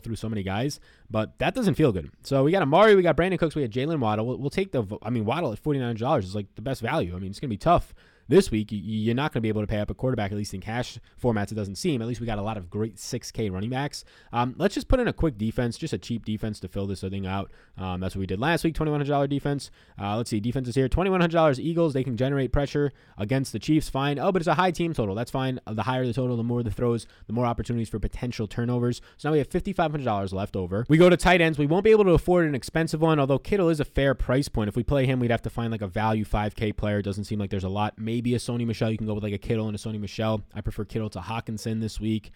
through 0.00 0.16
so 0.16 0.28
many 0.28 0.42
guys, 0.42 0.80
but 1.08 1.38
that 1.38 1.54
doesn't 1.54 1.74
feel 1.74 1.92
good. 1.92 2.10
So 2.24 2.42
we 2.42 2.50
got 2.50 2.62
Amari, 2.62 2.96
we 2.96 3.02
got 3.02 3.16
Brandin 3.16 3.38
Cooks, 3.38 3.54
we 3.54 3.62
got 3.62 3.70
Jaylen 3.70 4.00
Waddle. 4.00 4.26
We'll, 4.26 4.38
we'll 4.38 4.50
take 4.50 4.72
the, 4.72 4.84
I 5.00 5.10
mean, 5.10 5.24
Waddle 5.24 5.52
at 5.52 5.62
$49 5.62 6.18
is 6.24 6.34
like 6.34 6.52
the 6.56 6.62
best 6.62 6.82
value. 6.82 7.14
I 7.14 7.20
mean, 7.20 7.30
it's 7.30 7.38
going 7.38 7.50
to 7.50 7.54
be 7.54 7.58
tough 7.58 7.94
this 8.28 8.50
week, 8.50 8.68
you're 8.70 9.14
not 9.14 9.32
going 9.32 9.38
to 9.38 9.42
be 9.42 9.48
able 9.48 9.60
to 9.60 9.66
pay 9.66 9.78
up 9.78 9.90
a 9.90 9.94
quarterback, 9.94 10.32
at 10.32 10.38
least 10.38 10.54
in 10.54 10.60
cash 10.60 10.98
formats, 11.22 11.52
it 11.52 11.56
doesn't 11.56 11.76
seem. 11.76 12.00
At 12.00 12.08
least 12.08 12.20
we 12.20 12.26
got 12.26 12.38
a 12.38 12.42
lot 12.42 12.56
of 12.56 12.70
great 12.70 12.96
6K 12.96 13.52
running 13.52 13.70
backs. 13.70 14.04
Um, 14.32 14.54
let's 14.56 14.74
just 14.74 14.88
put 14.88 15.00
in 15.00 15.08
a 15.08 15.12
quick 15.12 15.36
defense, 15.36 15.76
just 15.76 15.92
a 15.92 15.98
cheap 15.98 16.24
defense 16.24 16.60
to 16.60 16.68
fill 16.68 16.86
this 16.86 17.02
thing 17.02 17.26
out. 17.26 17.50
Um, 17.76 18.00
that's 18.00 18.14
what 18.14 18.20
we 18.20 18.26
did 18.26 18.40
last 18.40 18.64
week, 18.64 18.74
$2,100 18.74 19.28
defense. 19.28 19.70
Uh, 20.00 20.16
let's 20.16 20.30
see, 20.30 20.40
defenses 20.40 20.74
here, 20.74 20.88
$2,100 20.88 21.58
Eagles. 21.58 21.92
They 21.92 22.04
can 22.04 22.16
generate 22.16 22.52
pressure 22.52 22.92
against 23.18 23.52
the 23.52 23.58
Chiefs, 23.58 23.88
fine. 23.88 24.18
Oh, 24.18 24.32
but 24.32 24.42
it's 24.42 24.48
a 24.48 24.54
high 24.54 24.70
team 24.70 24.94
total. 24.94 25.14
That's 25.14 25.30
fine. 25.30 25.60
The 25.66 25.82
higher 25.82 26.06
the 26.06 26.12
total, 26.12 26.36
the 26.36 26.42
more 26.42 26.62
the 26.62 26.70
throws, 26.70 27.06
the 27.26 27.32
more 27.32 27.46
opportunities 27.46 27.88
for 27.88 27.98
potential 27.98 28.46
turnovers. 28.46 29.00
So 29.16 29.28
now 29.28 29.32
we 29.32 29.38
have 29.38 29.48
$5,500 29.48 30.32
left 30.32 30.56
over. 30.56 30.86
We 30.88 30.98
go 30.98 31.10
to 31.10 31.16
tight 31.16 31.40
ends. 31.40 31.58
We 31.58 31.66
won't 31.66 31.84
be 31.84 31.90
able 31.90 32.04
to 32.04 32.12
afford 32.12 32.46
an 32.46 32.54
expensive 32.54 33.00
one, 33.00 33.18
although 33.18 33.38
Kittle 33.38 33.68
is 33.68 33.80
a 33.80 33.84
fair 33.84 34.14
price 34.14 34.48
point. 34.48 34.68
If 34.68 34.76
we 34.76 34.82
play 34.82 35.06
him, 35.06 35.20
we'd 35.20 35.30
have 35.30 35.42
to 35.42 35.50
find 35.50 35.70
like 35.70 35.82
a 35.82 35.86
value 35.86 36.24
5K 36.24 36.76
player. 36.76 37.02
Doesn't 37.02 37.24
seem 37.24 37.38
like 37.38 37.50
there's 37.50 37.64
a 37.64 37.68
lot. 37.68 37.94
Maybe 37.98 38.13
a 38.18 38.38
Sony 38.38 38.66
Michel. 38.66 38.90
you 38.90 38.98
can 38.98 39.06
go 39.06 39.14
with 39.14 39.24
like 39.24 39.32
a 39.32 39.38
Kittle 39.38 39.66
and 39.66 39.74
a 39.74 39.78
Sony 39.78 40.00
Michel. 40.00 40.42
I 40.54 40.60
prefer 40.60 40.84
Kittle 40.84 41.10
to 41.10 41.20
Hockenson 41.20 41.80
this 41.80 42.00
week. 42.00 42.30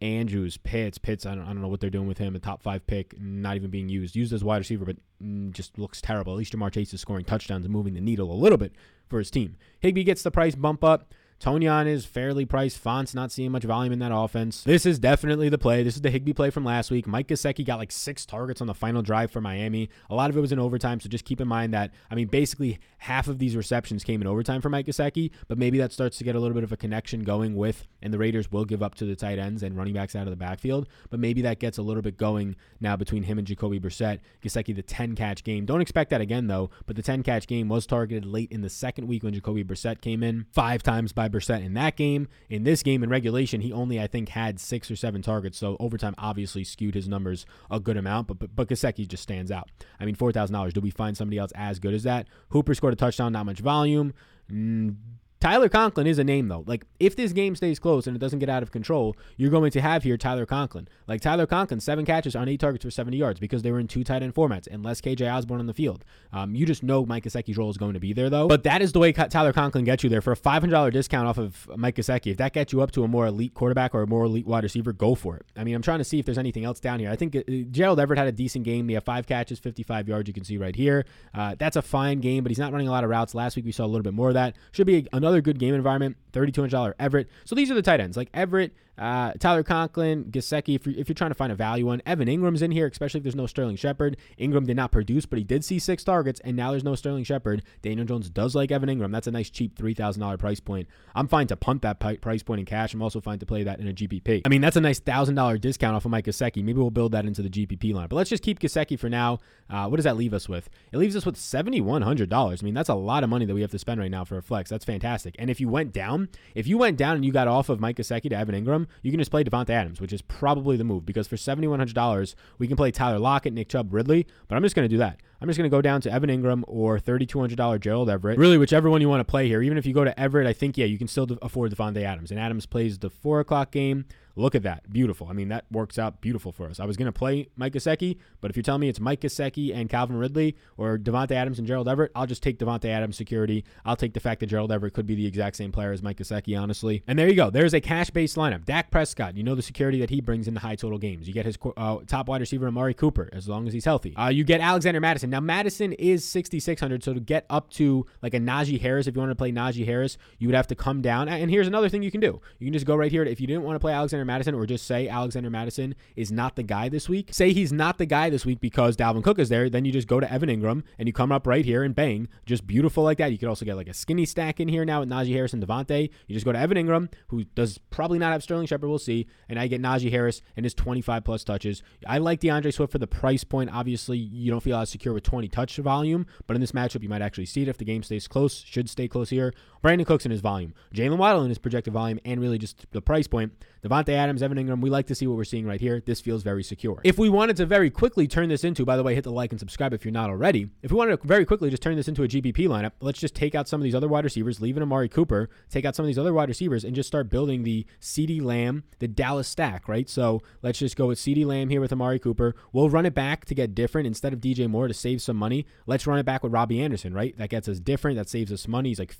Andrews, 0.00 0.56
Pitts, 0.56 0.98
Pitts. 0.98 1.26
I 1.26 1.34
don't, 1.34 1.44
I 1.44 1.48
don't 1.48 1.62
know 1.62 1.68
what 1.68 1.80
they're 1.80 1.88
doing 1.90 2.08
with 2.08 2.18
him. 2.18 2.34
A 2.34 2.40
top 2.40 2.60
five 2.62 2.84
pick, 2.86 3.18
not 3.20 3.54
even 3.56 3.70
being 3.70 3.88
used. 3.88 4.16
Used 4.16 4.32
as 4.32 4.42
wide 4.42 4.58
receiver, 4.58 4.84
but 4.84 4.96
mm, 5.22 5.52
just 5.52 5.78
looks 5.78 6.00
terrible. 6.00 6.32
At 6.32 6.38
least 6.38 6.52
Ja'Marr 6.52 6.72
Chase 6.72 6.92
is 6.92 7.00
scoring 7.00 7.24
touchdowns 7.24 7.64
and 7.64 7.72
moving 7.72 7.94
the 7.94 8.00
needle 8.00 8.32
a 8.32 8.34
little 8.34 8.58
bit 8.58 8.72
for 9.08 9.18
his 9.18 9.30
team. 9.30 9.56
Higbee 9.80 10.02
gets 10.02 10.22
the 10.22 10.32
price 10.32 10.56
bump 10.56 10.82
up. 10.82 11.14
Tonyan 11.42 11.88
is 11.88 12.04
fairly 12.04 12.44
priced. 12.46 12.78
Fant's 12.78 13.16
not 13.16 13.32
seeing 13.32 13.50
much 13.50 13.64
volume 13.64 13.92
in 13.92 13.98
that 13.98 14.14
offense. 14.14 14.62
This 14.62 14.86
is 14.86 15.00
definitely 15.00 15.48
the 15.48 15.58
play. 15.58 15.82
This 15.82 15.96
is 15.96 16.00
the 16.00 16.10
Higbee 16.10 16.34
play 16.34 16.50
from 16.50 16.64
last 16.64 16.88
week. 16.88 17.08
Mike 17.08 17.26
Gesicki 17.26 17.66
got 17.66 17.80
like 17.80 17.90
six 17.90 18.24
targets 18.24 18.60
on 18.60 18.68
the 18.68 18.74
final 18.74 19.02
drive 19.02 19.32
for 19.32 19.40
Miami. 19.40 19.90
A 20.08 20.14
lot 20.14 20.30
of 20.30 20.36
it 20.36 20.40
was 20.40 20.52
in 20.52 20.60
overtime, 20.60 21.00
so 21.00 21.08
just 21.08 21.24
keep 21.24 21.40
in 21.40 21.48
mind 21.48 21.74
that, 21.74 21.90
I 22.12 22.14
mean, 22.14 22.28
basically 22.28 22.78
half 22.98 23.26
of 23.26 23.40
these 23.40 23.56
receptions 23.56 24.04
came 24.04 24.20
in 24.20 24.28
overtime 24.28 24.60
for 24.60 24.70
Mike 24.70 24.86
Gesicki, 24.86 25.32
but 25.48 25.58
maybe 25.58 25.78
that 25.78 25.92
starts 25.92 26.16
to 26.18 26.24
get 26.24 26.36
a 26.36 26.38
little 26.38 26.54
bit 26.54 26.62
of 26.62 26.70
a 26.70 26.76
connection 26.76 27.24
going 27.24 27.56
with, 27.56 27.88
and 28.00 28.14
the 28.14 28.18
Raiders 28.18 28.52
will 28.52 28.64
give 28.64 28.80
up 28.80 28.94
to 28.94 29.04
the 29.04 29.16
tight 29.16 29.40
ends 29.40 29.64
and 29.64 29.76
running 29.76 29.94
backs 29.94 30.14
out 30.14 30.28
of 30.28 30.30
the 30.30 30.36
backfield, 30.36 30.88
but 31.10 31.18
maybe 31.18 31.42
that 31.42 31.58
gets 31.58 31.76
a 31.76 31.82
little 31.82 32.02
bit 32.02 32.16
going 32.16 32.54
now 32.80 32.94
between 32.94 33.24
him 33.24 33.38
and 33.38 33.48
Jacoby 33.48 33.80
Brissett. 33.80 34.20
Gesicki, 34.44 34.76
the 34.76 34.82
10 34.82 35.16
catch 35.16 35.42
game. 35.42 35.66
Don't 35.66 35.80
expect 35.80 36.10
that 36.10 36.20
again, 36.20 36.46
though, 36.46 36.70
but 36.86 36.94
the 36.94 37.02
10 37.02 37.24
catch 37.24 37.48
game 37.48 37.68
was 37.68 37.84
targeted 37.84 38.24
late 38.24 38.52
in 38.52 38.60
the 38.60 38.70
second 38.70 39.08
week 39.08 39.24
when 39.24 39.34
Jacoby 39.34 39.64
Brissett 39.64 40.00
came 40.00 40.22
in, 40.22 40.46
five 40.52 40.84
times 40.84 41.12
by 41.12 41.28
Brissett 41.32 41.64
in 41.64 41.74
that 41.74 41.96
game. 41.96 42.28
In 42.48 42.64
this 42.64 42.82
game 42.82 43.02
in 43.02 43.10
regulation, 43.10 43.60
he 43.60 43.72
only 43.72 44.00
I 44.00 44.06
think 44.06 44.28
had 44.28 44.60
six 44.60 44.90
or 44.90 44.96
seven 44.96 45.22
targets. 45.22 45.58
So 45.58 45.76
overtime 45.80 46.14
obviously 46.18 46.64
skewed 46.64 46.94
his 46.94 47.08
numbers 47.08 47.46
a 47.70 47.80
good 47.80 47.96
amount. 47.96 48.28
But 48.28 48.38
but, 48.38 48.54
but 48.54 48.68
Gesicki 48.68 49.06
just 49.08 49.22
stands 49.22 49.50
out. 49.50 49.70
I 49.98 50.04
mean, 50.04 50.14
four 50.14 50.32
thousand 50.32 50.54
dollars. 50.54 50.72
Do 50.72 50.80
we 50.80 50.90
find 50.90 51.16
somebody 51.16 51.38
else 51.38 51.52
as 51.54 51.78
good 51.78 51.94
as 51.94 52.02
that? 52.04 52.28
Hooper 52.50 52.74
scored 52.74 52.92
a 52.92 52.96
touchdown, 52.96 53.32
not 53.32 53.46
much 53.46 53.60
volume. 53.60 54.14
Mm, 54.50 54.96
Tyler 55.42 55.68
Conklin 55.68 56.06
is 56.06 56.20
a 56.20 56.24
name 56.24 56.46
though. 56.46 56.62
Like 56.68 56.84
if 57.00 57.16
this 57.16 57.32
game 57.32 57.56
stays 57.56 57.80
close 57.80 58.06
and 58.06 58.14
it 58.14 58.20
doesn't 58.20 58.38
get 58.38 58.48
out 58.48 58.62
of 58.62 58.70
control, 58.70 59.16
you're 59.36 59.50
going 59.50 59.72
to 59.72 59.80
have 59.80 60.04
here 60.04 60.16
Tyler 60.16 60.46
Conklin. 60.46 60.86
Like 61.08 61.20
Tyler 61.20 61.46
Conklin, 61.46 61.80
seven 61.80 62.06
catches 62.06 62.36
on 62.36 62.48
eight 62.48 62.60
targets 62.60 62.84
for 62.84 62.92
70 62.92 63.16
yards 63.16 63.40
because 63.40 63.62
they 63.62 63.72
were 63.72 63.80
in 63.80 63.88
two 63.88 64.04
tight 64.04 64.22
end 64.22 64.36
formats 64.36 64.68
and 64.70 64.84
less 64.84 65.00
KJ 65.00 65.34
Osborn 65.34 65.58
on 65.58 65.66
the 65.66 65.74
field. 65.74 66.04
Um, 66.32 66.54
you 66.54 66.64
just 66.64 66.84
know 66.84 67.04
Mike 67.04 67.24
Gesicki's 67.24 67.58
role 67.58 67.70
is 67.70 67.76
going 67.76 67.94
to 67.94 67.98
be 67.98 68.12
there 68.12 68.30
though. 68.30 68.46
But 68.46 68.62
that 68.62 68.82
is 68.82 68.92
the 68.92 69.00
way 69.00 69.10
Tyler 69.10 69.52
Conklin 69.52 69.84
gets 69.84 70.04
you 70.04 70.10
there 70.10 70.20
for 70.20 70.30
a 70.30 70.36
$500 70.36 70.92
discount 70.92 71.26
off 71.26 71.38
of 71.38 71.68
Mike 71.76 71.96
Gesicki. 71.96 72.30
If 72.30 72.36
that 72.36 72.52
gets 72.52 72.72
you 72.72 72.80
up 72.80 72.92
to 72.92 73.02
a 73.02 73.08
more 73.08 73.26
elite 73.26 73.52
quarterback 73.52 73.96
or 73.96 74.02
a 74.02 74.06
more 74.06 74.26
elite 74.26 74.46
wide 74.46 74.62
receiver, 74.62 74.92
go 74.92 75.16
for 75.16 75.36
it. 75.36 75.44
I 75.56 75.64
mean, 75.64 75.74
I'm 75.74 75.82
trying 75.82 75.98
to 75.98 76.04
see 76.04 76.20
if 76.20 76.24
there's 76.24 76.38
anything 76.38 76.64
else 76.64 76.78
down 76.78 77.00
here. 77.00 77.10
I 77.10 77.16
think 77.16 77.34
uh, 77.34 77.40
Gerald 77.72 77.98
Everett 77.98 78.16
had 78.16 78.28
a 78.28 78.32
decent 78.32 78.64
game. 78.64 78.86
He 78.86 78.94
had 78.94 79.02
five 79.02 79.26
catches, 79.26 79.58
55 79.58 80.06
yards. 80.06 80.28
You 80.28 80.34
can 80.34 80.44
see 80.44 80.56
right 80.56 80.76
here. 80.76 81.04
Uh, 81.34 81.56
that's 81.58 81.74
a 81.74 81.82
fine 81.82 82.20
game, 82.20 82.44
but 82.44 82.52
he's 82.52 82.60
not 82.60 82.70
running 82.70 82.86
a 82.86 82.92
lot 82.92 83.02
of 83.02 83.10
routes. 83.10 83.34
Last 83.34 83.56
week 83.56 83.64
we 83.64 83.72
saw 83.72 83.84
a 83.84 83.86
little 83.86 84.04
bit 84.04 84.14
more 84.14 84.28
of 84.28 84.34
that. 84.34 84.54
Should 84.70 84.86
be 84.86 85.08
another 85.12 85.31
good 85.40 85.58
game 85.58 85.74
environment. 85.74 86.16
$3,200 86.32 86.94
Everett. 86.98 87.28
So 87.44 87.54
these 87.54 87.70
are 87.70 87.74
the 87.74 87.82
tight 87.82 88.00
ends. 88.00 88.16
Like 88.16 88.28
Everett, 88.34 88.72
uh, 88.98 89.32
Tyler 89.38 89.62
Conklin, 89.62 90.24
Gesicki, 90.26 90.74
if 90.74 90.86
you're, 90.86 90.96
if 90.96 91.08
you're 91.08 91.14
trying 91.14 91.30
to 91.30 91.34
find 91.34 91.50
a 91.50 91.54
value 91.54 91.86
one. 91.86 92.02
Evan 92.04 92.28
Engram's 92.28 92.62
in 92.62 92.70
here, 92.70 92.86
especially 92.86 93.18
if 93.18 93.24
there's 93.24 93.34
no 93.34 93.46
Sterling 93.46 93.76
Shepard. 93.76 94.16
Engram 94.38 94.66
did 94.66 94.76
not 94.76 94.92
produce, 94.92 95.26
but 95.26 95.38
he 95.38 95.44
did 95.44 95.64
see 95.64 95.78
six 95.78 96.04
targets, 96.04 96.40
and 96.40 96.56
now 96.56 96.70
there's 96.70 96.84
no 96.84 96.94
Sterling 96.94 97.24
Shepard. 97.24 97.62
Daniel 97.80 98.06
Jones 98.06 98.28
does 98.28 98.54
like 98.54 98.70
Evan 98.70 98.88
Engram. 98.88 99.10
That's 99.10 99.26
a 99.26 99.30
nice, 99.30 99.50
cheap 99.50 99.76
$3,000 99.76 100.38
price 100.38 100.60
point. 100.60 100.88
I'm 101.14 101.26
fine 101.26 101.46
to 101.48 101.56
punt 101.56 101.82
that 101.82 101.98
price 102.20 102.42
point 102.42 102.60
in 102.60 102.66
cash. 102.66 102.92
I'm 102.94 103.02
also 103.02 103.20
fine 103.20 103.38
to 103.38 103.46
play 103.46 103.64
that 103.64 103.80
in 103.80 103.88
a 103.88 103.92
GPP. 103.92 104.42
I 104.44 104.48
mean, 104.48 104.60
that's 104.60 104.76
a 104.76 104.80
nice 104.80 105.00
$1,000 105.00 105.60
discount 105.60 105.96
off 105.96 106.04
of 106.04 106.10
Mike 106.10 106.26
Gesicki. 106.26 106.62
Maybe 106.62 106.78
we'll 106.78 106.90
build 106.90 107.12
that 107.12 107.24
into 107.24 107.42
the 107.42 107.50
GPP 107.50 107.94
line. 107.94 108.08
But 108.08 108.16
let's 108.16 108.30
just 108.30 108.42
keep 108.42 108.60
Gesicki 108.60 108.98
for 108.98 109.08
now. 109.08 109.38
Uh, 109.70 109.88
what 109.88 109.96
does 109.96 110.04
that 110.04 110.16
leave 110.16 110.34
us 110.34 110.48
with? 110.48 110.68
It 110.92 110.98
leaves 110.98 111.16
us 111.16 111.24
with 111.24 111.36
$7,100. 111.36 112.62
I 112.62 112.64
mean, 112.64 112.74
that's 112.74 112.90
a 112.90 112.94
lot 112.94 113.24
of 113.24 113.30
money 113.30 113.46
that 113.46 113.54
we 113.54 113.62
have 113.62 113.70
to 113.70 113.78
spend 113.78 114.00
right 114.00 114.10
now 114.10 114.24
for 114.24 114.36
a 114.36 114.42
flex. 114.42 114.68
That's 114.68 114.84
fantastic. 114.84 115.34
And 115.38 115.48
if 115.48 115.60
you 115.60 115.68
went 115.68 115.92
down, 115.92 116.21
if 116.54 116.66
you 116.66 116.78
went 116.78 116.96
down 116.96 117.16
and 117.16 117.24
you 117.24 117.32
got 117.32 117.48
off 117.48 117.68
of 117.68 117.80
Mike 117.80 117.96
Gesicki 117.96 118.30
to 118.30 118.36
Evan 118.36 118.54
Engram, 118.54 118.86
you 119.02 119.10
can 119.10 119.18
just 119.18 119.30
play 119.30 119.44
Davante 119.44 119.70
Adams, 119.70 120.00
which 120.00 120.12
is 120.12 120.22
probably 120.22 120.76
the 120.76 120.84
move 120.84 121.06
because 121.06 121.26
for 121.26 121.36
$7,100, 121.36 122.34
we 122.58 122.66
can 122.66 122.76
play 122.76 122.90
Tyler 122.90 123.18
Lockett, 123.18 123.52
Nick 123.52 123.68
Chubb, 123.68 123.92
Ridley, 123.92 124.26
but 124.48 124.56
I'm 124.56 124.62
just 124.62 124.74
going 124.74 124.88
to 124.88 124.94
do 124.94 124.98
that. 124.98 125.20
I'm 125.42 125.48
just 125.48 125.58
going 125.58 125.68
to 125.68 125.76
go 125.76 125.82
down 125.82 126.00
to 126.02 126.12
Evan 126.12 126.30
Engram 126.30 126.62
or 126.68 127.00
$3,200 127.00 127.80
Gerald 127.80 128.08
Everett. 128.08 128.38
Really, 128.38 128.58
whichever 128.58 128.88
one 128.88 129.00
you 129.00 129.08
want 129.08 129.18
to 129.18 129.24
play 129.24 129.48
here. 129.48 129.60
Even 129.60 129.76
if 129.76 129.84
you 129.84 129.92
go 129.92 130.04
to 130.04 130.18
Everett, 130.18 130.46
I 130.46 130.52
think, 130.52 130.78
yeah, 130.78 130.86
you 130.86 130.98
can 130.98 131.08
still 131.08 131.26
afford 131.42 131.74
Davante 131.74 132.04
Adams. 132.04 132.30
And 132.30 132.38
Adams 132.38 132.64
plays 132.64 132.96
the 133.00 133.10
4 133.10 133.40
o'clock 133.40 133.72
game. 133.72 134.04
Look 134.34 134.54
at 134.54 134.62
that. 134.62 134.90
Beautiful. 134.90 135.26
I 135.28 135.32
mean, 135.32 135.48
that 135.48 135.66
works 135.70 135.98
out 135.98 136.20
beautiful 136.20 136.52
for 136.52 136.66
us. 136.66 136.80
I 136.80 136.84
was 136.84 136.96
going 136.96 137.06
to 137.06 137.12
play 137.12 137.48
Mike 137.56 137.74
Gesicki, 137.74 138.16
but 138.40 138.50
if 138.50 138.56
you're 138.56 138.62
telling 138.62 138.80
me 138.80 138.88
it's 138.88 139.00
Mike 139.00 139.20
Gesicki 139.20 139.74
and 139.74 139.90
Calvin 139.90 140.16
Ridley 140.16 140.56
or 140.76 140.96
Davante 140.96 141.32
Adams 141.32 141.58
and 141.58 141.68
Gerald 141.68 141.88
Everett, 141.88 142.12
I'll 142.14 142.26
just 142.26 142.42
take 142.42 142.58
Davante 142.58 142.86
Adams 142.86 143.16
security. 143.16 143.64
I'll 143.84 143.96
take 143.96 144.14
the 144.14 144.20
fact 144.20 144.40
that 144.40 144.46
Gerald 144.46 144.72
Everett 144.72 144.94
could 144.94 145.06
be 145.06 145.14
the 145.14 145.26
exact 145.26 145.56
same 145.56 145.70
player 145.70 145.92
as 145.92 146.02
Mike 146.02 146.16
Gesicki, 146.16 146.58
honestly. 146.58 147.02
And 147.06 147.18
there 147.18 147.28
you 147.28 147.34
go. 147.34 147.50
There's 147.50 147.74
a 147.74 147.80
cash-based 147.80 148.36
lineup. 148.36 148.64
Dak 148.64 148.90
Prescott, 148.90 149.36
you 149.36 149.42
know 149.42 149.54
the 149.54 149.62
security 149.62 150.00
that 150.00 150.10
he 150.10 150.20
brings 150.20 150.48
in 150.48 150.54
the 150.54 150.60
high 150.60 150.76
total 150.76 150.98
games. 150.98 151.28
You 151.28 151.34
get 151.34 151.44
his 151.44 151.58
uh, 151.76 151.98
top 152.06 152.28
wide 152.28 152.40
receiver, 152.40 152.68
Amari 152.68 152.94
Cooper, 152.94 153.28
as 153.32 153.48
long 153.48 153.66
as 153.66 153.74
he's 153.74 153.84
healthy. 153.84 154.16
Uh, 154.16 154.28
you 154.28 154.44
get 154.44 154.60
Alexander 154.60 155.00
Mattison. 155.00 155.28
Now, 155.32 155.40
Mattison 155.40 155.94
is 155.94 156.26
6,600, 156.26 157.02
so 157.02 157.14
to 157.14 157.20
get 157.20 157.46
up 157.48 157.70
to 157.70 158.04
like 158.20 158.34
a 158.34 158.38
Najee 158.38 158.78
Harris, 158.78 159.06
if 159.06 159.14
you 159.14 159.20
want 159.20 159.30
to 159.30 159.34
play 159.34 159.50
Najee 159.50 159.86
Harris, 159.86 160.18
you 160.38 160.46
would 160.46 160.54
have 160.54 160.66
to 160.66 160.74
come 160.74 161.00
down. 161.00 161.26
And 161.26 161.50
here's 161.50 161.66
another 161.66 161.88
thing 161.88 162.02
you 162.02 162.10
can 162.10 162.20
do. 162.20 162.38
You 162.58 162.66
can 162.66 162.74
just 162.74 162.84
go 162.84 162.94
right 162.94 163.10
here. 163.10 163.22
If 163.22 163.40
you 163.40 163.46
didn't 163.46 163.62
want 163.62 163.76
to 163.76 163.80
play 163.80 163.94
Alexander 163.94 164.26
Mattison, 164.26 164.54
or 164.54 164.66
just 164.66 164.86
say 164.86 165.08
Alexander 165.08 165.48
Mattison 165.48 165.94
is 166.16 166.30
not 166.30 166.54
the 166.54 166.62
guy 166.62 166.90
this 166.90 167.08
week, 167.08 167.30
say 167.32 167.54
he's 167.54 167.72
not 167.72 167.96
the 167.96 168.04
guy 168.04 168.28
this 168.28 168.44
week 168.44 168.60
because 168.60 168.94
Dalvin 168.94 169.24
Cook 169.24 169.38
is 169.38 169.48
there, 169.48 169.70
then 169.70 169.86
you 169.86 169.92
just 169.92 170.06
go 170.06 170.20
to 170.20 170.30
Evan 170.30 170.50
Engram 170.50 170.82
and 170.98 171.08
you 171.08 171.14
come 171.14 171.32
up 171.32 171.46
right 171.46 171.64
here 171.64 171.82
and 171.82 171.94
bang, 171.94 172.28
just 172.44 172.66
beautiful 172.66 173.02
like 173.02 173.16
that. 173.16 173.32
You 173.32 173.38
could 173.38 173.48
also 173.48 173.64
get 173.64 173.76
like 173.76 173.88
a 173.88 173.94
skinny 173.94 174.26
stack 174.26 174.60
in 174.60 174.68
here 174.68 174.84
now 174.84 175.00
with 175.00 175.08
Najee 175.08 175.32
Harris 175.32 175.54
and 175.54 175.66
Davante. 175.66 176.10
You 176.26 176.34
just 176.34 176.44
go 176.44 176.52
to 176.52 176.58
Evan 176.58 176.76
Engram, 176.76 177.10
who 177.28 177.44
does 177.54 177.78
probably 177.88 178.18
not 178.18 178.32
have 178.32 178.42
Sterling 178.42 178.66
Shepard, 178.66 178.90
we'll 178.90 178.98
see, 178.98 179.26
and 179.48 179.58
I 179.58 179.66
get 179.66 179.80
Najee 179.80 180.10
Harris 180.10 180.42
and 180.58 180.66
his 180.66 180.74
25 180.74 181.24
plus 181.24 181.42
touches. 181.42 181.82
I 182.06 182.18
like 182.18 182.40
D'Andre 182.40 182.70
Swift 182.70 182.92
for 182.92 182.98
the 182.98 183.06
price 183.06 183.44
point. 183.44 183.70
Obviously, 183.72 184.18
you 184.18 184.50
don't 184.50 184.62
feel 184.62 184.76
as 184.76 184.90
secure 184.90 185.14
with 185.14 185.21
20 185.22 185.48
touch 185.48 185.76
volume, 185.76 186.26
but 186.46 186.54
in 186.54 186.60
this 186.60 186.72
matchup, 186.72 187.02
you 187.02 187.08
might 187.08 187.22
actually 187.22 187.46
see 187.46 187.62
it 187.62 187.68
if 187.68 187.78
the 187.78 187.84
game 187.84 188.02
stays 188.02 188.28
close. 188.28 188.62
Should 188.66 188.88
stay 188.90 189.08
close 189.08 189.30
here. 189.30 189.52
Brandin 189.82 190.06
Cooks 190.06 190.24
in 190.24 190.30
his 190.30 190.40
volume, 190.40 190.74
Jaylen 190.94 191.18
Waddle 191.18 191.42
in 191.42 191.48
his 191.48 191.58
projected 191.58 191.92
volume, 191.92 192.20
and 192.24 192.40
really 192.40 192.58
just 192.58 192.86
the 192.92 193.02
price 193.02 193.26
point. 193.26 193.52
Davante 193.82 194.10
Adams, 194.10 194.44
Evan 194.44 194.58
Engram, 194.58 194.80
we 194.80 194.90
like 194.90 195.08
to 195.08 195.14
see 195.14 195.26
what 195.26 195.36
we're 195.36 195.42
seeing 195.42 195.66
right 195.66 195.80
here. 195.80 196.00
This 196.06 196.20
feels 196.20 196.44
very 196.44 196.62
secure. 196.62 197.00
If 197.02 197.18
we 197.18 197.28
wanted 197.28 197.56
to 197.56 197.66
very 197.66 197.90
quickly 197.90 198.28
turn 198.28 198.48
this 198.48 198.62
into, 198.62 198.84
by 198.84 198.96
the 198.96 199.02
way, 199.02 199.16
hit 199.16 199.24
the 199.24 199.32
like 199.32 199.50
and 199.50 199.58
subscribe 199.58 199.92
if 199.92 200.04
you're 200.04 200.12
not 200.12 200.30
already. 200.30 200.70
If 200.82 200.92
we 200.92 200.96
wanted 200.96 201.20
to 201.20 201.26
very 201.26 201.44
quickly 201.44 201.68
just 201.68 201.82
turn 201.82 201.96
this 201.96 202.06
into 202.06 202.22
a 202.22 202.28
GPP 202.28 202.68
lineup, 202.68 202.92
let's 203.00 203.18
just 203.18 203.34
take 203.34 203.56
out 203.56 203.66
some 203.66 203.80
of 203.80 203.82
these 203.84 203.96
other 203.96 204.06
wide 204.06 204.22
receivers, 204.22 204.60
leave 204.60 204.76
in 204.76 204.84
Amari 204.84 205.08
Cooper, 205.08 205.50
take 205.68 205.84
out 205.84 205.96
some 205.96 206.04
of 206.04 206.06
these 206.06 206.18
other 206.18 206.32
wide 206.32 206.48
receivers, 206.48 206.84
and 206.84 206.94
just 206.94 207.08
start 207.08 207.28
building 207.28 207.64
the 207.64 207.84
CeeDee 208.00 208.40
Lamb, 208.40 208.84
the 209.00 209.08
Dallas 209.08 209.48
stack, 209.48 209.88
right? 209.88 210.08
So 210.08 210.42
let's 210.62 210.78
just 210.78 210.94
go 210.94 211.08
with 211.08 211.18
CeeDee 211.18 211.44
Lamb 211.44 211.68
here 211.68 211.80
with 211.80 211.92
Amari 211.92 212.20
Cooper. 212.20 212.54
We'll 212.72 212.88
run 212.88 213.04
it 213.04 213.14
back 213.14 213.46
to 213.46 213.54
get 213.54 213.74
different 213.74 214.06
instead 214.06 214.32
of 214.32 214.38
DJ 214.38 214.68
Moore 214.70 214.86
to 214.86 214.94
save 214.94 215.20
some 215.20 215.36
money. 215.36 215.66
Let's 215.86 216.06
run 216.06 216.20
it 216.20 216.26
back 216.26 216.44
with 216.44 216.52
Robbie 216.52 216.80
Anderson, 216.80 217.12
right? 217.14 217.36
That 217.36 217.50
gets 217.50 217.66
us 217.66 217.80
different. 217.80 218.16
That 218.16 218.28
saves 218.28 218.52
us 218.52 218.68
money. 218.68 218.90
He's 218.90 219.00
like 219.00 219.12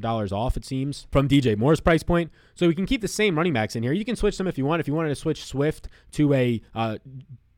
$1,500 0.00 0.32
off, 0.32 0.56
it 0.56 0.64
seems, 0.64 1.06
from 1.10 1.28
DJ 1.28 1.56
Moore's 1.56 1.80
price 1.80 2.02
point. 2.02 2.30
So 2.54 2.66
we 2.66 2.74
can 2.74 2.86
keep 2.86 3.00
the 3.00 3.08
same 3.08 3.36
running 3.36 3.52
backs 3.52 3.76
in 3.76 3.82
here. 3.82 3.92
You 3.92 4.04
can 4.04 4.16
switch 4.16 4.38
them 4.38 4.46
if 4.46 4.58
you 4.58 4.64
want. 4.64 4.80
If 4.80 4.88
you 4.88 4.94
wanted 4.94 5.10
to 5.10 5.14
switch 5.16 5.44
Swift 5.44 5.88
to 6.12 6.32
a 6.34 6.60
uh, 6.74 6.98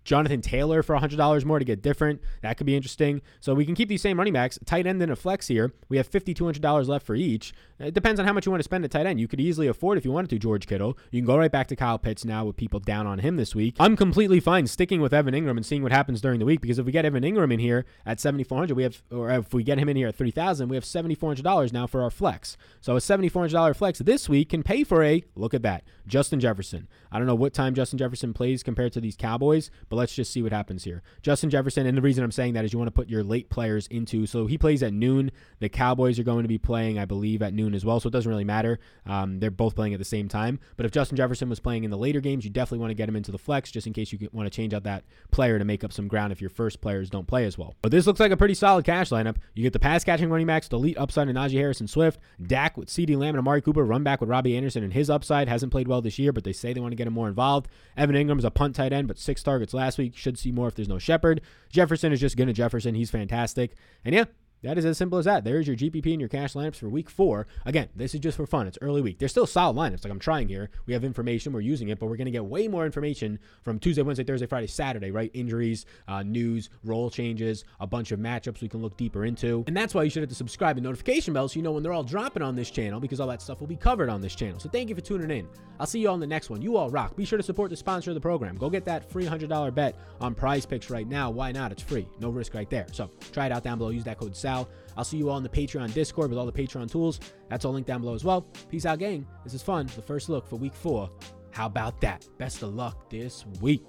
Jonathan 0.05 0.41
Taylor 0.41 0.83
for 0.83 0.97
$100 0.97 1.45
more 1.45 1.59
to 1.59 1.65
get 1.65 1.83
different. 1.83 2.21
That 2.43 2.57
could 2.57 2.67
be 2.67 2.77
interesting. 2.77 3.23
So 3.41 3.55
we 3.55 3.65
can 3.65 3.75
keep 3.75 3.89
these 3.89 4.03
same 4.03 4.19
running 4.19 4.33
backs. 4.33 4.59
Tight 4.65 4.87
end 4.87 5.03
and 5.03 5.13
a 5.13 5.17
flex 5.17 5.49
here. 5.49 5.73
We 5.89 5.97
have 5.97 6.11
$5,200 6.11 6.89
left 6.89 7.07
for 7.07 7.15
each. 7.15 7.53
It 7.79 7.95
depends 7.95 8.21
on 8.21 8.27
how 8.27 8.33
much 8.33 8.47
you 8.47 8.53
want 8.53 8.61
to 8.61 8.65
spend 8.65 8.85
at 8.85 8.91
tight 8.91 9.07
end. 9.07 9.21
You 9.21 9.29
could 9.29 9.41
easily 9.41 9.67
afford, 9.67 9.97
if 9.99 10.05
you 10.05 10.13
wanted 10.13 10.31
to, 10.31 10.39
George 10.39 10.67
Kittle. 10.67 10.99
You 11.11 11.21
can 11.21 11.27
go 11.27 11.39
right 11.39 11.51
back 11.51 11.69
to 11.69 11.77
Kyle 11.77 11.99
Pitts 11.99 12.25
now 12.25 12.45
with 12.45 12.57
people 12.57 12.81
down 12.81 13.07
on 13.07 13.21
him 13.21 13.37
this 13.37 13.55
week. 13.55 13.77
I'm 13.81 13.97
completely 13.97 14.41
fine 14.41 14.67
sticking 14.67 15.01
with 15.01 15.15
Evan 15.15 15.35
Engram 15.35 15.57
and 15.57 15.65
seeing 15.65 15.83
what 15.83 15.93
happens 15.93 16.21
during 16.21 16.39
the 16.39 16.45
week 16.45 16.61
because 16.61 16.79
if 16.79 16.87
we 16.87 16.93
get 16.93 17.05
Evan 17.05 17.23
Engram 17.23 17.53
in 17.53 17.61
here 17.61 17.87
at 18.05 18.21
7400 18.21 18.75
we 18.77 18.83
have, 18.83 19.03
or 19.11 19.31
if 19.31 19.55
we 19.55 19.63
get 19.63 19.79
him 19.79 19.89
in 19.89 19.97
here 19.97 20.09
at 20.09 20.17
3000 20.17 20.69
we 20.69 20.77
have 20.77 20.85
$7,400 20.85 21.73
now 21.73 21.87
for 21.87 22.03
our 22.03 22.11
flex. 22.11 22.57
So 22.81 22.97
a 22.97 23.01
$7,400 23.01 23.77
flex 23.77 23.99
this 24.01 24.29
week 24.29 24.51
can 24.51 24.63
pay 24.63 24.85
for 24.85 25.03
a, 25.03 25.23
look 25.35 25.55
at 25.55 25.63
that, 25.63 25.85
Justin 26.07 26.41
Jefferson. 26.41 26.89
I 27.11 27.19
don't 27.19 27.27
know 27.27 27.35
what 27.35 27.55
time 27.55 27.75
Justin 27.75 27.99
Jefferson 27.99 28.33
plays 28.35 28.63
compared 28.63 28.93
to 28.93 29.01
these 29.01 29.17
Cowboys, 29.17 29.71
but 29.91 29.97
let's 29.97 30.15
just 30.15 30.33
see 30.33 30.43
what 30.43 30.53
happens 30.53 30.85
here. 30.85 31.03
Justin 31.21 31.51
Jefferson, 31.51 31.85
and 31.85 31.99
the 31.99 32.01
reason 32.01 32.25
I'm 32.25 32.31
saying 32.31 32.55
that 32.55 32.65
is 32.65 32.73
you 32.73 32.79
want 32.79 32.87
to 32.87 32.93
put 32.93 33.11
your 33.11 33.25
late 33.25 33.51
players 33.51 33.89
into. 33.89 34.25
So 34.25 34.47
he 34.47 34.57
plays 34.57 34.83
at 34.83 34.93
noon. 34.93 35.33
The 35.59 35.69
Cowboys 35.69 36.19
are 36.19 36.23
going 36.23 36.45
to 36.45 36.49
be 36.49 36.59
playing, 36.59 36.99
I 36.99 37.05
believe, 37.05 37.43
at 37.43 37.53
noon 37.53 37.75
as 37.75 37.85
well. 37.85 37.99
So 37.99 38.07
it 38.07 38.13
doesn't 38.13 38.31
really 38.31 38.45
matter. 38.45 38.79
Um, 39.05 39.41
they're 39.41 39.51
both 39.51 39.75
playing 39.75 39.93
at 39.93 39.99
the 39.99 40.05
same 40.05 40.29
time. 40.29 40.61
But 40.77 40.87
if 40.87 40.93
Justin 40.93 41.17
Jefferson 41.17 41.51
was 41.51 41.59
playing 41.59 41.85
in 41.85 41.91
the 41.91 41.99
later 41.99 42.21
games, 42.21 42.45
you 42.45 42.51
definitely 42.51 42.79
want 42.79 42.93
to 42.93 42.95
get 42.95 43.09
him 43.09 43.17
into 43.17 43.33
the 43.33 43.39
flex 43.39 43.73
just 43.73 43.87
in 43.89 43.93
case 43.93 44.13
you 44.13 44.29
want 44.33 44.47
to 44.47 44.57
change 44.57 44.73
out 44.73 44.85
that 44.85 45.05
player 45.33 45.59
to 45.59 45.65
make 45.65 45.83
up 45.83 45.93
some 45.93 46.07
ground 46.07 46.33
if 46.33 46.41
your 46.41 46.51
first 46.51 46.81
players 46.81 47.11
don't 47.11 47.27
play 47.27 47.45
as 47.45 47.59
well. 47.59 47.75
But 47.83 47.91
this 47.91 48.07
looks 48.07 48.21
like 48.21 48.31
a 48.31 48.37
pretty 48.37 48.55
solid 48.55 48.85
cash 48.85 49.11
lineup. 49.11 49.37
You 49.55 49.65
get 49.65 49.73
the 49.73 49.81
pass 49.81 50.05
catching 50.05 50.31
running 50.31 50.47
backs, 50.47 50.69
the 50.69 50.77
elite 50.77 50.99
upside 50.99 51.29
in 51.29 51.35
Najee 51.35 51.59
Harris 51.59 51.81
and 51.81 51.91
Swift, 51.91 52.21
Dak 52.47 52.77
with 52.77 52.89
CeeDee 52.89 53.17
Lamb 53.17 53.35
and 53.35 53.41
Amari 53.41 53.61
Cooper, 53.61 53.85
run 53.85 54.05
back 54.05 54.21
with 54.21 54.31
Robbie 54.31 54.57
Anderson 54.57 54.85
and 54.85 54.93
his 54.93 55.11
upside. 55.11 55.49
Hasn't 55.49 55.73
played 55.73 55.89
well 55.89 56.01
this 56.01 56.19
year, 56.19 56.33
but 56.33 56.45
they 56.45 56.53
say 56.53 56.73
they 56.73 56.81
want 56.81 56.93
to 56.93 56.97
get 56.97 57.09
him 57.09 57.13
more 57.13 57.29
involved. 57.29 57.69
Evan 57.97 58.15
Engram's 58.15 58.45
a 58.45 58.51
punt 58.53 58.77
tight 58.77 58.93
end, 58.93 59.09
but 59.09 59.19
six 59.19 59.43
targets 59.43 59.75
last 59.81 59.99
week. 59.99 60.17
Should 60.17 60.39
see 60.39 60.53
more 60.53 60.69
if 60.69 60.75
there's 60.75 60.89
no 60.89 60.99
Shepard. 60.99 61.41
Jefferson 61.71 62.13
is 62.13 62.21
just 62.21 62.37
to 62.47 62.53
Jefferson. 62.53 62.95
He's 62.95 63.11
fantastic. 63.11 63.75
And 64.05 64.15
yeah, 64.15 64.25
that 64.63 64.79
is 64.79 64.85
as 64.85 64.99
simple 64.99 65.19
as 65.19 65.25
that. 65.25 65.45
There's 65.45 65.67
your 65.67 65.77
GPP 65.77 66.13
and 66.13 66.21
your 66.21 66.29
cash 66.29 66.55
lineups 66.55 66.77
for 66.77 66.89
week 66.89 67.09
four. 67.09 67.47
Again, 67.65 67.89
this 67.97 68.15
is 68.15 68.21
just 68.21 68.37
for 68.37 68.47
fun. 68.47 68.67
It's 68.67 68.79
early 68.83 69.01
week. 69.01 69.19
There's 69.19 69.31
still 69.31 69.47
solid 69.47 69.77
lineups. 69.77 70.05
Like 70.05 70.13
I'm 70.13 70.19
trying 70.19 70.49
here. 70.49 70.71
We 70.87 70.93
have 70.93 71.05
information. 71.05 71.53
We're 71.53 71.61
using 71.61 71.89
it, 71.89 71.99
but 71.99 72.07
we're 72.07 72.17
going 72.17 72.27
to 72.27 72.31
get 72.31 72.45
way 72.45 72.69
more 72.69 72.85
information 72.85 73.39
from 73.63 73.79
Tuesday, 73.79 74.03
Wednesday, 74.03 74.25
Thursday, 74.25 74.47
Friday, 74.47 74.67
Saturday, 74.67 75.11
right? 75.11 75.31
Injuries, 75.33 75.87
uh, 76.09 76.23
news, 76.23 76.69
role 76.85 77.11
changes, 77.11 77.65
a 77.81 77.87
bunch 77.87 78.13
of 78.13 78.21
matchups 78.21 78.61
we 78.61 78.69
can 78.69 78.83
look 78.83 78.97
deeper 78.97 79.25
into. 79.25 79.65
And 79.67 79.77
that's 79.77 79.95
why 79.95 80.03
you 80.03 80.11
should 80.11 80.23
have 80.23 80.31
to 80.31 80.35
subscribe 80.35 80.77
and 80.77 80.85
notification 80.85 81.33
bell 81.33 81.49
so 81.49 81.57
you 81.57 81.63
know 81.63 81.73
when 81.73 81.83
they're 81.83 81.93
all 81.93 82.03
dropping 82.03 82.43
on 82.43 82.55
this 82.55 82.71
channel 82.71 83.01
because 83.01 83.21
all 83.21 83.29
that 83.29 83.43
stuff 83.43 83.61
will 83.61 83.67
be 83.67 83.77
covered 83.77 84.09
on 84.11 84.21
this 84.21 84.35
channel. 84.35 84.61
So 84.61 84.69
thank 84.69 84.89
you 84.89 84.95
for 84.95 85.01
tuning 85.01 85.31
in. 85.31 85.49
I'll 85.79 85.87
see 85.87 86.01
you 86.01 86.09
all 86.09 86.15
in 86.15 86.21
the 86.21 86.27
next 86.27 86.51
one. 86.51 86.61
You 86.61 86.77
all 86.77 86.91
rock. 86.91 87.17
Be 87.17 87.25
sure 87.25 87.39
to 87.39 87.43
support 87.43 87.71
the 87.71 87.77
sponsor 87.77 88.11
of 88.11 88.15
the 88.15 88.21
program. 88.21 88.57
Go 88.57 88.69
get 88.69 88.85
that 88.85 89.11
free 89.11 89.25
$100 89.25 89.75
bet 89.75 89.97
on 90.21 90.35
prize 90.35 90.67
picks 90.67 90.91
right 90.91 91.09
now. 91.09 91.31
Why 91.31 91.53
not? 91.53 91.73
It's 91.73 91.83
free. 91.83 92.07
No 92.21 92.29
risk 92.29 92.53
right 92.53 92.69
there. 92.69 92.87
So 92.93 93.11
try 93.33 93.47
it 93.47 93.53
out 93.53 93.65
down 93.65 93.79
below. 93.79 93.91
Use 93.91 94.05
that 94.05 94.19
code 94.19 94.37
SAL. 94.51 94.69
I'll 94.97 95.05
see 95.05 95.17
you 95.17 95.31
all 95.31 95.37
in 95.37 95.43
the 95.43 95.49
Patreon 95.49 95.93
Discord 95.95 96.31
with 96.31 96.39
all 96.39 96.47
the 96.47 96.53
Patreon 96.53 96.91
tools. 96.91 97.21
That's 97.49 97.65
all 97.65 97.73
linked 97.73 97.89
down 97.89 98.01
below 98.01 98.15
as 98.15 98.25
well. 98.25 98.43
Peace 98.69 98.87
out, 98.87 98.99
gang. 98.99 99.27
This 99.45 99.55
is 99.55 99.63
fun. 99.63 99.87
The 99.95 100.03
first 100.03 100.29
look 100.29 100.47
for 100.47 100.57
week 100.57 100.75
four. 100.75 101.11
How 101.53 101.67
about 101.67 102.01
that? 102.01 102.27
Best 102.39 102.63
of 102.63 102.75
luck 102.75 103.11
this 103.11 103.45
week. 103.61 103.89